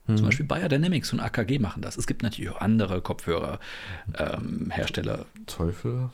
Mhm. 0.07 0.17
Zum 0.17 0.25
Beispiel 0.27 0.45
Bayer 0.45 0.69
Dynamics 0.69 1.11
und 1.13 1.19
AKG 1.21 1.59
machen 1.59 1.81
das. 1.81 1.97
Es 1.97 2.05
gibt 2.07 2.23
natürlich 2.23 2.51
auch 2.51 2.59
andere 2.61 3.01
Kopfhörer-Hersteller, 3.01 4.69
Hersteller, 4.69 5.25
Teufel. 5.47 6.09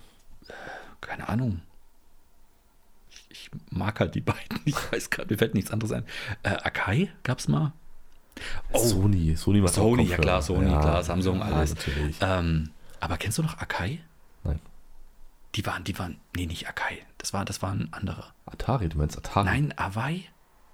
keine 1.02 1.28
Ahnung. 1.30 1.62
Ich, 3.52 3.72
mag 3.72 4.00
halt 4.00 4.16
die 4.16 4.22
beiden. 4.22 4.60
Ich 4.66 4.76
weiß 4.92 5.10
gerade, 5.10 5.34
mir 5.34 5.38
fällt 5.38 5.54
nichts 5.54 5.72
anderes 5.72 5.92
ein. 5.92 6.06
Äh, 6.44 6.50
Akai 6.50 7.10
gab 7.24 7.40
es 7.40 7.48
mal. 7.48 7.74
Oh, 8.72 8.86
Sony. 8.86 9.36
Sony 9.36 9.60
macht 9.60 9.78
auch 9.78 9.84
Sony, 9.84 10.04
ja 10.04 10.18
klar, 10.18 10.42
Sony, 10.42 10.68
klar, 10.68 11.04
Samsung, 11.04 11.40
ja, 11.40 11.46
alles. 11.46 11.76
natürlich. 11.76 12.16
Ähm, 12.22 12.70
aber 13.00 13.18
kennst 13.18 13.38
du 13.38 13.44
noch 13.44 13.58
Akai? 13.58 14.00
Nein. 14.44 14.60
Die 15.56 15.66
waren, 15.66 15.84
die 15.84 15.98
waren, 16.00 16.18
nee, 16.36 16.46
nicht 16.46 16.68
Akai. 16.68 17.00
Das 17.18 17.34
war, 17.34 17.46
das 17.46 17.62
war 17.62 17.72
ein 17.72 17.90
anderer. 17.92 18.34
Atari, 18.46 18.90
du 18.90 18.98
meinst 18.98 19.18
Atari? 19.18 19.46
Nein, 19.46 19.74
Awai? 19.78 20.24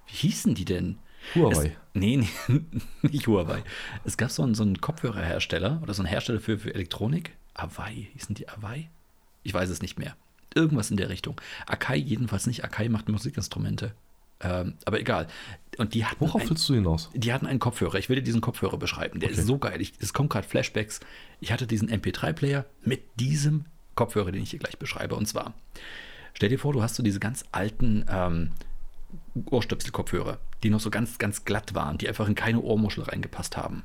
Wie 0.06 0.12
hießen 0.14 0.54
die 0.54 0.64
denn? 0.64 0.98
Huawei. 1.34 1.66
Es, 1.66 1.72
nee, 1.94 2.16
nee, 2.16 2.60
nicht 3.02 3.26
Huawei. 3.26 3.62
Es 4.04 4.16
gab 4.16 4.30
so 4.30 4.42
einen, 4.42 4.54
so 4.54 4.62
einen 4.62 4.80
Kopfhörerhersteller 4.80 5.80
oder 5.82 5.92
so 5.92 6.02
einen 6.02 6.08
Hersteller 6.08 6.40
für, 6.40 6.58
für 6.58 6.72
Elektronik. 6.72 7.36
Awai, 7.54 8.08
hießen 8.12 8.34
die 8.34 8.48
Awai? 8.48 8.90
Ich 9.42 9.52
weiß 9.52 9.70
es 9.70 9.82
nicht 9.82 9.98
mehr. 9.98 10.16
Irgendwas 10.56 10.90
in 10.90 10.96
der 10.96 11.08
Richtung. 11.10 11.40
Akai 11.66 11.96
jedenfalls 11.96 12.46
nicht. 12.46 12.64
Akai 12.64 12.88
macht 12.88 13.08
Musikinstrumente. 13.08 13.92
Ähm, 14.40 14.74
aber 14.84 15.00
egal. 15.00 15.28
Und 15.78 15.94
die 15.94 16.04
hatten, 16.04 16.20
Worauf 16.20 16.42
ein, 16.42 16.50
willst 16.50 16.68
du 16.68 16.74
hinaus? 16.74 17.10
die 17.14 17.32
hatten 17.32 17.46
einen 17.46 17.58
Kopfhörer. 17.58 17.94
Ich 17.98 18.08
will 18.08 18.16
dir 18.16 18.22
diesen 18.22 18.40
Kopfhörer 18.40 18.76
beschreiben. 18.76 19.20
Der 19.20 19.30
Okay. 19.30 19.38
ist 19.40 19.46
so 19.46 19.58
geil. 19.58 19.80
Ich, 19.80 19.94
es 19.98 20.12
kommen 20.12 20.28
gerade 20.28 20.46
Flashbacks. 20.46 21.00
Ich 21.40 21.52
hatte 21.52 21.66
diesen 21.66 21.88
MP3-Player 21.90 22.66
mit 22.84 23.02
diesem 23.20 23.64
Kopfhörer, 23.94 24.32
den 24.32 24.42
ich 24.42 24.50
hier 24.50 24.58
gleich 24.58 24.78
beschreibe. 24.78 25.14
Und 25.14 25.26
zwar, 25.26 25.54
stell 26.34 26.48
dir 26.50 26.58
vor, 26.58 26.72
du 26.74 26.82
hast 26.82 26.96
so 26.96 27.02
diese 27.02 27.20
ganz 27.20 27.44
alten 27.52 28.04
ähm, 28.10 28.50
Ohrstöpsel-Kopfhörer, 29.50 30.38
die 30.62 30.70
noch 30.70 30.80
so 30.80 30.90
ganz, 30.90 31.18
ganz 31.18 31.44
glatt 31.44 31.74
waren, 31.74 31.96
die 31.98 32.08
einfach 32.08 32.28
in 32.28 32.34
keine 32.34 32.60
Ohrmuschel 32.60 33.04
reingepasst 33.04 33.56
haben. 33.56 33.84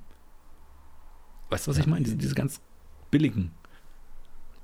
Weißt 1.50 1.68
du, 1.68 1.72
was 1.72 1.78
ich 1.78 1.88
meine? 1.88 2.04
Diese, 2.04 2.18
diese 2.18 2.36
ganz 2.36 2.62
billigen, 3.10 3.52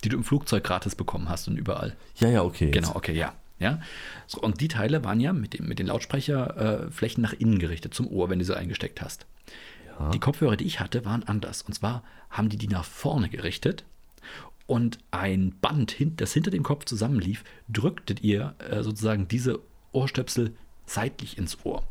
die 0.08 0.12
du 0.12 0.18
im 0.18 0.24
Flugzeug 0.24 0.64
gratis 0.64 0.96
bekommen 0.96 1.28
hast 1.28 1.50
und 1.50 1.58
überall. 1.58 1.96
Ja, 2.16 2.30
ja, 2.30 2.44
okay. 2.44 2.72
Genau, 2.72 2.96
okay, 2.96 3.14
ja. 3.14 3.34
ja. 3.60 3.82
So, 4.26 4.40
und 4.40 4.62
die 4.62 4.70
Teile 4.70 5.04
waren 5.04 5.20
ja 5.20 5.34
mit, 5.34 5.54
dem, 5.54 5.68
mit 5.68 5.80
den 5.80 5.88
Lautsprecherflächen 5.88 7.24
äh, 7.24 7.28
nach 7.28 7.34
innen 7.34 7.60
gerichtet, 7.60 7.94
zum 7.94 8.08
Ohr, 8.08 8.30
wenn 8.30 8.40
du 8.40 8.46
sie 8.46 8.56
eingesteckt 8.56 9.02
hast. 9.02 9.26
Ja. 10.00 10.12
Die 10.12 10.20
Kopfhörer, 10.20 10.56
die 10.56 10.66
ich 10.66 10.80
hatte, 10.80 11.04
waren 11.04 11.24
anders. 11.24 11.62
Und 11.64 11.74
zwar 11.74 12.04
haben 12.30 12.48
die 12.48 12.58
die 12.58 12.70
nach 12.70 12.86
vorne 12.86 13.28
gerichtet 13.28 13.84
und 14.66 15.00
ein 15.12 15.56
Band, 15.60 15.98
das 16.18 16.32
hinter 16.32 16.52
dem 16.52 16.64
Kopf 16.64 16.86
zusammenlief, 16.86 17.44
drücktet 17.68 18.22
ihr 18.24 18.56
äh, 18.60 18.84
sozusagen 18.84 19.28
diese 19.28 19.60
Ohrstöpsel 19.92 20.56
seitlich 20.86 21.38
ins 21.38 21.58
Ohr. 21.66 21.84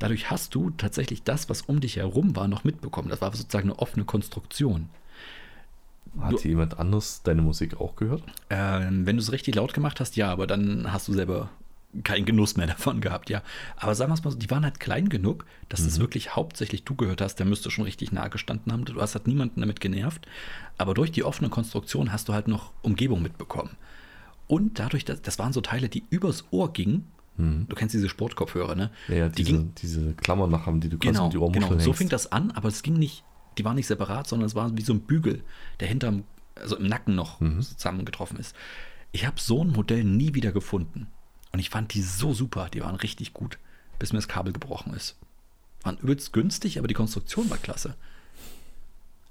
Dadurch 0.00 0.30
hast 0.30 0.54
du 0.54 0.70
tatsächlich 0.70 1.22
das, 1.22 1.48
was 1.48 1.62
um 1.62 1.80
dich 1.80 1.96
herum 1.96 2.34
war, 2.34 2.48
noch 2.48 2.64
mitbekommen. 2.64 3.08
Das 3.08 3.20
war 3.20 3.34
sozusagen 3.34 3.70
eine 3.70 3.78
offene 3.78 4.04
Konstruktion. 4.04 4.88
Hat 6.20 6.40
hier 6.40 6.50
jemand 6.50 6.78
anders 6.78 7.22
deine 7.22 7.42
Musik 7.42 7.80
auch 7.80 7.96
gehört? 7.96 8.22
Ähm, 8.50 9.06
wenn 9.06 9.16
du 9.16 9.22
es 9.22 9.32
richtig 9.32 9.54
laut 9.54 9.72
gemacht 9.74 9.98
hast, 10.00 10.16
ja, 10.16 10.30
aber 10.30 10.46
dann 10.46 10.92
hast 10.92 11.08
du 11.08 11.12
selber 11.12 11.48
keinen 12.04 12.24
Genuss 12.26 12.56
mehr 12.56 12.66
davon 12.68 13.00
gehabt, 13.00 13.30
ja. 13.30 13.42
Aber 13.76 13.94
sagen 13.94 14.10
wir 14.10 14.14
es 14.14 14.24
mal 14.24 14.30
so, 14.30 14.38
die 14.38 14.50
waren 14.50 14.64
halt 14.64 14.78
klein 14.80 15.08
genug, 15.08 15.44
dass 15.68 15.80
Mhm. 15.80 15.84
das 15.86 16.00
wirklich 16.00 16.36
hauptsächlich 16.36 16.84
du 16.84 16.94
gehört 16.94 17.20
hast. 17.20 17.36
Der 17.36 17.46
müsste 17.46 17.70
schon 17.70 17.84
richtig 17.84 18.12
nah 18.12 18.28
gestanden 18.28 18.72
haben. 18.72 18.84
Du 18.84 19.00
hast 19.00 19.14
halt 19.14 19.26
niemanden 19.26 19.60
damit 19.60 19.80
genervt. 19.80 20.26
Aber 20.78 20.94
durch 20.94 21.12
die 21.12 21.24
offene 21.24 21.48
Konstruktion 21.48 22.12
hast 22.12 22.28
du 22.28 22.32
halt 22.34 22.48
noch 22.48 22.72
Umgebung 22.82 23.22
mitbekommen. 23.22 23.70
Und 24.46 24.78
dadurch, 24.78 25.04
dass, 25.04 25.22
das 25.22 25.38
waren 25.38 25.52
so 25.52 25.60
Teile, 25.60 25.88
die 25.88 26.04
übers 26.10 26.44
Ohr 26.50 26.72
gingen. 26.72 27.06
Du 27.38 27.74
kennst 27.74 27.94
diese 27.94 28.10
Sportkopfhörer, 28.10 28.74
ne? 28.74 28.90
Mhm. 29.08 29.14
Ja, 29.14 29.18
ja 29.20 29.28
die 29.30 29.42
diese, 29.42 29.52
ging, 29.58 29.72
diese 29.80 30.12
Klammer 30.12 30.46
nach 30.46 30.66
haben, 30.66 30.80
die 30.80 30.90
du 30.90 30.98
kannst 30.98 31.14
genau, 31.14 31.24
um 31.24 31.30
die 31.30 31.38
Ohrmuscheln 31.38 31.68
genau. 31.70 31.80
So 31.80 31.86
hängst. 31.86 31.98
fing 31.98 32.08
das 32.10 32.30
an, 32.30 32.50
aber 32.52 32.68
es 32.68 32.82
ging 32.82 32.94
nicht, 32.94 33.24
die 33.58 33.64
waren 33.64 33.76
nicht 33.76 33.86
separat, 33.86 34.26
sondern 34.26 34.46
es 34.46 34.54
war 34.54 34.76
wie 34.76 34.82
so 34.82 34.92
ein 34.92 35.00
Bügel, 35.00 35.42
der 35.80 35.88
hinterm, 35.88 36.24
also 36.54 36.76
im 36.76 36.86
Nacken 36.86 37.14
noch 37.14 37.40
Mhm. 37.40 37.62
zusammengetroffen 37.62 38.38
ist. 38.38 38.54
Ich 39.12 39.26
habe 39.26 39.40
so 39.40 39.62
ein 39.62 39.70
Modell 39.70 40.04
nie 40.04 40.34
wieder 40.34 40.52
gefunden. 40.52 41.06
Und 41.52 41.58
ich 41.58 41.68
fand 41.70 41.92
die 41.92 42.00
so 42.02 42.32
super, 42.32 42.68
die 42.70 42.80
waren 42.80 42.94
richtig 42.96 43.34
gut, 43.34 43.58
bis 43.98 44.12
mir 44.12 44.18
das 44.18 44.28
Kabel 44.28 44.52
gebrochen 44.54 44.94
ist. 44.94 45.16
Waren 45.82 45.98
übelst 45.98 46.32
günstig, 46.32 46.78
aber 46.78 46.88
die 46.88 46.94
Konstruktion 46.94 47.50
war 47.50 47.58
klasse. 47.58 47.94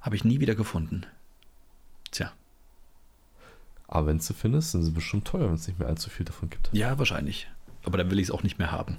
Habe 0.02 0.16
ich 0.16 0.24
nie 0.24 0.40
wieder 0.40 0.54
gefunden. 0.56 1.06
Tja, 2.12 2.32
Aber 3.88 4.08
wenn 4.08 4.20
du 4.20 4.34
findest, 4.34 4.72
sind 4.72 4.84
sie 4.84 4.92
bestimmt 4.92 5.26
teuer, 5.26 5.48
wenn 5.48 5.56
es 5.56 5.68
nicht 5.68 5.80
mehr 5.80 5.88
allzu 5.88 6.10
viel 6.10 6.26
davon 6.26 6.50
gibt. 6.50 6.70
ja, 6.74 6.98
wahrscheinlich. 7.00 7.48
Aber 7.84 7.98
dann 7.98 8.12
will 8.12 8.20
ich 8.20 8.28
es 8.28 8.32
auch 8.32 8.44
nicht 8.44 8.60
mehr 8.60 8.72
haben. 8.72 8.98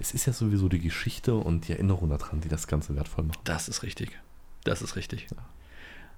Es 0.00 0.12
ist 0.12 0.26
ja 0.26 0.32
sowieso 0.32 0.68
die 0.70 0.80
Geschichte 0.80 1.34
und 1.34 1.68
die 1.68 1.72
Erinnerung 1.72 2.08
daran, 2.08 2.40
die 2.40 2.48
das 2.48 2.66
Ganze 2.66 2.96
wertvoll 2.96 3.24
macht. 3.24 3.40
Das 3.44 3.68
ist 3.68 3.82
richtig. 3.82 4.18
Das 4.64 4.80
ist 4.80 4.96
richtig. 4.96 5.28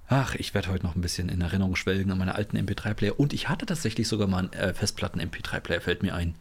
Ach, 0.07 0.35
ich 0.35 0.53
werde 0.53 0.69
heute 0.69 0.85
noch 0.85 0.95
ein 0.95 1.01
bisschen 1.01 1.27
in 1.27 1.41
Erinnerung 1.41 1.75
schwelgen 1.75 2.11
an 2.11 2.17
meine 2.17 2.35
alten 2.35 2.57
MP3-Player. 2.57 3.19
Und 3.19 3.33
ich 3.33 3.49
hatte 3.49 3.65
tatsächlich 3.65 4.07
sogar 4.07 4.27
mal 4.27 4.39
einen 4.39 4.53
äh, 4.53 4.73
Festplatten-MP3-Player, 4.73 5.81
fällt 5.81 6.01
mir 6.01 6.15
ein. 6.15 6.35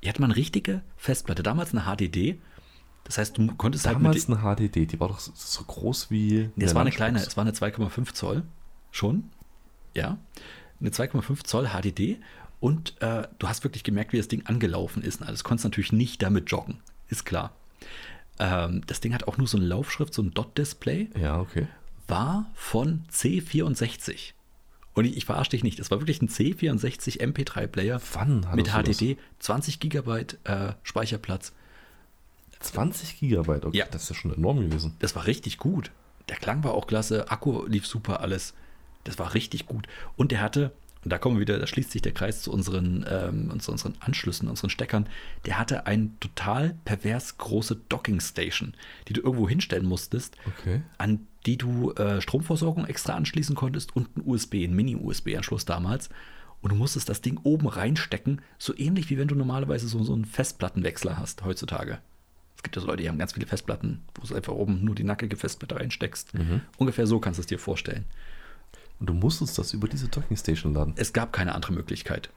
Ich 0.00 0.08
hatte 0.08 0.20
mal 0.22 0.28
eine 0.28 0.36
richtige 0.36 0.82
Festplatte, 0.96 1.42
damals 1.42 1.74
eine 1.74 1.82
HDD. 1.82 2.38
Das 3.04 3.18
heißt, 3.18 3.36
du 3.36 3.46
konntest 3.56 3.84
Damals 3.84 4.28
halt 4.28 4.38
eine 4.38 4.56
HDD, 4.56 4.86
die 4.86 5.00
war 5.00 5.08
doch 5.08 5.18
so, 5.18 5.64
groß 5.64 6.10
wie. 6.10 6.50
Nee, 6.56 6.64
es 6.64 6.74
war 6.74 6.82
eine 6.82 6.90
kleine, 6.90 7.18
es 7.18 7.36
war 7.36 7.42
eine 7.42 7.52
2,5 7.52 8.14
Zoll. 8.14 8.44
Schon. 8.90 9.30
Ja. 9.94 10.16
Eine 10.80 10.90
2,5 10.90 11.44
Zoll 11.44 11.68
HDD. 11.68 12.18
Und 12.60 13.00
äh, 13.00 13.26
du 13.38 13.48
hast 13.48 13.64
wirklich 13.64 13.84
gemerkt, 13.84 14.12
wie 14.12 14.18
das 14.18 14.28
Ding 14.28 14.44
angelaufen 14.46 15.02
ist. 15.02 15.20
Und 15.20 15.26
alles 15.26 15.44
konntest 15.44 15.64
natürlich 15.64 15.92
nicht 15.92 16.22
damit 16.22 16.50
joggen. 16.50 16.78
Ist 17.08 17.24
klar. 17.24 17.54
Ähm, 18.38 18.82
das 18.86 19.00
Ding 19.00 19.14
hat 19.14 19.26
auch 19.26 19.38
nur 19.38 19.46
so 19.46 19.56
eine 19.56 19.66
Laufschrift, 19.66 20.14
so 20.14 20.22
ein 20.22 20.32
Dot-Display 20.32 21.10
Ja, 21.18 21.40
okay. 21.40 21.66
war 22.06 22.50
von 22.54 23.04
C64. 23.10 24.32
Und 24.94 25.04
ich, 25.04 25.16
ich 25.16 25.24
verarsche 25.24 25.50
dich 25.50 25.62
nicht, 25.62 25.78
das 25.78 25.90
war 25.90 26.00
wirklich 26.00 26.20
ein 26.20 26.28
C64 26.28 27.20
MP3-Player 27.20 28.00
Wann 28.12 28.46
hattest 28.46 28.56
mit 28.56 28.66
du 28.66 28.82
das? 28.82 28.96
HDD, 28.98 29.18
20 29.38 29.80
Gigabyte 29.80 30.38
äh, 30.44 30.72
Speicherplatz. 30.82 31.52
20 32.60 33.18
Gigabyte, 33.20 33.64
okay. 33.64 33.78
Ja. 33.78 33.86
Das 33.90 34.02
ist 34.02 34.08
ja 34.10 34.14
schon 34.14 34.34
enorm 34.34 34.60
gewesen. 34.60 34.94
Das 34.98 35.14
war 35.16 35.26
richtig 35.26 35.58
gut. 35.58 35.90
Der 36.28 36.36
Klang 36.36 36.62
war 36.64 36.74
auch 36.74 36.86
klasse, 36.86 37.30
Akku 37.30 37.64
lief 37.66 37.86
super, 37.86 38.20
alles. 38.20 38.54
Das 39.04 39.18
war 39.18 39.34
richtig 39.34 39.66
gut. 39.66 39.86
Und 40.16 40.30
der 40.32 40.40
hatte, 40.42 40.72
und 41.04 41.10
da 41.10 41.18
kommen 41.18 41.36
wir 41.36 41.40
wieder, 41.40 41.58
da 41.58 41.66
schließt 41.66 41.90
sich 41.90 42.02
der 42.02 42.12
Kreis 42.12 42.42
zu 42.42 42.52
unseren, 42.52 43.04
ähm, 43.08 43.58
zu 43.60 43.72
unseren 43.72 43.94
Anschlüssen, 44.00 44.48
unseren 44.48 44.70
Steckern, 44.70 45.06
der 45.46 45.58
hatte 45.58 45.86
eine 45.86 46.10
total 46.20 46.74
pervers 46.84 47.38
große 47.38 47.76
Docking-Station, 47.88 48.74
die 49.08 49.14
du 49.14 49.20
irgendwo 49.22 49.48
hinstellen 49.48 49.86
musstest, 49.86 50.36
Okay. 50.46 50.82
an 50.98 51.26
die 51.46 51.56
du 51.56 51.92
äh, 51.92 52.20
Stromversorgung 52.20 52.84
extra 52.86 53.14
anschließen 53.14 53.56
konntest 53.56 53.96
und 53.96 54.14
ein 54.16 54.22
USB, 54.26 54.56
ein 54.64 54.74
Mini-USB-Anschluss 54.74 55.64
damals. 55.64 56.10
Und 56.60 56.72
du 56.72 56.76
musstest 56.76 57.08
das 57.08 57.22
Ding 57.22 57.40
oben 57.42 57.66
reinstecken, 57.66 58.42
so 58.58 58.76
ähnlich 58.76 59.08
wie 59.08 59.16
wenn 59.16 59.28
du 59.28 59.34
normalerweise 59.34 59.88
so, 59.88 60.02
so 60.04 60.12
einen 60.12 60.26
Festplattenwechsler 60.26 61.16
hast 61.18 61.42
heutzutage. 61.42 61.98
Es 62.56 62.62
gibt 62.62 62.76
ja 62.76 62.82
so 62.82 62.88
Leute, 62.88 63.02
die 63.04 63.08
haben 63.08 63.16
ganz 63.16 63.32
viele 63.32 63.46
Festplatten, 63.46 64.02
wo 64.14 64.26
du 64.26 64.34
einfach 64.34 64.52
oben 64.52 64.84
nur 64.84 64.94
die 64.94 65.04
nackige 65.04 65.36
Festplatte 65.38 65.76
reinsteckst. 65.76 66.34
Ungefähr 66.76 67.06
so 67.06 67.18
kannst 67.18 67.38
du 67.38 67.40
es 67.40 67.46
dir 67.46 67.58
vorstellen. 67.58 68.04
Und 69.00 69.06
du 69.08 69.14
musstest 69.14 69.58
das 69.58 69.72
über 69.72 69.88
diese 69.88 70.08
Dockingstation 70.08 70.74
laden. 70.74 70.92
Es 70.96 71.12
gab 71.12 71.32
keine 71.32 71.54
andere 71.54 71.72
Möglichkeit. 71.72 72.30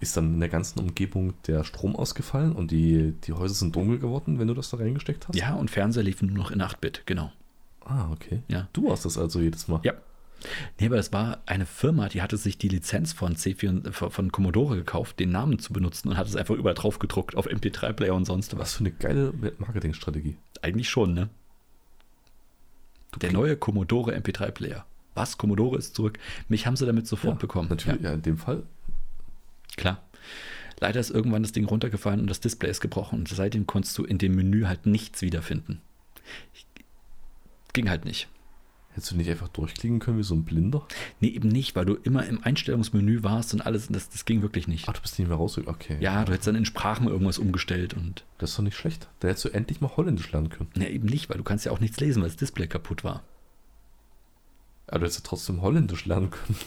Ist 0.00 0.16
dann 0.16 0.34
in 0.34 0.40
der 0.40 0.48
ganzen 0.48 0.80
Umgebung 0.80 1.34
der 1.46 1.62
Strom 1.62 1.94
ausgefallen 1.94 2.52
und 2.52 2.72
die, 2.72 3.12
die 3.24 3.32
Häuser 3.32 3.54
sind 3.54 3.76
dunkel 3.76 4.00
geworden, 4.00 4.40
wenn 4.40 4.48
du 4.48 4.54
das 4.54 4.70
da 4.70 4.76
reingesteckt 4.78 5.28
hast? 5.28 5.36
Ja, 5.36 5.54
und 5.54 5.70
Fernseher 5.70 6.02
liefen 6.02 6.26
nur 6.28 6.38
noch 6.38 6.50
in 6.50 6.60
8-Bit, 6.60 7.02
genau. 7.06 7.30
Ah, 7.84 8.10
okay. 8.10 8.42
Ja. 8.48 8.66
Du 8.72 8.90
hast 8.90 9.04
das 9.04 9.16
also 9.16 9.38
jedes 9.40 9.68
Mal. 9.68 9.80
Ja. 9.84 9.92
Nee, 10.80 10.86
aber 10.86 10.96
das 10.96 11.12
war 11.12 11.38
eine 11.46 11.66
Firma, 11.66 12.08
die 12.08 12.20
hatte 12.20 12.36
sich 12.36 12.58
die 12.58 12.66
Lizenz 12.66 13.12
von 13.12 13.36
C4 13.36 13.92
von- 13.92 14.10
von 14.10 14.32
Commodore 14.32 14.74
gekauft, 14.74 15.20
den 15.20 15.30
Namen 15.30 15.60
zu 15.60 15.72
benutzen 15.72 16.08
und 16.08 16.16
hat 16.16 16.26
es 16.26 16.34
einfach 16.34 16.56
überall 16.56 16.74
drauf 16.74 16.98
gedruckt 16.98 17.36
auf 17.36 17.46
MP3-Player 17.46 18.12
und 18.12 18.24
sonst 18.24 18.52
was. 18.54 18.60
Was 18.60 18.72
für 18.74 18.80
eine 18.80 18.90
geile 18.90 19.32
Marketingstrategie. 19.58 20.36
Eigentlich 20.62 20.90
schon, 20.90 21.14
ne? 21.14 21.28
Der 23.20 23.32
neue 23.32 23.56
Commodore 23.56 24.16
MP3-Player. 24.16 24.84
Was? 25.14 25.38
Commodore 25.38 25.78
ist 25.78 25.94
zurück. 25.94 26.18
Mich 26.48 26.66
haben 26.66 26.76
sie 26.76 26.86
damit 26.86 27.06
sofort 27.06 27.38
bekommen. 27.38 27.68
Natürlich, 27.68 28.02
ja. 28.02 28.14
in 28.14 28.22
dem 28.22 28.38
Fall. 28.38 28.62
Klar. 29.76 30.02
Leider 30.80 31.00
ist 31.00 31.10
irgendwann 31.10 31.42
das 31.42 31.52
Ding 31.52 31.64
runtergefallen 31.64 32.20
und 32.20 32.28
das 32.28 32.40
Display 32.40 32.70
ist 32.70 32.80
gebrochen. 32.80 33.20
Und 33.20 33.28
seitdem 33.28 33.66
konntest 33.66 33.96
du 33.98 34.04
in 34.04 34.18
dem 34.18 34.34
Menü 34.34 34.64
halt 34.64 34.86
nichts 34.86 35.22
wiederfinden. 35.22 35.80
Ich, 36.54 36.66
ging 37.72 37.88
halt 37.88 38.04
nicht. 38.04 38.28
Hättest 38.94 39.12
du 39.12 39.16
nicht 39.16 39.30
einfach 39.30 39.48
durchklicken 39.48 40.00
können 40.00 40.18
wie 40.18 40.22
so 40.22 40.34
ein 40.34 40.44
Blinder? 40.44 40.86
Nee, 41.20 41.28
eben 41.28 41.48
nicht, 41.48 41.74
weil 41.74 41.86
du 41.86 41.94
immer 41.94 42.26
im 42.26 42.42
Einstellungsmenü 42.44 43.22
warst 43.22 43.54
und 43.54 43.62
alles. 43.62 43.88
Das, 43.88 44.10
das 44.10 44.26
ging 44.26 44.42
wirklich 44.42 44.68
nicht. 44.68 44.86
Ach, 44.86 44.92
du 44.92 45.00
bist 45.00 45.18
nicht 45.18 45.28
mehr 45.28 45.36
raus. 45.38 45.56
Okay. 45.56 45.96
Ja, 46.00 46.24
du 46.24 46.32
hättest 46.32 46.48
dann 46.48 46.56
in 46.56 46.66
Sprachen 46.66 47.08
irgendwas 47.08 47.38
umgestellt 47.38 47.94
und. 47.94 48.24
Das 48.36 48.50
ist 48.50 48.58
doch 48.58 48.62
nicht 48.62 48.76
schlecht. 48.76 49.08
Da 49.20 49.28
hättest 49.28 49.46
du 49.46 49.48
endlich 49.48 49.80
mal 49.80 49.96
Holländisch 49.96 50.30
lernen 50.32 50.50
können. 50.50 50.68
Ja, 50.76 50.88
eben 50.88 51.06
nicht, 51.06 51.30
weil 51.30 51.38
du 51.38 51.44
kannst 51.44 51.64
ja 51.64 51.72
auch 51.72 51.80
nichts 51.80 52.00
lesen, 52.00 52.22
weil 52.22 52.28
das 52.28 52.36
Display 52.36 52.66
kaputt 52.66 53.02
war. 53.02 53.22
Aber 54.92 55.00
du 55.00 55.04
hättest 55.06 55.24
ja 55.24 55.28
trotzdem 55.28 55.62
Holländisch 55.62 56.04
lernen 56.04 56.30
können. 56.30 56.58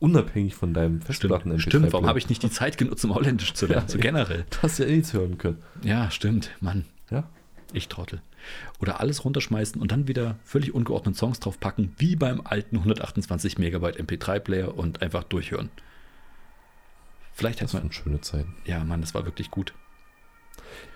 Unabhängig 0.00 0.56
von 0.56 0.74
deinem 0.74 1.00
festplatten 1.00 1.56
Stimmt, 1.60 1.92
warum 1.92 2.08
habe 2.08 2.18
ich 2.18 2.28
nicht 2.28 2.42
die 2.42 2.50
Zeit 2.50 2.76
genutzt, 2.78 3.04
um 3.04 3.14
Holländisch 3.14 3.54
zu 3.54 3.66
lernen? 3.66 3.88
So 3.88 3.96
generell. 3.98 4.44
Du 4.50 4.58
hast 4.62 4.78
ja 4.78 4.86
eh 4.86 4.96
nichts 4.96 5.12
hören 5.12 5.38
können. 5.38 5.58
Ja, 5.84 6.10
stimmt, 6.10 6.50
Mann. 6.60 6.84
Ja. 7.12 7.28
Ich 7.72 7.86
Trottel. 7.86 8.20
Oder 8.80 8.98
alles 8.98 9.24
runterschmeißen 9.24 9.80
und 9.80 9.92
dann 9.92 10.08
wieder 10.08 10.36
völlig 10.42 10.74
ungeordnet 10.74 11.16
Songs 11.16 11.38
draufpacken, 11.38 11.94
wie 11.96 12.16
beim 12.16 12.40
alten 12.44 12.76
128 12.76 13.56
Megabyte 13.58 14.00
MP3-Player 14.00 14.76
und 14.76 15.00
einfach 15.00 15.22
durchhören. 15.22 15.70
Vielleicht 17.32 17.62
Das 17.62 17.68
hat 17.68 17.74
man. 17.74 17.82
waren 17.84 17.92
schöne 17.92 18.20
Zeiten. 18.20 18.52
Ja, 18.64 18.82
Mann, 18.82 19.00
das 19.00 19.14
war 19.14 19.24
wirklich 19.24 19.52
gut. 19.52 19.74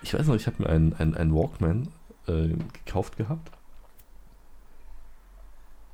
Ich 0.03 0.13
weiß 0.13 0.27
noch, 0.27 0.35
ich 0.35 0.45
habe 0.45 0.61
mir 0.61 0.69
einen, 0.69 0.93
einen, 0.93 1.15
einen 1.15 1.33
Walkman 1.33 1.87
äh, 2.27 2.49
gekauft 2.85 3.15
gehabt. 3.15 3.49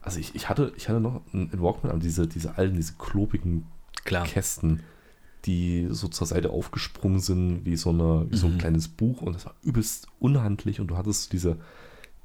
Also 0.06 0.20
ich, 0.20 0.36
ich, 0.36 0.47
hatte, 0.49 0.72
ich 0.78 0.88
hatte 0.88 0.99
noch 1.01 1.22
einen 1.34 1.49
Walkman, 1.62 1.91
aber 1.91 1.99
diese, 1.99 2.28
diese 2.28 2.58
alten, 2.58 2.76
diese 2.76 2.93
klobigen 2.93 3.66
Klar. 4.06 4.24
Kästen, 4.26 4.84
die 5.45 5.88
so 5.89 6.08
zur 6.08 6.28
Seite 6.28 6.51
aufgesprungen 6.51 7.20
sind, 7.20 7.66
wie 7.66 7.76
so, 7.76 7.89
eine, 7.89 8.28
wie 8.30 8.38
so 8.38 8.47
ein 8.47 8.53
Mhm. 8.53 8.58
kleines 8.60 8.88
Buch. 8.88 9.22
Und 9.22 9.34
das 9.34 9.45
war 9.45 9.56
übelst 9.64 10.08
unhandlich. 10.20 10.80
Und 10.80 10.88
du 10.88 10.97
hattest 10.97 11.34
diese, 11.34 11.58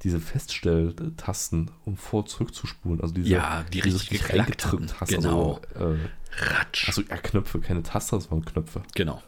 diese 0.03 0.19
Feststelltasten, 0.19 1.71
um 1.85 1.97
vor- 1.97 2.25
zurückzuspulen. 2.25 3.01
Also 3.01 3.13
diese, 3.13 3.29
Ja, 3.29 3.63
die 3.73 3.81
diese 3.81 3.99
richtig 3.99 4.29
reingedrückt 4.29 4.99
hast. 5.01 5.09
Genau. 5.09 5.59
Also, 5.73 5.93
äh, 5.95 5.97
Ratsch. 6.37 6.87
also 6.87 7.01
ja, 7.01 7.17
Knöpfe, 7.17 7.59
keine 7.59 7.83
Taster, 7.83 8.17
das 8.17 8.31
waren 8.31 8.45
Knöpfe. 8.45 8.81
genau. 8.95 9.21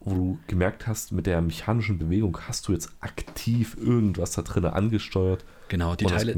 Wo 0.00 0.14
du 0.14 0.38
gemerkt 0.46 0.86
hast, 0.86 1.10
mit 1.12 1.26
der 1.26 1.42
mechanischen 1.42 1.98
Bewegung 1.98 2.38
hast 2.46 2.68
du 2.68 2.72
jetzt 2.72 2.90
aktiv 3.00 3.76
irgendwas 3.80 4.30
da 4.32 4.42
drin 4.42 4.64
angesteuert. 4.64 5.44
Genau, 5.68 5.96
die 5.96 6.04
Teile. 6.06 6.34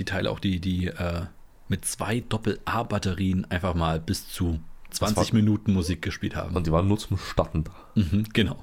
Die 0.00 0.04
Teile 0.04 0.30
auch, 0.30 0.40
die, 0.40 0.58
die 0.60 0.88
äh, 0.88 1.26
mit 1.68 1.84
zwei 1.84 2.20
Doppel-A-Batterien 2.20 3.44
einfach 3.50 3.74
mal 3.74 4.00
bis 4.00 4.28
zu 4.28 4.58
20 4.90 5.16
war- 5.16 5.34
Minuten 5.34 5.72
Musik 5.72 6.02
gespielt 6.02 6.34
haben. 6.34 6.56
Und 6.56 6.66
die 6.66 6.72
waren 6.72 6.88
nur 6.88 6.98
zum 6.98 7.16
Starten 7.18 7.62
da. 7.64 7.72
Mhm, 7.94 8.24
genau. 8.32 8.56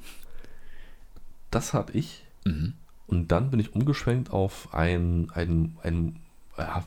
Das 1.51 1.73
hatte 1.73 1.93
ich. 1.97 2.25
Mhm. 2.43 2.73
Und 3.07 3.31
dann 3.31 3.51
bin 3.51 3.59
ich 3.61 3.73
umgeschwenkt 3.73 4.31
auf 4.31 4.73
ein, 4.73 5.29
ein, 5.33 5.77
ein 5.83 6.19
ja, 6.57 6.83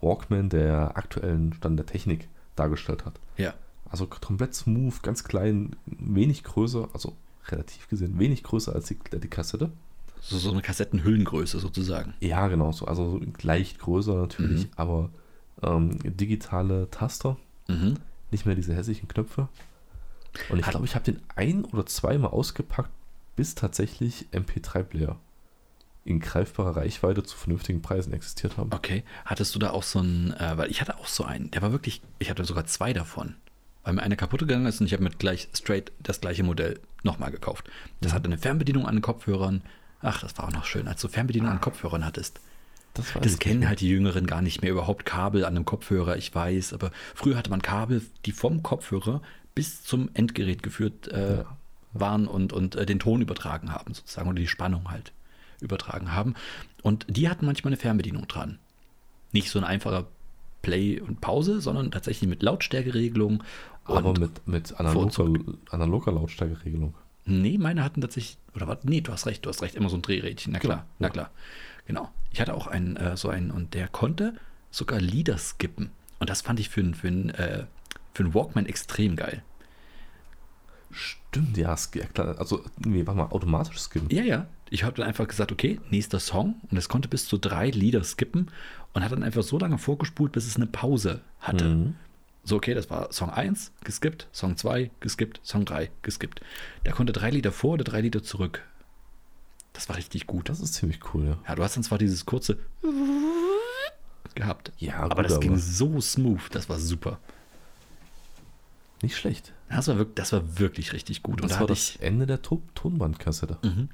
Walkman, 0.00 0.48
der 0.48 0.96
aktuellen 0.96 1.52
Stand 1.54 1.78
der 1.78 1.86
Technik 1.86 2.28
dargestellt 2.54 3.04
hat. 3.04 3.18
Ja. 3.36 3.54
Also 3.90 4.06
komplett 4.06 4.54
smooth, 4.54 5.02
ganz 5.02 5.24
klein, 5.24 5.76
wenig 5.86 6.44
größer, 6.44 6.88
also 6.92 7.16
relativ 7.48 7.88
gesehen, 7.88 8.18
wenig 8.18 8.42
größer 8.42 8.74
als 8.74 8.86
die, 8.86 8.96
die 9.12 9.28
Kassette. 9.28 9.70
So, 10.24 10.38
so 10.38 10.50
eine 10.52 10.62
Kassettenhüllengröße 10.62 11.58
sozusagen. 11.58 12.14
Ja, 12.20 12.46
genau 12.48 12.70
so. 12.72 12.86
Also 12.86 13.20
leicht 13.42 13.78
größer 13.80 14.14
natürlich, 14.14 14.64
Mhm. 14.66 14.70
aber 14.76 15.10
ähm, 15.62 15.98
digitale 16.02 16.88
Taster, 16.90 17.36
Mhm. 17.68 17.94
nicht 18.30 18.46
mehr 18.46 18.54
diese 18.54 18.74
hässlichen 18.74 19.08
Knöpfe. 19.08 19.48
Und 20.48 20.58
ich 20.60 20.66
glaube, 20.66 20.86
ich 20.86 20.94
habe 20.94 21.04
den 21.04 21.20
ein- 21.36 21.64
oder 21.66 21.84
zweimal 21.86 22.30
ausgepackt, 22.30 22.90
bis 23.36 23.54
tatsächlich 23.54 24.26
MP3-Player 24.32 25.18
in 26.04 26.20
greifbarer 26.20 26.76
Reichweite 26.76 27.22
zu 27.22 27.36
vernünftigen 27.36 27.82
Preisen 27.82 28.12
existiert 28.12 28.56
haben. 28.56 28.70
Okay. 28.72 29.04
Hattest 29.24 29.54
du 29.54 29.58
da 29.58 29.70
auch 29.70 29.82
so 29.84 29.98
einen, 30.00 30.32
äh, 30.32 30.52
weil 30.56 30.70
ich 30.70 30.80
hatte 30.80 30.98
auch 30.98 31.06
so 31.06 31.24
einen, 31.24 31.50
der 31.52 31.62
war 31.62 31.70
wirklich, 31.72 32.00
ich 32.18 32.30
hatte 32.30 32.44
sogar 32.44 32.64
zwei 32.66 32.92
davon. 32.92 33.34
weil 33.84 33.94
mir 33.94 34.02
eine 34.04 34.16
kaputt 34.16 34.38
gegangen 34.38 34.66
ist 34.66 34.80
und 34.80 34.86
ich 34.86 34.92
habe 34.92 35.02
mit 35.02 35.18
gleich 35.18 35.48
straight 35.54 35.90
das 35.98 36.20
gleiche 36.20 36.44
Modell 36.44 36.78
nochmal 37.02 37.32
gekauft. 37.32 37.68
Das 38.00 38.12
hatte 38.12 38.26
eine 38.26 38.38
Fernbedienung 38.38 38.86
an 38.86 38.94
den 38.94 39.02
Kopfhörern. 39.02 39.62
Ach, 40.02 40.20
das 40.20 40.36
war 40.36 40.46
auch 40.48 40.52
noch 40.52 40.64
schön, 40.64 40.88
als 40.88 41.00
du 41.00 41.08
Fernbedienung 41.08 41.50
an 41.50 41.60
Kopfhörern 41.60 42.04
hattest. 42.04 42.40
Das, 42.94 43.06
Das 43.20 43.38
kennen 43.38 43.68
halt 43.68 43.80
die 43.80 43.88
Jüngeren 43.88 44.26
gar 44.26 44.42
nicht 44.42 44.60
mehr. 44.60 44.70
Überhaupt 44.70 45.06
Kabel 45.06 45.44
an 45.44 45.56
einem 45.56 45.64
Kopfhörer, 45.64 46.16
ich 46.16 46.34
weiß. 46.34 46.74
Aber 46.74 46.90
früher 47.14 47.36
hatte 47.36 47.48
man 47.50 47.62
Kabel, 47.62 48.02
die 48.26 48.32
vom 48.32 48.62
Kopfhörer 48.62 49.22
bis 49.54 49.82
zum 49.82 50.10
Endgerät 50.14 50.62
geführt 50.62 51.08
äh, 51.08 51.38
Ja. 51.38 51.56
waren 51.94 52.26
und, 52.26 52.52
und 52.52 52.74
äh, 52.74 52.84
den 52.84 52.98
Ton 52.98 53.22
übertragen 53.22 53.72
haben, 53.72 53.94
sozusagen, 53.94 54.28
oder 54.28 54.40
die 54.40 54.48
Spannung 54.48 54.90
halt 54.90 55.12
übertragen 55.60 56.12
haben. 56.12 56.34
Und 56.82 57.06
die 57.08 57.28
hatten 57.30 57.46
manchmal 57.46 57.70
eine 57.70 57.78
Fernbedienung 57.80 58.28
dran. 58.28 58.58
Nicht 59.30 59.48
so 59.50 59.58
ein 59.58 59.64
einfacher 59.64 60.06
Play 60.60 61.00
und 61.00 61.20
Pause, 61.20 61.60
sondern 61.60 61.90
tatsächlich 61.90 62.28
mit 62.28 62.42
Lautstärkeregelung. 62.42 63.42
Aber 63.84 64.12
mit, 64.18 64.46
mit 64.46 64.78
analoger, 64.78 65.28
analoger 65.70 66.12
Lautstärkeregelung. 66.12 66.94
Nee, 67.24 67.58
meine 67.58 67.84
hatten 67.84 68.00
tatsächlich, 68.00 68.38
oder 68.54 68.66
was? 68.66 68.78
Nee, 68.82 69.00
du 69.00 69.12
hast 69.12 69.26
recht, 69.26 69.44
du 69.44 69.48
hast 69.48 69.62
recht, 69.62 69.74
immer 69.76 69.88
so 69.88 69.96
ein 69.96 70.02
Drehrädchen, 70.02 70.52
na 70.52 70.58
klar, 70.58 70.78
Genau, 70.78 70.86
na 70.98 71.06
ja. 71.06 71.12
klar. 71.12 71.30
Genau. 71.86 72.10
Ich 72.30 72.40
hatte 72.40 72.54
auch 72.54 72.66
einen, 72.66 72.96
äh, 72.96 73.16
so 73.16 73.28
einen, 73.28 73.50
und 73.50 73.74
der 73.74 73.88
konnte 73.88 74.34
sogar 74.70 75.00
Lieder 75.00 75.38
skippen. 75.38 75.90
Und 76.18 76.30
das 76.30 76.40
fand 76.42 76.58
ich 76.60 76.68
für 76.68 76.80
einen 76.80 76.94
für 76.94 77.08
einen, 77.08 77.30
äh, 77.30 77.64
für 78.14 78.24
einen 78.24 78.34
Walkman 78.34 78.66
extrem 78.66 79.16
geil. 79.16 79.42
Stimmt, 80.90 81.56
ja, 81.56 81.74
ja 81.94 82.06
klar. 82.06 82.38
Also, 82.38 82.62
nee, 82.78 83.06
warte 83.06 83.18
mal, 83.18 83.26
automatisch 83.26 83.78
skippen. 83.78 84.10
Ja, 84.10 84.22
ja. 84.22 84.46
Ich 84.70 84.84
habe 84.84 84.96
dann 84.96 85.06
einfach 85.06 85.26
gesagt, 85.28 85.52
okay, 85.52 85.80
nächster 85.90 86.20
Song. 86.20 86.56
Und 86.70 86.76
es 86.76 86.88
konnte 86.88 87.08
bis 87.08 87.26
zu 87.26 87.38
drei 87.38 87.70
Lieder 87.70 88.04
skippen 88.04 88.50
und 88.92 89.04
hat 89.04 89.12
dann 89.12 89.22
einfach 89.22 89.42
so 89.42 89.58
lange 89.58 89.78
vorgespult, 89.78 90.32
bis 90.32 90.46
es 90.46 90.56
eine 90.56 90.66
Pause 90.66 91.20
hatte. 91.40 91.64
Mhm. 91.64 91.94
So, 92.44 92.56
okay, 92.56 92.74
das 92.74 92.90
war 92.90 93.12
Song 93.12 93.30
1, 93.30 93.72
geskippt, 93.84 94.28
Song 94.32 94.56
2, 94.56 94.90
geskippt, 95.00 95.40
Song 95.44 95.64
3, 95.64 95.90
geskippt. 96.02 96.40
Der 96.84 96.92
konnte 96.92 97.12
drei 97.12 97.30
Lieder 97.30 97.52
vor 97.52 97.74
oder 97.74 97.84
drei 97.84 98.00
Lieder 98.00 98.22
zurück. 98.22 98.62
Das 99.74 99.88
war 99.88 99.96
richtig 99.96 100.26
gut. 100.26 100.48
Das 100.48 100.60
ist 100.60 100.74
ziemlich 100.74 101.00
cool, 101.14 101.26
ja. 101.26 101.38
Ja, 101.48 101.54
du 101.54 101.62
hast 101.62 101.76
dann 101.76 101.84
zwar 101.84 101.98
dieses 101.98 102.26
kurze 102.26 102.58
gehabt. 104.34 104.72
Ja, 104.78 105.00
aber 105.00 105.22
gut, 105.22 105.30
das 105.30 105.40
ging 105.40 105.52
aber- 105.52 105.60
so 105.60 106.00
smooth, 106.00 106.42
das 106.50 106.68
war 106.68 106.78
super. 106.78 107.18
Nicht 109.02 109.16
schlecht. 109.16 109.52
Das 109.68 109.88
war 109.88 109.98
wirklich, 109.98 110.14
das 110.14 110.32
war 110.32 110.58
wirklich 110.58 110.92
richtig 110.92 111.22
gut. 111.22 111.40
Und 111.40 111.50
das 111.50 111.56
da 111.56 111.60
war 111.60 111.66
das 111.66 111.78
ich, 111.96 112.02
Ende 112.02 112.26
der 112.26 112.40
To- 112.42 112.62
Tonbandkassette. 112.74 113.58
Mhm. 113.62 113.88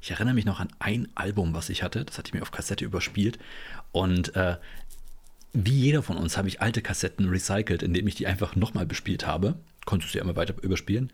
ich 0.00 0.10
erinnere 0.12 0.34
mich 0.34 0.44
noch 0.46 0.60
an 0.60 0.68
ein 0.78 1.08
Album, 1.14 1.52
was 1.52 1.68
ich 1.68 1.82
hatte. 1.82 2.04
Das 2.04 2.16
hatte 2.16 2.28
ich 2.28 2.34
mir 2.34 2.42
auf 2.42 2.52
Kassette 2.52 2.84
überspielt. 2.84 3.38
Und 3.92 4.34
äh, 4.36 4.56
wie 5.64 5.80
jeder 5.80 6.02
von 6.02 6.16
uns 6.16 6.36
habe 6.36 6.48
ich 6.48 6.60
alte 6.60 6.82
Kassetten 6.82 7.28
recycelt, 7.28 7.82
indem 7.82 8.06
ich 8.06 8.14
die 8.14 8.26
einfach 8.26 8.56
nochmal 8.56 8.86
bespielt 8.86 9.26
habe. 9.26 9.54
Konntest 9.84 10.14
du 10.14 10.18
ja 10.18 10.24
immer 10.24 10.36
weiter 10.36 10.54
überspielen. 10.62 11.10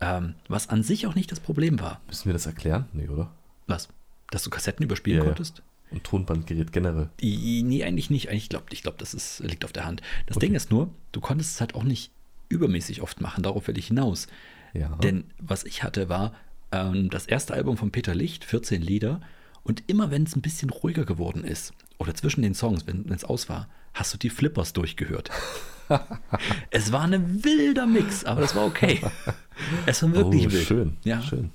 Ähm, 0.00 0.34
was 0.48 0.68
an 0.68 0.82
sich 0.82 1.06
auch 1.06 1.14
nicht 1.14 1.30
das 1.32 1.40
Problem 1.40 1.80
war. 1.80 2.00
Müssen 2.08 2.26
wir 2.26 2.32
das 2.32 2.46
erklären? 2.46 2.86
Nee, 2.92 3.08
oder? 3.08 3.32
Was? 3.66 3.88
Dass 4.30 4.42
du 4.42 4.50
Kassetten 4.50 4.84
überspielen 4.84 5.18
Ja, 5.18 5.24
ja. 5.24 5.30
konntest? 5.30 5.62
Und 5.90 6.04
Tonbandgerät 6.04 6.72
generell. 6.72 7.08
I- 7.22 7.62
Nee, 7.64 7.84
eigentlich 7.84 8.10
nicht. 8.10 8.28
Ich 8.30 8.48
glaube, 8.48 8.66
ich 8.70 8.82
glaub, 8.82 8.98
das 8.98 9.14
ist, 9.14 9.40
liegt 9.40 9.64
auf 9.64 9.72
der 9.72 9.84
Hand. 9.86 10.02
Das 10.26 10.38
Ding 10.38 10.54
ist 10.54 10.70
nur, 10.70 10.90
du 11.12 11.20
konntest 11.20 11.52
es 11.54 11.60
halt 11.60 11.74
auch 11.74 11.84
nicht 11.84 12.10
übermäßig 12.48 13.02
oft 13.02 13.20
machen. 13.20 13.42
Darauf 13.42 13.68
will 13.68 13.78
ich 13.78 13.86
hinaus. 13.88 14.26
Ja. 14.74 14.88
Denn 14.96 15.24
was 15.38 15.64
ich 15.64 15.82
hatte, 15.82 16.08
war 16.08 16.34
ähm, 16.72 17.08
das 17.10 17.26
erste 17.26 17.54
Album 17.54 17.76
von 17.76 17.90
Peter 17.92 18.14
Licht, 18.14 18.44
14 18.44 18.82
Lieder. 18.82 19.20
Und 19.62 19.84
immer 19.86 20.10
wenn 20.10 20.24
es 20.24 20.36
ein 20.36 20.42
bisschen 20.42 20.70
ruhiger 20.70 21.04
geworden 21.04 21.42
ist, 21.44 21.72
oder 21.98 22.14
zwischen 22.14 22.42
den 22.42 22.54
Songs, 22.54 22.86
wenn 22.86 23.10
es 23.10 23.24
aus 23.24 23.48
war, 23.48 23.68
hast 23.94 24.12
du 24.12 24.18
die 24.18 24.30
Flippers 24.30 24.72
durchgehört. 24.72 25.30
es 26.70 26.92
war 26.92 27.02
ein 27.02 27.44
wilder 27.44 27.86
Mix, 27.86 28.24
aber 28.24 28.40
das 28.40 28.54
war 28.54 28.66
okay. 28.66 29.00
Es 29.86 30.02
war 30.02 30.12
wirklich 30.12 30.48
oh, 30.48 30.52
wild. 30.52 30.66
schön. 30.66 30.96
Ja, 31.04 31.22
Schön. 31.22 31.50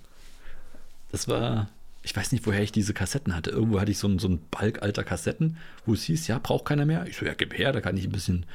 das 1.12 1.28
war, 1.28 1.70
ich 2.02 2.16
weiß 2.16 2.32
nicht, 2.32 2.46
woher 2.48 2.64
ich 2.64 2.72
diese 2.72 2.94
Kassetten 2.94 3.36
hatte. 3.36 3.52
Irgendwo 3.52 3.80
hatte 3.80 3.92
ich 3.92 4.00
so 4.00 4.08
einen, 4.08 4.20
so 4.20 4.28
einen 4.28 4.40
Balk 4.50 4.82
alter 4.82 5.04
Kassetten, 5.04 5.58
wo 5.86 5.94
es 5.94 6.04
hieß, 6.04 6.28
ja, 6.28 6.40
braucht 6.40 6.66
keiner 6.66 6.86
mehr. 6.86 7.06
Ich 7.06 7.18
so, 7.18 7.26
ja, 7.26 7.34
gib 7.36 7.58
her, 7.58 7.72
da 7.74 7.82
kann 7.82 7.98
ich 7.98 8.06
ein 8.06 8.12
bisschen 8.12 8.46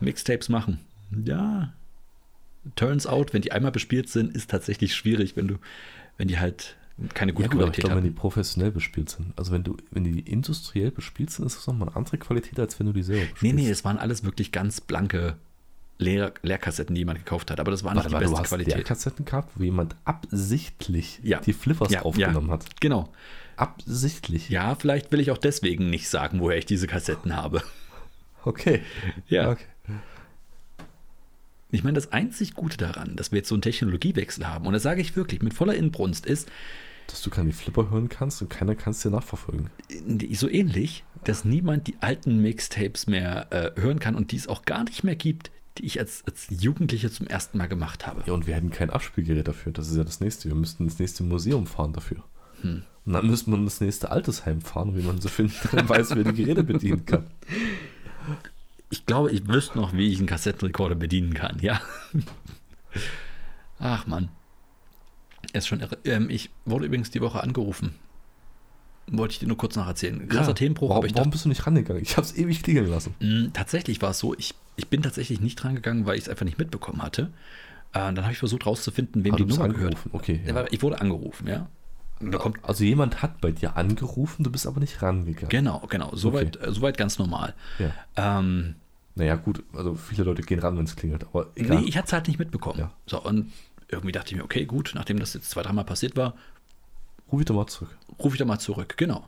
Mixtapes 0.00 0.48
machen. 0.48 0.80
Ja, 1.24 1.74
turns 2.76 3.06
out, 3.06 3.34
wenn 3.34 3.42
die 3.42 3.52
einmal 3.52 3.72
bespielt 3.72 4.08
sind, 4.08 4.34
ist 4.34 4.50
tatsächlich 4.50 4.94
schwierig, 4.94 5.36
wenn 5.36 5.48
du, 5.48 5.56
wenn 6.16 6.28
die 6.28 6.38
halt 6.38 6.76
keine 7.12 7.32
gute 7.32 7.44
Ja, 7.46 7.48
gut, 7.48 7.60
aber 7.62 7.70
ich 7.70 7.74
Qualität 7.74 7.84
glaube, 7.84 7.96
wenn 7.96 8.04
die 8.04 8.10
professionell 8.10 8.70
bespielt 8.70 9.10
sind. 9.10 9.32
Also 9.36 9.52
wenn 9.52 9.64
du, 9.64 9.76
wenn 9.90 10.04
die 10.04 10.20
industriell 10.20 10.90
bespielt 10.90 11.30
sind, 11.30 11.44
ist 11.44 11.56
das 11.56 11.66
nochmal 11.66 11.88
eine 11.88 11.96
andere 11.96 12.18
Qualität, 12.18 12.58
als 12.60 12.78
wenn 12.78 12.86
du 12.86 12.92
die 12.92 13.02
selber 13.02 13.22
Nee, 13.24 13.30
bespielst. 13.32 13.54
nee, 13.56 13.68
es 13.70 13.84
waren 13.84 13.98
alles 13.98 14.22
wirklich 14.24 14.52
ganz 14.52 14.80
blanke 14.80 15.36
Leer, 15.98 16.32
Leerkassetten, 16.42 16.94
die 16.94 17.00
jemand 17.00 17.18
gekauft 17.20 17.50
hat, 17.52 17.60
aber 17.60 17.70
das 17.70 17.84
war 17.84 17.94
nicht 17.94 18.04
Warte 18.04 18.08
die 18.08 18.14
mal, 18.14 18.20
du 18.20 18.26
beste 18.26 18.40
hast 18.42 18.48
Qualität. 18.48 18.84
Kassetten 18.84 19.24
gehabt, 19.24 19.52
wo 19.56 19.62
jemand 19.62 19.94
absichtlich 20.04 21.20
Ja. 21.22 21.40
die 21.40 21.52
Flippers 21.52 21.92
Ja, 21.92 22.02
aufgenommen 22.02 22.48
ja, 22.48 22.54
hat. 22.54 22.80
Genau. 22.80 23.12
Absichtlich. 23.56 24.48
Ja, 24.48 24.74
vielleicht 24.74 25.12
will 25.12 25.20
ich 25.20 25.30
auch 25.30 25.38
deswegen 25.38 25.90
nicht 25.90 26.08
sagen, 26.08 26.40
woher 26.40 26.58
ich 26.58 26.66
diese 26.66 26.86
Kassetten 26.88 27.36
habe. 27.36 27.62
Okay. 28.44 28.82
Ja. 29.28 29.50
Okay. 29.52 29.64
Ich 31.70 31.82
meine, 31.82 31.94
das 31.94 32.12
einzig 32.12 32.54
Gute 32.54 32.76
daran, 32.76 33.16
dass 33.16 33.32
wir 33.32 33.38
jetzt 33.38 33.48
so 33.48 33.54
einen 33.54 33.62
Technologiewechsel 33.62 34.46
haben, 34.46 34.66
und 34.66 34.74
das 34.74 34.82
sage 34.82 35.00
ich 35.00 35.16
wirklich 35.16 35.42
mit 35.42 35.54
voller 35.54 35.74
Inbrunst, 35.74 36.24
ist 36.26 36.48
Dass 37.06 37.22
du 37.22 37.30
keine 37.30 37.52
Flipper 37.52 37.90
hören 37.90 38.08
kannst 38.08 38.42
und 38.42 38.48
keiner 38.48 38.74
kann 38.74 38.92
es 38.92 39.00
dir 39.00 39.10
nachverfolgen. 39.10 39.70
äh, 39.90 40.34
so 40.34 40.48
ähnlich, 40.48 41.04
dass 41.24 41.44
niemand 41.44 41.86
die 41.86 41.96
alten 42.00 42.40
Mixtapes 42.40 43.06
mehr 43.06 43.52
äh, 43.52 43.80
hören 43.80 43.98
kann 43.98 44.14
und 44.14 44.32
die 44.32 44.36
es 44.36 44.48
auch 44.48 44.64
gar 44.64 44.84
nicht 44.84 45.04
mehr 45.04 45.16
gibt, 45.16 45.50
die 45.78 45.86
ich 45.86 45.98
als, 45.98 46.22
als 46.26 46.46
Jugendlicher 46.50 47.10
zum 47.10 47.26
ersten 47.26 47.58
Mal 47.58 47.66
gemacht 47.66 48.06
habe. 48.06 48.22
Ja, 48.26 48.32
und 48.32 48.46
wir 48.46 48.54
hätten 48.54 48.70
kein 48.70 48.90
Abspielgerät 48.90 49.48
dafür. 49.48 49.72
Das 49.72 49.88
ist 49.88 49.96
ja 49.96 50.04
das 50.04 50.20
nächste. 50.20 50.48
Wir 50.48 50.54
müssten 50.54 50.84
ins 50.84 50.98
nächste 50.98 51.24
Museum 51.24 51.66
fahren 51.66 51.92
dafür. 51.92 52.22
Hm. 52.60 52.82
Und 53.06 53.12
dann 53.12 53.26
müsste 53.26 53.50
man 53.50 53.62
ins 53.64 53.80
nächste 53.80 54.10
Altersheim 54.10 54.60
fahren, 54.60 54.96
wie 54.96 55.02
man 55.02 55.20
so 55.20 55.28
findet, 55.28 55.56
dann 55.72 55.88
weiß, 55.88 56.14
wer 56.14 56.24
die 56.24 56.44
Geräte 56.44 56.62
bedienen 56.62 57.04
kann. 57.04 57.26
Ich 58.90 59.04
glaube, 59.04 59.30
ich 59.32 59.46
wüsste 59.48 59.78
noch, 59.78 59.92
wie 59.92 60.10
ich 60.10 60.18
einen 60.18 60.28
Kassettenrekorder 60.28 60.94
bedienen 60.94 61.34
kann, 61.34 61.58
ja. 61.60 61.80
Ach 63.78 64.06
Mann. 64.06 64.28
Ist 65.54 65.66
schon 65.68 65.80
irre. 65.80 65.96
Ähm, 66.04 66.28
ich 66.28 66.50
wurde 66.66 66.84
übrigens 66.86 67.10
die 67.10 67.20
Woche 67.20 67.42
angerufen. 67.42 67.94
Wollte 69.06 69.32
ich 69.32 69.38
dir 69.38 69.46
nur 69.46 69.56
kurz 69.56 69.76
nacherzählen. 69.76 70.28
Krasser 70.28 70.48
Ja, 70.48 70.54
Themenbruch, 70.54 70.88
Warum, 70.90 71.04
warum 71.14 71.30
bist 71.30 71.44
du 71.44 71.48
nicht 71.50 71.66
rangegangen? 71.66 72.02
Ich 72.02 72.16
habe 72.16 72.26
es 72.26 72.36
ewig 72.36 72.62
klingeln 72.62 72.88
lassen. 72.88 73.14
mh, 73.20 73.50
tatsächlich 73.52 74.00
war 74.02 74.10
es 74.10 74.18
so, 74.18 74.34
ich, 74.34 74.54
ich 74.76 74.88
bin 74.88 75.02
tatsächlich 75.02 75.40
nicht 75.40 75.56
dran 75.56 75.74
gegangen, 75.74 76.06
weil 76.06 76.16
ich 76.16 76.22
es 76.24 76.28
einfach 76.28 76.44
nicht 76.44 76.58
mitbekommen 76.58 77.02
hatte. 77.02 77.30
Äh, 77.92 78.12
dann 78.12 78.22
habe 78.22 78.32
ich 78.32 78.38
versucht 78.38 78.66
rauszufinden, 78.66 79.22
wem 79.24 79.34
Aber 79.34 79.44
die 79.44 79.50
Nummer 79.50 79.68
gehört. 79.68 79.96
Okay. 80.12 80.40
Ja, 80.46 80.64
Ich 80.70 80.82
wurde 80.82 81.00
angerufen, 81.00 81.46
ja. 81.46 81.68
Also 82.62 82.84
jemand 82.84 83.22
hat 83.22 83.40
bei 83.40 83.52
dir 83.52 83.76
angerufen, 83.76 84.44
du 84.44 84.50
bist 84.50 84.66
aber 84.66 84.80
nicht 84.80 85.02
rangegangen. 85.02 85.48
genau, 85.50 85.82
genau. 85.90 86.14
Soweit 86.14 86.56
äh, 86.56 86.72
soweit 86.72 86.96
ganz 86.96 87.18
normal. 87.18 87.54
Ja. 87.78 88.38
Ähm, 88.38 88.76
Naja, 89.16 89.34
gut, 89.34 89.62
also 89.74 89.94
viele 89.94 90.24
Leute 90.24 90.42
gehen 90.42 90.60
ran, 90.60 90.78
wenn 90.78 90.84
es 90.86 90.96
klingelt. 90.96 91.24
Aber 91.24 91.48
egal. 91.56 91.80
Nee, 91.80 91.88
ich 91.88 91.96
hatte 91.98 92.06
es 92.06 92.12
halt 92.14 92.26
nicht 92.28 92.38
mitbekommen. 92.38 92.78
Ja. 92.78 92.92
So, 93.06 93.20
und 93.22 93.52
irgendwie 93.88 94.12
dachte 94.12 94.30
ich 94.30 94.36
mir, 94.36 94.44
okay, 94.44 94.64
gut, 94.66 94.92
nachdem 94.94 95.18
das 95.18 95.34
jetzt 95.34 95.50
zwei, 95.50 95.62
dreimal 95.62 95.84
passiert 95.84 96.16
war, 96.16 96.34
Ruf 97.32 97.40
ich 97.40 97.46
doch 97.46 97.54
mal 97.54 97.66
zurück. 97.66 97.96
rufe 98.18 98.34
ich 98.34 98.38
da 98.38 98.44
mal 98.44 98.58
zurück. 98.58 98.94
Genau. 98.96 99.26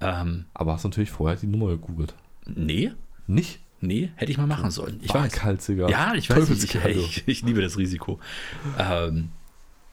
Ähm, 0.00 0.46
Aber 0.54 0.72
hast 0.72 0.84
natürlich 0.84 1.10
vorher 1.10 1.36
die 1.36 1.46
Nummer 1.46 1.68
gegoogelt. 1.68 2.14
nee, 2.46 2.92
Nicht? 3.26 3.60
nee, 3.80 4.10
hätte 4.16 4.32
ich 4.32 4.38
mal 4.38 4.46
machen 4.46 4.70
sollen. 4.70 4.98
Ich 5.02 5.12
weiß. 5.12 5.32
Waghalsiger. 5.34 5.88
Ja, 5.90 6.14
ich 6.14 6.30
weiß. 6.30 6.48
Ich, 6.50 6.70
du. 6.72 6.88
ich, 6.88 7.22
ich 7.28 7.42
liebe 7.42 7.60
das 7.60 7.76
Risiko. 7.76 8.18
Ähm, 8.78 9.28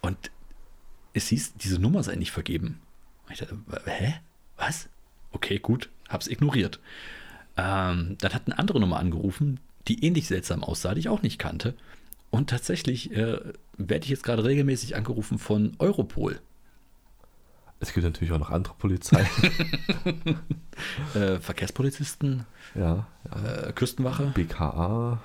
und 0.01 0.17
es 1.13 1.27
hieß, 1.27 1.55
diese 1.55 1.79
Nummer 1.79 2.03
sei 2.03 2.15
nicht 2.15 2.31
vergeben. 2.31 2.79
Und 3.27 3.33
Ich 3.33 3.39
dachte, 3.39 3.57
hä? 3.85 4.15
Was? 4.57 4.87
Okay, 5.31 5.59
gut, 5.59 5.89
hab's 6.09 6.27
ignoriert. 6.27 6.79
Ähm, 7.57 8.17
dann 8.19 8.33
hat 8.33 8.43
eine 8.45 8.57
andere 8.57 8.79
Nummer 8.79 8.97
angerufen, 8.99 9.59
die 9.87 10.03
ähnlich 10.05 10.27
seltsam 10.27 10.63
aussah, 10.63 10.93
die 10.93 11.01
ich 11.01 11.09
auch 11.09 11.21
nicht 11.21 11.37
kannte. 11.39 11.75
Und 12.35 12.49
tatsächlich 12.49 13.11
äh, 13.13 13.39
werde 13.77 14.03
ich 14.03 14.09
jetzt 14.09 14.23
gerade 14.23 14.43
regelmäßig 14.43 14.95
angerufen 14.97 15.39
von 15.39 15.73
Europol. 15.79 16.41
Es 17.79 17.93
gibt 17.93 18.05
natürlich 18.05 18.33
auch 18.33 18.39
noch 18.39 18.51
andere 18.51 18.73
Polizei. 18.77 19.25
Äh, 21.13 21.39
Verkehrspolizisten, 21.39 22.45
ja, 22.75 23.07
ja. 23.31 23.67
äh, 23.69 23.71
Küstenwache, 23.71 24.33
BKA, 24.35 25.21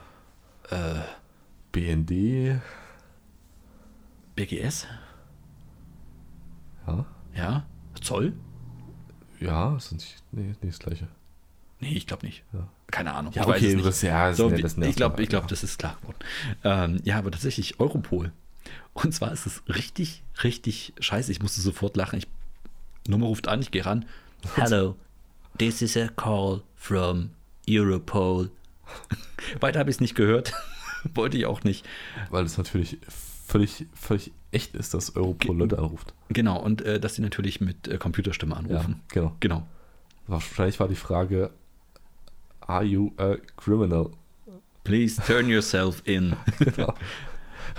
äh, 0.71 1.01
BND. 1.73 2.61
BGS, 4.37 4.87
Ja, 6.87 7.05
ja, 7.35 7.67
Zoll? 8.01 8.33
ja, 9.41 9.77
ist 9.77 9.91
nicht, 9.91 10.23
nee, 10.31 10.55
nee, 10.63 10.69
das 10.69 10.79
gleiche. 10.79 11.09
Nee, 11.81 11.95
ich 11.95 12.07
glaube 12.07 12.27
nicht. 12.27 12.43
Ja. 12.53 12.69
Keine 12.91 13.15
Ahnung. 13.15 13.33
Ja, 13.35 13.43
ich 13.43 13.49
weiß 13.49 13.57
okay, 13.57 13.69
es 13.69 13.75
nicht. 13.75 13.87
das- 13.87 14.03
ja, 14.03 14.29
das 14.29 14.37
so, 14.37 14.49
ne- 14.51 14.59
wie- 14.59 14.63
das 14.63 14.77
ich 14.77 14.97
glaube, 14.97 15.23
ich 15.23 15.29
glaub, 15.29 15.45
ja. 15.45 15.49
das 15.49 15.63
ist 15.63 15.79
klar 15.79 15.97
geworden. 16.01 16.19
Ähm, 16.65 17.01
ja, 17.05 17.19
aber 17.19 17.31
tatsächlich 17.31 17.81
Europol. 17.81 18.33
Und 18.93 19.15
zwar 19.15 19.33
ist 19.33 19.47
es 19.47 19.63
richtig, 19.69 20.23
richtig 20.43 20.93
scheiße. 21.01 21.31
Ich 21.33 21.41
musste 21.41 21.61
sofort 21.61 21.97
lachen. 21.97 22.19
Ich, 22.19 22.27
Nummer 23.09 23.27
ruft 23.27 23.49
an, 23.49 23.61
ich 23.63 23.71
gehe 23.71 23.85
ran. 23.87 24.05
Hello, 24.57 24.97
this 25.59 25.81
is 25.83 25.97
a 25.97 26.09
call 26.09 26.63
from 26.77 27.31
Europol. 27.69 28.51
Weiter 29.61 29.79
habe 29.79 29.91
ich 29.91 29.97
es 29.97 30.01
nicht 30.01 30.15
gehört. 30.15 30.53
wollte 31.15 31.39
ich 31.39 31.47
auch 31.47 31.63
nicht. 31.65 31.87
Weil 32.31 32.45
es 32.45 32.59
natürlich 32.59 32.99
völlig, 33.47 33.87
völlig 33.95 34.33
echt 34.53 34.75
ist, 34.75 34.93
dass 34.95 35.17
Europol 35.17 35.57
Leute 35.57 35.79
anruft. 35.79 36.13
Genau, 36.29 36.61
und 36.61 36.83
äh, 36.83 37.01
dass 37.01 37.15
sie 37.15 37.23
natürlich 37.23 37.61
mit 37.61 37.89
äh, 37.89 37.97
Computerstimme 37.99 38.57
anrufen. 38.57 38.97
Ja, 38.99 39.05
genau. 39.09 39.37
Genau. 39.41 39.67
Wahrscheinlich 40.27 40.79
war 40.81 40.89
die 40.89 40.97
Frage, 40.97 41.51
are 42.71 42.85
you 42.85 43.13
a 43.19 43.39
criminal? 43.57 44.13
Please 44.85 45.19
turn 45.27 45.49
yourself 45.49 46.03
in. 46.07 46.37
genau. 46.59 46.95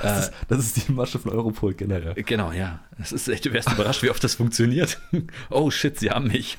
Das, 0.02 0.26
ist, 0.28 0.34
das 0.48 0.60
ist 0.60 0.88
die 0.88 0.92
Masche 0.92 1.20
von 1.20 1.32
Europol 1.32 1.74
generell. 1.74 2.14
Genau, 2.24 2.52
ja. 2.52 2.80
Es 3.02 3.12
ist 3.12 3.28
echt, 3.28 3.46
du 3.46 3.54
wärst 3.54 3.72
überrascht, 3.72 4.04
wie 4.04 4.10
oft 4.10 4.24
das 4.24 4.36
funktioniert. 4.36 5.00
Oh 5.50 5.70
shit, 5.72 6.00
sie 6.00 6.10
haben 6.12 6.28
mich. 6.28 6.58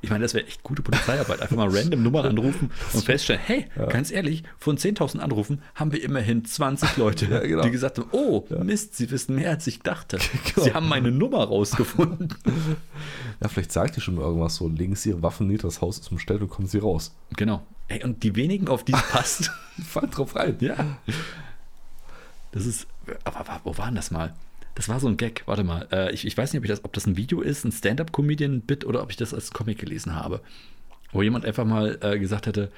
Ich 0.00 0.10
meine, 0.10 0.22
das 0.22 0.34
wäre 0.34 0.46
echt 0.46 0.62
gute 0.62 0.82
Polizeiarbeit. 0.82 1.40
Einfach 1.42 1.56
mal 1.56 1.68
random 1.70 2.02
Nummern 2.02 2.26
anrufen 2.26 2.70
und 2.92 3.04
feststellen, 3.04 3.40
hey, 3.44 3.66
Ja. 3.76 3.86
ganz 3.86 4.10
ehrlich, 4.10 4.42
von 4.58 4.76
10.000 4.78 5.18
Anrufen 5.18 5.62
haben 5.74 5.92
wir 5.92 6.02
immerhin 6.02 6.44
20 6.44 6.96
Leute, 6.96 7.26
Ja, 7.26 7.40
genau. 7.40 7.62
die 7.62 7.70
gesagt 7.70 7.98
haben, 7.98 8.08
oh, 8.12 8.46
Ja. 8.50 8.62
Mist, 8.64 8.96
sie 8.96 9.10
wissen 9.10 9.34
mehr, 9.34 9.50
als 9.50 9.66
ich 9.66 9.80
dachte. 9.80 10.18
Genau. 10.54 10.64
Sie 10.64 10.74
haben 10.74 10.88
meine 10.88 11.10
Nummer 11.10 11.44
rausgefunden. 11.44 12.34
Ja, 13.42 13.48
vielleicht 13.48 13.72
sagt 13.72 13.96
ihr 13.96 14.02
schon 14.02 14.14
mal 14.16 14.22
irgendwas 14.22 14.56
so, 14.56 14.68
legen 14.68 14.94
Sie 14.96 15.10
Ihre 15.10 15.22
Waffen 15.22 15.46
nieder, 15.46 15.62
das 15.64 15.80
Haus 15.80 15.98
ist 15.98 16.10
umstellt 16.10 16.40
und 16.42 16.48
kommen 16.48 16.66
Sie 16.68 16.78
raus. 16.78 17.14
Genau. 17.36 17.62
Ey, 17.88 18.02
und 18.04 18.22
die 18.22 18.36
wenigen, 18.36 18.68
auf 18.68 18.84
die 18.84 18.92
es 18.92 19.02
passt, 19.10 19.50
Fall 19.86 20.08
drauf 20.10 20.34
rein. 20.36 20.56
Ja. 20.60 20.98
Das 22.52 22.66
ist. 22.66 22.86
Aber 23.24 23.60
wo 23.64 23.76
war 23.78 23.86
denn 23.86 23.94
das 23.94 24.10
mal? 24.10 24.34
Das 24.74 24.88
war 24.88 25.00
so 25.00 25.08
ein 25.08 25.16
Gag. 25.16 25.42
Warte 25.46 25.64
mal. 25.64 25.88
Äh, 25.92 26.12
ich, 26.12 26.26
ich 26.26 26.36
weiß 26.36 26.52
nicht, 26.52 26.60
ob, 26.60 26.64
ich 26.64 26.70
das, 26.70 26.84
ob 26.84 26.92
das 26.92 27.06
ein 27.06 27.16
Video 27.16 27.40
ist, 27.40 27.64
ein 27.64 27.72
Stand-up-Comedian-Bit 27.72 28.84
oder 28.84 29.02
ob 29.02 29.10
ich 29.10 29.16
das 29.16 29.34
als 29.34 29.52
Comic 29.52 29.78
gelesen 29.78 30.14
habe. 30.14 30.40
Wo 31.12 31.22
jemand 31.22 31.44
einfach 31.44 31.64
mal 31.64 31.98
äh, 32.02 32.18
gesagt 32.18 32.46
hätte, 32.46 32.70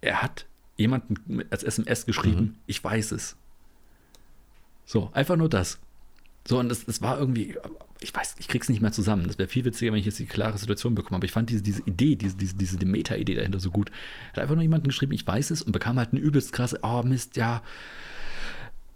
er 0.00 0.22
hat 0.22 0.46
jemanden 0.76 1.44
als 1.50 1.62
SMS 1.62 2.04
geschrieben, 2.04 2.58
ich 2.66 2.82
weiß 2.82 3.12
es. 3.12 3.36
So, 4.84 5.10
einfach 5.12 5.36
nur 5.36 5.48
das. 5.48 5.78
So, 6.46 6.58
und 6.58 6.68
das, 6.68 6.84
das 6.84 7.00
war 7.00 7.18
irgendwie, 7.18 7.56
ich 8.00 8.14
weiß, 8.14 8.36
ich 8.38 8.48
krieg's 8.48 8.68
nicht 8.68 8.82
mehr 8.82 8.92
zusammen. 8.92 9.26
Das 9.26 9.38
wäre 9.38 9.48
viel 9.48 9.64
witziger, 9.64 9.92
wenn 9.92 9.98
ich 9.98 10.04
jetzt 10.06 10.18
die 10.18 10.26
klare 10.26 10.58
Situation 10.58 10.94
bekomme. 10.94 11.16
Aber 11.16 11.24
ich 11.24 11.32
fand 11.32 11.48
diese, 11.48 11.62
diese 11.62 11.82
Idee, 11.82 12.16
diese, 12.16 12.36
diese, 12.36 12.56
diese 12.56 12.84
Meta-Idee 12.84 13.34
dahinter 13.34 13.60
so 13.60 13.70
gut. 13.70 13.90
Hat 14.32 14.40
einfach 14.40 14.54
nur 14.54 14.62
jemanden 14.62 14.88
geschrieben, 14.88 15.12
ich 15.12 15.26
weiß 15.26 15.50
es, 15.50 15.62
und 15.62 15.72
bekam 15.72 15.98
halt 15.98 16.12
ein 16.12 16.18
übelst 16.18 16.52
krasse, 16.52 16.80
oh 16.82 17.02
Mist, 17.02 17.36
ja, 17.36 17.62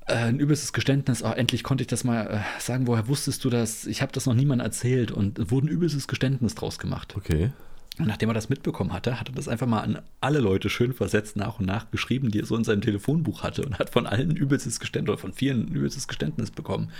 äh, 0.08 0.14
ein 0.14 0.40
übelstes 0.40 0.72
Geständnis, 0.72 1.22
oh, 1.22 1.30
endlich 1.30 1.62
konnte 1.62 1.82
ich 1.82 1.88
das 1.88 2.04
mal 2.04 2.26
äh, 2.26 2.60
sagen, 2.60 2.86
woher 2.86 3.08
wusstest 3.08 3.44
du 3.44 3.50
das? 3.50 3.86
Ich 3.86 4.02
habe 4.02 4.12
das 4.12 4.26
noch 4.26 4.34
niemandem 4.34 4.64
erzählt 4.64 5.10
und 5.10 5.38
es 5.38 5.50
wurde 5.50 5.66
ein 5.66 5.70
übelstes 5.70 6.08
Geständnis 6.08 6.54
draus 6.54 6.78
gemacht. 6.78 7.14
Okay. 7.16 7.50
Und 7.98 8.06
nachdem 8.06 8.30
er 8.30 8.34
das 8.34 8.48
mitbekommen 8.48 8.92
hatte, 8.92 9.18
hat 9.18 9.28
er 9.28 9.34
das 9.34 9.48
einfach 9.48 9.66
mal 9.66 9.80
an 9.80 10.00
alle 10.20 10.38
Leute 10.38 10.70
schön 10.70 10.92
versetzt 10.92 11.36
nach 11.36 11.58
und 11.58 11.66
nach 11.66 11.90
geschrieben, 11.90 12.30
die 12.30 12.40
er 12.40 12.46
so 12.46 12.56
in 12.56 12.64
seinem 12.64 12.80
Telefonbuch 12.80 13.42
hatte 13.42 13.62
und 13.64 13.78
hat 13.78 13.90
von 13.90 14.06
allen 14.06 14.30
ein 14.30 14.36
übelstes 14.36 14.78
Geständnis 14.78 15.14
oder 15.14 15.20
von 15.20 15.32
vielen 15.32 15.66
ein 15.66 15.74
übelstes 15.74 16.06
Geständnis 16.06 16.50
bekommen. 16.50 16.92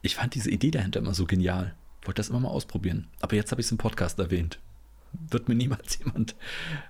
Ich 0.00 0.16
fand 0.16 0.34
diese 0.34 0.50
Idee 0.50 0.70
dahinter 0.70 1.00
immer 1.00 1.14
so 1.14 1.26
genial. 1.26 1.74
Wollte 2.02 2.20
das 2.20 2.30
immer 2.30 2.40
mal 2.40 2.48
ausprobieren. 2.48 3.08
Aber 3.20 3.36
jetzt 3.36 3.50
habe 3.50 3.60
ich 3.60 3.66
es 3.66 3.72
im 3.72 3.78
Podcast 3.78 4.18
erwähnt. 4.18 4.58
Wird 5.30 5.48
mir 5.48 5.54
niemals 5.54 5.98
jemand 6.04 6.34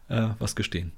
äh, 0.08 0.28
was 0.38 0.54
gestehen. 0.54 0.92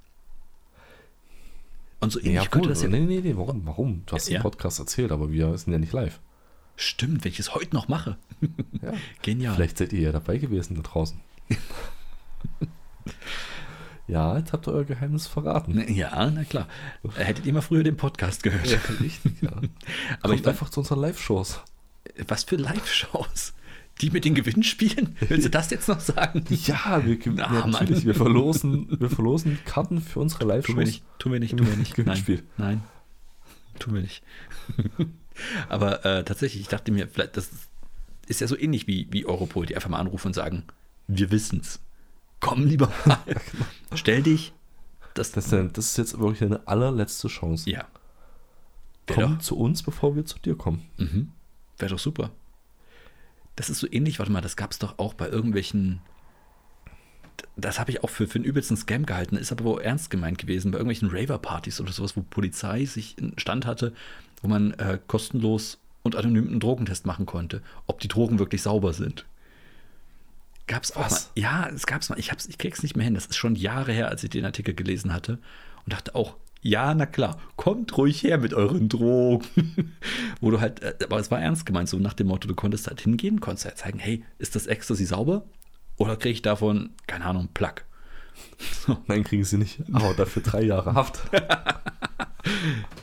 Und 2.01 2.11
so 2.13 2.19
ähnlich 2.19 2.35
Ja, 2.35 2.47
könnte 2.47 2.69
das 2.71 2.83
ja. 2.83 2.89
nee, 2.89 3.01
nee, 3.01 3.21
nee, 3.23 3.37
warum? 3.37 3.67
Warum? 3.67 4.03
Du 4.07 4.15
hast 4.15 4.29
Ja. 4.29 4.37
im 4.39 4.43
Podcast 4.43 4.79
erzählt, 4.79 5.13
aber 5.13 5.31
wir 5.31 5.57
sind 5.59 5.73
ja 5.73 5.79
nicht 5.79 5.93
live. 5.93 6.19
Stimmt, 6.77 7.25
wenn 7.25 7.33
ich 7.33 7.39
es 7.41 7.55
heute 7.55 7.75
noch 7.75 7.89
mache. 7.89 8.17
Ja. 8.83 8.95
Genial. 9.21 9.55
Vielleicht 9.55 9.77
seid 9.77 9.93
ihr 9.93 10.01
ja 10.01 10.13
dabei 10.13 10.39
gewesen 10.39 10.75
da 10.77 10.81
draußen. 10.81 11.21
ja, 14.09 14.39
jetzt 14.39 14.53
habt 14.55 14.67
ihr 14.67 14.73
euer 14.73 14.85
Geheimnis 14.85 15.27
verraten. 15.27 15.93
Ja, 15.95 16.31
na 16.31 16.45
klar. 16.45 16.67
Hättet 17.17 17.45
ihr 17.45 17.53
mal 17.53 17.61
früher 17.61 17.83
den 17.85 17.97
Podcast 17.99 18.43
gehört. 18.43 18.67
richtig, 19.01 19.43
ja. 19.43 19.51
Aber 20.23 20.33
ich 20.35 20.41
ich 20.41 20.49
einfach 20.49 20.71
zu 20.71 20.81
unseren 20.81 21.01
Live-Shows. 21.01 21.61
Was 22.27 22.45
für 22.45 22.57
Live-Shows? 22.57 23.53
Die 24.01 24.11
mit 24.11 24.25
den 24.25 24.35
Gewinnspielen? 24.35 25.17
Willst 25.29 25.47
du 25.47 25.51
das 25.51 25.71
jetzt 25.71 25.89
noch 25.89 26.01
sagen? 26.01 26.45
Ja, 26.49 27.03
wir, 27.05 27.19
ja, 27.19 27.67
natürlich, 27.67 28.05
wir 28.07 28.15
verlosen, 28.15 28.89
wir 29.01 29.11
verlosen 29.11 29.59
Karten 29.65 30.01
für 30.01 30.21
unsere 30.21 30.61
Tun 30.63 30.77
wir 30.79 30.85
nicht, 30.85 31.05
tun 31.19 31.33
wir 31.33 31.41
nicht, 31.41 31.57
tun 31.57 31.67
wir 31.67 31.77
nicht. 31.77 31.97
Nein, 31.99 32.05
Gewinnspiel. 32.07 32.43
nein, 32.57 32.83
tun 33.79 33.95
wir 33.95 34.03
nicht. 34.03 34.23
Aber 35.69 36.05
äh, 36.05 36.25
tatsächlich, 36.25 36.63
ich 36.63 36.69
dachte 36.69 36.93
mir, 36.93 37.09
vielleicht, 37.09 37.37
das 37.37 37.51
ist 38.27 38.41
ja 38.41 38.47
so 38.47 38.57
ähnlich 38.57 38.87
wie, 38.87 39.09
wie 39.11 39.27
Europol, 39.27 39.67
die 39.67 39.75
einfach 39.75 39.91
mal 39.91 39.99
anrufen 39.99 40.29
und 40.29 40.35
sagen, 40.35 40.65
wir 41.09 41.31
wissen's. 41.31 41.81
Komm 42.41 42.65
lieber 42.67 42.91
mal. 43.05 43.19
Stell 43.95 44.23
dich. 44.23 44.53
Das, 45.15 45.33
Das 45.33 45.51
das 45.51 45.87
ist 45.87 45.99
jetzt 45.99 46.19
wirklich 46.19 46.43
eine 46.43 46.67
allerletzte 46.67 47.29
Chance. 47.29 47.69
ja. 47.69 47.87
Wäre 49.07 49.23
Komm 49.23 49.35
doch, 49.35 49.43
zu 49.43 49.59
uns, 49.59 49.83
bevor 49.83 50.15
wir 50.15 50.25
zu 50.25 50.39
dir 50.39 50.57
kommen. 50.57 50.87
mhm. 50.97 51.33
Wär 51.79 51.89
doch 51.89 51.99
super. 51.99 52.31
Das 53.61 53.69
ist 53.69 53.81
so 53.81 53.87
ähnlich, 53.91 54.19
warte 54.19 54.33
mal, 54.33 54.41
das 54.41 54.57
gab 54.57 54.71
es 54.71 54.79
doch 54.79 54.99
auch 54.99 55.13
bei 55.13 55.29
irgendwelchen. 55.29 56.01
Das 57.59 57.79
habe 57.79 57.91
ich 57.91 58.03
auch 58.03 58.09
für, 58.09 58.27
für 58.27 58.37
einen 58.37 58.47
übelsten 58.47 58.75
Scam 58.75 59.05
gehalten, 59.05 59.37
ist 59.37 59.53
aber 59.53 59.65
wohl 59.65 59.83
ernst 59.83 60.09
gemeint 60.09 60.39
gewesen, 60.39 60.71
bei 60.71 60.79
irgendwelchen 60.79 61.11
Raver-Partys 61.11 61.79
oder 61.79 61.93
sowas, 61.93 62.17
wo 62.17 62.23
Polizei 62.23 62.87
sich 62.87 63.17
einen 63.19 63.39
Stand 63.39 63.67
hatte, 63.67 63.93
wo 64.41 64.49
man 64.49 64.73
äh, 64.79 64.99
kostenlos 65.07 65.79
und 66.03 66.17
anonym 66.17 66.49
einen 66.49 66.61
Drogentest 66.61 67.05
machen 67.05 67.27
konnte, 67.27 67.61
ob 67.87 68.01
die 68.01 68.09
Drogen 68.09 68.39
wirklich 68.39 68.63
sauber 68.63 68.95
sind. 68.95 69.27
Gab's 70.67 70.93
auch 70.93 71.05
Was? 71.05 71.27
mal. 71.37 71.43
Ja, 71.43 71.69
es 71.69 71.87
gab's 71.87 72.09
mal. 72.09 72.19
Ich, 72.19 72.33
hab's, 72.33 72.47
ich 72.47 72.57
krieg's 72.57 72.83
nicht 72.83 72.97
mehr 72.97 73.05
hin. 73.05 73.13
Das 73.13 73.27
ist 73.27 73.37
schon 73.37 73.57
Jahre 73.57 73.93
her, 73.93 74.09
als 74.09 74.25
ich 74.25 74.31
den 74.31 74.47
Artikel 74.47 74.73
gelesen 74.73 75.13
hatte 75.13 75.33
und 75.85 75.93
dachte 75.93 76.15
auch, 76.15 76.37
ja, 76.63 76.95
na 76.95 77.07
klar, 77.07 77.39
kommt 77.57 77.97
ruhig 77.97 78.23
her 78.23 78.39
mit 78.39 78.55
euren 78.55 78.89
Drogen. 78.89 79.95
Wo 80.41 80.51
du 80.51 80.61
halt, 80.61 80.83
äh, 80.83 80.95
aber 81.05 81.19
es 81.19 81.31
war 81.31 81.41
ernst 81.41 81.67
gemeint, 81.67 81.89
so 81.89 81.99
nach 81.99 82.15
dem 82.15 82.27
Motto, 82.29 82.49
du 82.49 82.55
konntest 82.55 82.87
halt 82.87 83.01
hingehen, 83.01 83.41
konntest 83.41 83.65
halt 83.65 83.79
zeigen, 83.79 83.99
hey, 83.99 84.25
ist 84.39 84.57
das 84.57 84.67
Ecstasy 84.67 85.07
sauber? 85.07 85.45
Oder 85.97 86.17
kriege 86.17 86.33
ich 86.33 86.43
davon, 86.43 86.91
keine 87.07 87.27
Ahnung, 87.27 87.49
Plug? 87.53 87.75
Nein, 89.07 89.25
kriegen 89.25 89.45
sie 89.45 89.59
nicht. 89.59 89.81
Aber 89.93 90.15
dafür 90.15 90.43
drei 90.43 90.63
Jahre 90.63 90.95
Haft. 90.95 91.21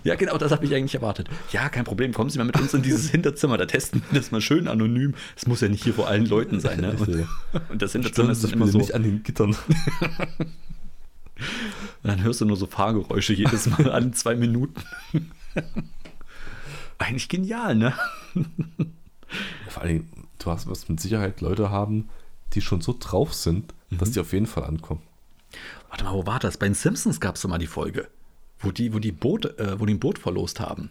Ja, 0.04 0.16
genau, 0.16 0.38
das 0.38 0.52
habe 0.52 0.66
ich 0.66 0.74
eigentlich 0.74 0.96
erwartet. 0.96 1.30
Ja, 1.52 1.70
kein 1.70 1.84
Problem, 1.84 2.14
kommen 2.14 2.30
Sie 2.30 2.38
mal 2.38 2.46
mit 2.46 2.60
uns 2.60 2.74
in 2.74 2.82
dieses 2.82 3.10
Hinterzimmer, 3.10 3.58
da 3.58 3.66
testen 3.66 4.02
wir 4.10 4.20
das 4.20 4.32
mal 4.32 4.42
schön 4.42 4.68
anonym. 4.68 5.16
Es 5.36 5.48
muss 5.48 5.62
ja 5.62 5.68
nicht 5.68 5.84
hier 5.84 5.94
vor 5.94 6.08
allen 6.08 6.26
Leuten 6.26 6.60
sein, 6.60 6.80
ne? 6.80 6.96
Und, 6.98 7.28
und 7.70 7.82
das 7.82 7.92
Hinterzimmer 7.92 8.34
Stören 8.34 8.50
ist 8.50 8.54
immer 8.54 8.68
so, 8.68 8.78
nicht 8.78 8.96
an 8.96 9.04
den 9.04 9.24
Gittern. 9.24 9.56
dann 12.04 12.24
hörst 12.24 12.42
du 12.42 12.46
nur 12.46 12.58
so 12.58 12.68
Fahrgeräusche 12.68 13.34
jedes 13.34 13.68
Mal 13.68 13.92
an 13.92 14.14
zwei 14.14 14.36
Minuten. 14.36 14.82
Eigentlich 16.98 17.30
genial, 17.30 17.76
ne? 17.76 17.94
Vor 19.70 19.84
allem, 19.84 20.08
du 20.40 20.52
hast 20.52 20.70
was 20.70 20.90
mit 20.90 21.00
Sicherheit 21.00 21.42
Leute 21.42 21.70
haben, 21.70 22.10
die 22.54 22.62
schon 22.62 22.82
so 22.82 22.96
drauf 23.00 23.34
sind, 23.34 23.74
dass 23.92 24.12
die 24.12 24.20
auf 24.20 24.34
jeden 24.34 24.48
Fall 24.48 24.64
ankommen. 24.64 25.02
Warte 25.90 26.04
mal, 26.04 26.14
wo 26.14 26.26
war 26.26 26.40
das? 26.40 26.58
Bei 26.58 26.68
den 26.68 26.76
Simpsons 26.76 27.20
gab 27.20 27.36
es 27.36 27.48
mal 27.48 27.58
die 27.58 27.68
Folge, 27.68 28.08
wo 28.60 28.72
die, 28.72 28.94
wo 28.94 29.00
die 29.00 29.12
Boot, 29.12 29.46
äh, 29.60 29.80
wo 29.80 29.86
die 29.86 29.94
ein 29.94 30.00
Boot 30.00 30.20
verlost 30.20 30.60
haben. 30.60 30.90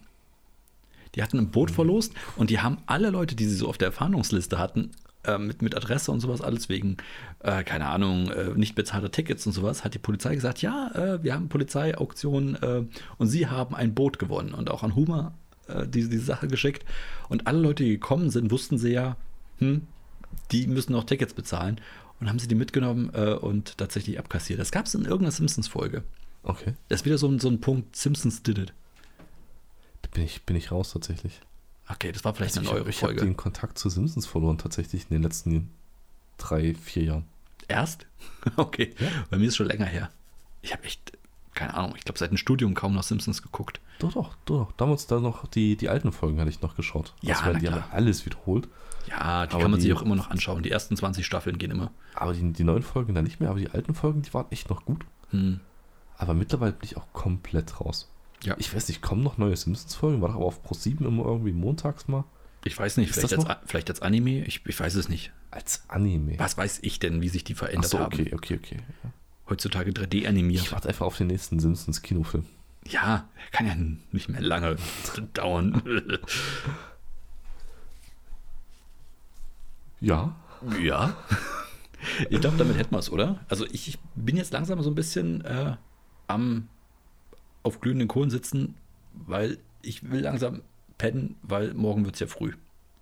Die 1.14 1.22
hatten 1.22 1.38
ein 1.38 1.50
Boot 1.50 1.70
verlost 1.70 2.12
und 2.36 2.50
die 2.50 2.60
haben 2.60 2.78
alle 2.86 3.10
Leute, 3.10 3.34
die 3.34 3.46
sie 3.46 3.56
so 3.56 3.68
auf 3.68 3.78
der 3.78 3.90
Fahndungsliste 3.90 4.58
hatten, 4.58 4.90
äh, 5.26 5.38
mit, 5.38 5.62
mit 5.62 5.74
Adresse 5.74 6.12
und 6.12 6.20
sowas, 6.20 6.40
alles 6.40 6.68
wegen, 6.68 6.96
äh, 7.40 7.64
keine 7.64 7.86
Ahnung, 7.86 8.30
äh, 8.30 8.50
nicht 8.54 8.74
bezahlter 8.74 9.10
Tickets 9.10 9.46
und 9.46 9.52
sowas, 9.52 9.84
hat 9.84 9.94
die 9.94 9.98
Polizei 9.98 10.34
gesagt, 10.34 10.62
ja, 10.62 10.90
äh, 10.94 11.22
wir 11.22 11.34
haben 11.34 11.48
Polizeiauktion 11.48 12.56
äh, 12.56 12.84
und 13.18 13.26
sie 13.28 13.46
haben 13.46 13.74
ein 13.74 13.94
Boot 13.94 14.18
gewonnen 14.18 14.54
und 14.54 14.70
auch 14.70 14.82
an 14.82 14.94
Hummer 14.94 15.34
äh, 15.68 15.86
diese, 15.86 16.08
diese 16.08 16.24
Sache 16.24 16.48
geschickt. 16.48 16.84
Und 17.28 17.46
alle 17.46 17.60
Leute, 17.60 17.84
die 17.84 17.90
gekommen 17.90 18.30
sind, 18.30 18.50
wussten 18.50 18.78
sie 18.78 18.92
ja, 18.92 19.16
hm, 19.58 19.82
die 20.52 20.66
müssen 20.66 20.92
noch 20.92 21.04
Tickets 21.04 21.34
bezahlen. 21.34 21.80
Und 22.18 22.30
haben 22.30 22.38
sie 22.38 22.48
die 22.48 22.54
mitgenommen 22.54 23.10
und 23.10 23.76
tatsächlich 23.76 24.18
abkassiert. 24.18 24.58
Das 24.58 24.72
gab 24.72 24.86
es 24.86 24.94
in 24.94 25.02
irgendeiner 25.02 25.32
Simpsons-Folge. 25.32 26.02
Okay. 26.44 26.72
Das 26.88 27.00
ist 27.00 27.04
wieder 27.04 27.18
so 27.18 27.28
ein, 27.28 27.40
so 27.40 27.48
ein 27.48 27.60
Punkt, 27.60 27.94
Simpsons 27.94 28.42
did 28.42 28.56
it. 28.56 28.72
Da 30.00 30.08
bin 30.14 30.22
ich, 30.22 30.42
bin 30.44 30.56
ich 30.56 30.72
raus 30.72 30.92
tatsächlich. 30.92 31.40
Okay, 31.88 32.10
das 32.12 32.24
war 32.24 32.34
vielleicht 32.34 32.56
Also 32.56 32.70
eine 32.70 32.78
ich 32.80 32.84
neue 32.84 32.90
ich 32.90 33.02
habe 33.02 33.12
Folge. 33.14 33.24
den 33.24 33.36
Kontakt 33.36 33.78
zu 33.78 33.88
Simpsons 33.88 34.26
verloren 34.26 34.58
tatsächlich 34.58 35.02
in 35.04 35.10
den 35.10 35.22
letzten 35.22 35.70
drei, 36.38 36.74
vier 36.74 37.04
Jahren. 37.04 37.24
Erst? 37.68 38.06
Okay, 38.56 38.94
bei 39.30 39.38
mir 39.38 39.46
ist 39.48 39.56
schon 39.56 39.66
länger 39.66 39.86
her. 39.86 40.10
Ich 40.62 40.72
habe 40.72 40.84
echt, 40.84 41.12
keine 41.54 41.74
Ahnung, 41.74 41.94
ich 41.96 42.04
glaube 42.04 42.18
seit 42.18 42.30
dem 42.30 42.36
Studium 42.36 42.74
kaum 42.74 42.94
noch 42.94 43.02
Simpsons 43.02 43.42
geguckt. 43.42 43.80
Doch, 43.98 44.12
doch, 44.12 44.34
doch. 44.44 44.72
Damals 44.76 45.06
da 45.08 45.18
noch 45.20 45.46
die, 45.48 45.76
die 45.76 45.88
alten 45.88 46.12
Folgen 46.12 46.38
hatte 46.38 46.50
ich 46.50 46.60
noch 46.62 46.76
geschaut. 46.76 47.14
Ja, 47.22 47.40
Also, 47.40 47.58
die 47.58 47.66
klar. 47.66 47.82
haben 47.82 47.92
alles 47.92 48.24
wiederholt. 48.26 48.68
Ja, 49.08 49.46
die 49.46 49.52
Aber 49.54 49.62
kann 49.62 49.70
man 49.72 49.80
sich 49.80 49.88
die- 49.88 49.94
auch 49.94 50.02
immer 50.02 50.14
noch 50.16 50.30
anschauen. 50.30 50.62
Die 50.62 50.70
ersten 50.70 50.96
20 50.96 51.24
Staffeln 51.26 51.58
gehen 51.58 51.70
immer. 51.70 51.90
Aber 52.14 52.34
die, 52.34 52.52
die 52.52 52.64
neuen 52.64 52.82
Folgen 52.82 53.14
dann 53.14 53.24
nicht 53.24 53.40
mehr. 53.40 53.50
Aber 53.50 53.58
die 53.58 53.70
alten 53.70 53.94
Folgen, 53.94 54.22
die 54.22 54.32
waren 54.34 54.46
echt 54.50 54.68
noch 54.70 54.84
gut. 54.84 55.04
Hm. 55.30 55.60
Aber 56.18 56.34
mittlerweile 56.34 56.72
bin 56.72 56.84
ich 56.88 56.96
auch 56.96 57.06
komplett 57.12 57.80
raus. 57.80 58.08
Ja. 58.46 58.54
Ich 58.58 58.74
weiß 58.74 58.88
nicht, 58.88 59.02
kommen 59.02 59.22
noch 59.22 59.38
neue 59.38 59.56
Simpsons-Folgen? 59.56 60.22
War 60.22 60.28
doch 60.28 60.36
aber 60.36 60.46
auf 60.46 60.64
Pro7 60.64 61.04
immer 61.04 61.24
irgendwie 61.24 61.52
montags 61.52 62.06
mal? 62.06 62.24
Ich 62.64 62.78
weiß 62.78 62.96
nicht, 62.96 63.12
vielleicht 63.12 63.34
als, 63.34 63.46
vielleicht 63.66 63.90
als 63.90 64.02
Anime, 64.02 64.44
ich, 64.44 64.64
ich 64.64 64.78
weiß 64.78 64.94
es 64.94 65.08
nicht. 65.08 65.32
Als 65.50 65.84
Anime. 65.88 66.38
Was 66.38 66.56
weiß 66.56 66.80
ich 66.82 66.98
denn, 66.98 67.22
wie 67.22 67.28
sich 67.28 67.44
die 67.44 67.54
verändert 67.54 67.86
Achso, 67.86 67.98
haben? 67.98 68.12
okay, 68.12 68.32
okay, 68.34 68.58
okay. 68.62 68.76
Ja. 69.04 69.10
Heutzutage 69.48 69.90
3D 69.90 70.26
animiert. 70.26 70.62
Ich 70.62 70.72
warte 70.72 70.88
einfach 70.88 71.06
auf 71.06 71.16
den 71.16 71.28
nächsten 71.28 71.58
Simpsons-Kinofilm. 71.60 72.46
Ja, 72.88 73.28
kann 73.52 73.66
ja 73.66 73.74
nicht 74.12 74.28
mehr 74.28 74.40
lange 74.40 74.76
dauern. 75.34 75.82
Ja. 80.00 80.36
Ja. 80.80 81.16
Ich 82.28 82.40
glaube, 82.40 82.56
damit 82.58 82.76
hätten 82.76 82.94
wir 82.94 82.98
es, 82.98 83.10
oder? 83.10 83.40
Also 83.48 83.64
ich, 83.66 83.88
ich 83.88 83.98
bin 84.14 84.36
jetzt 84.36 84.52
langsam 84.52 84.80
so 84.82 84.90
ein 84.90 84.94
bisschen 84.94 85.44
äh, 85.44 85.76
am 86.26 86.68
auf 87.66 87.80
glühenden 87.80 88.08
Kohlen 88.08 88.30
sitzen, 88.30 88.74
weil 89.12 89.58
ich 89.82 90.10
will 90.10 90.20
langsam 90.20 90.62
pennen, 90.98 91.36
weil 91.42 91.74
morgen 91.74 92.04
wird 92.04 92.14
es 92.14 92.20
ja 92.20 92.26
früh. 92.26 92.52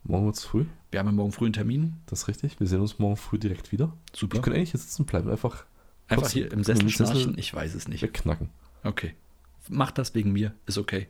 Morgen 0.05 0.27
wird's 0.27 0.45
früh. 0.45 0.67
Wir 0.91 1.01
haben 1.01 1.07
ja 1.07 1.13
morgen 1.13 1.33
früh 1.33 1.47
einen 1.47 1.55
Termin. 1.55 1.95
Das 2.07 2.23
ist 2.23 2.29
richtig. 2.29 2.61
Wir 2.61 2.67
sehen 2.67 2.81
uns 2.81 2.99
morgen 2.99 3.17
früh 3.17 3.39
direkt 3.39 3.73
wieder. 3.73 3.93
Super. 4.13 4.35
Wir 4.37 4.43
können 4.43 4.57
eigentlich 4.57 4.73
hier 4.73 4.81
sitzen 4.81 5.05
bleiben, 5.07 5.31
einfach 5.31 5.65
Einfach 6.09 6.29
hier 6.29 6.53
im 6.53 6.63
Sessel 6.63 6.91
schnarchen. 6.91 7.39
Ich 7.39 7.55
weiß 7.55 7.75
es 7.75 7.89
nicht. 7.89 8.03
wegknacken. 8.03 8.51
Okay. 8.83 9.15
Mach 9.71 9.91
das 9.91 10.15
wegen 10.15 10.33
mir. 10.33 10.53
Ist 10.67 10.77
okay. 10.77 11.09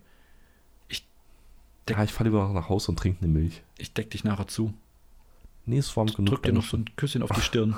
Deck- 1.89 1.97
Ja, 1.99 2.05
ich 2.05 2.13
fahre 2.13 2.31
lieber 2.31 2.49
nach 2.53 2.69
Hause 2.71 2.93
und 2.93 2.99
trinke 2.99 3.19
eine 3.25 3.29
Milch. 3.33 3.63
Ich 3.77 3.93
deck 3.93 4.11
dich 4.11 4.23
nachher 4.25 4.47
zu. 4.47 4.73
Nee, 5.67 5.79
ist 5.79 5.95
warm 5.97 6.07
genug. 6.07 6.27
Drück 6.31 6.43
dir 6.45 6.53
noch 6.53 6.65
so 6.65 6.77
ein 6.79 6.85
Küsschen 6.97 7.23
auf 7.23 7.31
die 7.31 7.41
Stirn. 7.43 7.75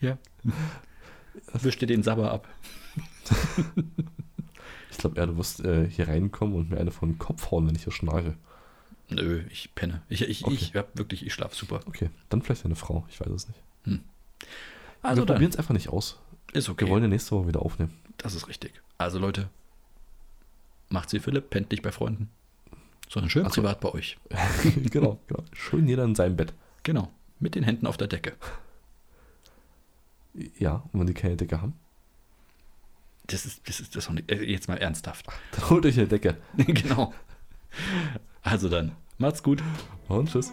Ja. 0.00 0.16
Wisch 1.52 1.76
dir 1.76 1.86
den 1.86 2.02
Sabber 2.04 2.30
ab. 2.32 2.48
Ich 4.96 5.00
glaube 5.00 5.18
eher, 5.20 5.26
du 5.26 5.36
wirst 5.36 5.60
äh, 5.62 5.86
hier 5.90 6.08
reinkommen 6.08 6.54
und 6.56 6.70
mir 6.70 6.78
eine 6.78 6.90
von 6.90 7.10
den 7.12 7.18
Kopf 7.18 7.50
hauen, 7.50 7.66
wenn 7.68 7.74
ich 7.74 7.84
hier 7.84 7.92
schnarche. 7.92 8.34
Nö, 9.10 9.42
ich 9.50 9.74
penne. 9.74 10.00
Ich, 10.08 10.22
ich, 10.22 10.42
Okay. 10.44 10.54
ich 10.54 10.74
hab 10.74 10.96
wirklich, 10.96 11.26
ich 11.26 11.34
schlaf 11.34 11.54
super. 11.54 11.80
Okay, 11.86 12.08
dann 12.30 12.40
vielleicht 12.40 12.64
eine 12.64 12.76
Frau. 12.76 13.04
Ich 13.10 13.20
weiß 13.20 13.28
es 13.28 13.46
nicht. 13.48 13.60
Also 15.02 15.22
wir 15.22 15.26
dann, 15.26 15.36
probieren 15.36 15.50
es 15.50 15.56
einfach 15.58 15.74
nicht 15.74 15.90
aus. 15.90 16.18
ist 16.54 16.70
okay. 16.70 16.86
Wir 16.86 16.90
wollen 16.90 17.02
ja 17.02 17.08
nächste 17.08 17.32
Woche 17.32 17.48
wieder 17.48 17.60
aufnehmen. 17.60 17.92
Das 18.16 18.34
ist 18.34 18.48
richtig. 18.48 18.72
Also 18.96 19.18
Leute, 19.18 19.50
macht 20.88 21.10
sie 21.10 21.20
Philipp, 21.20 21.50
pennt 21.50 21.70
nicht 21.70 21.82
bei 21.82 21.92
Freunden, 21.92 22.30
sondern 23.08 23.28
schön 23.28 23.44
Ach 23.46 23.50
so. 23.52 23.60
privat 23.60 23.80
bei 23.80 23.92
euch. 23.92 24.16
genau, 24.90 25.20
genau. 25.26 25.44
Schön 25.52 25.86
jeder 25.86 26.04
in 26.04 26.14
seinem 26.14 26.36
Bett. 26.36 26.54
Genau, 26.84 27.12
mit 27.38 27.54
den 27.54 27.64
Händen 27.64 27.86
auf 27.86 27.98
der 27.98 28.08
Decke. 28.08 28.32
Ja, 30.58 30.82
und 30.92 31.00
wenn 31.00 31.06
die 31.06 31.14
keine 31.14 31.36
Decke 31.36 31.60
haben, 31.60 31.74
Das 33.26 33.44
ist, 33.44 33.68
das 33.68 33.80
ist 33.80 33.96
das 33.96 34.08
nicht, 34.10 34.30
äh, 34.30 34.42
jetzt 34.42 34.68
mal 34.68 34.76
ernsthaft. 34.78 35.26
holt 35.68 35.84
euch 35.86 35.98
eine 35.98 36.06
Decke. 36.06 36.36
genau. 36.56 37.12
Also 38.42 38.68
dann, 38.68 38.92
macht's 39.18 39.42
gut. 39.42 39.62
Und 40.08 40.30
tschüss. 40.30 40.52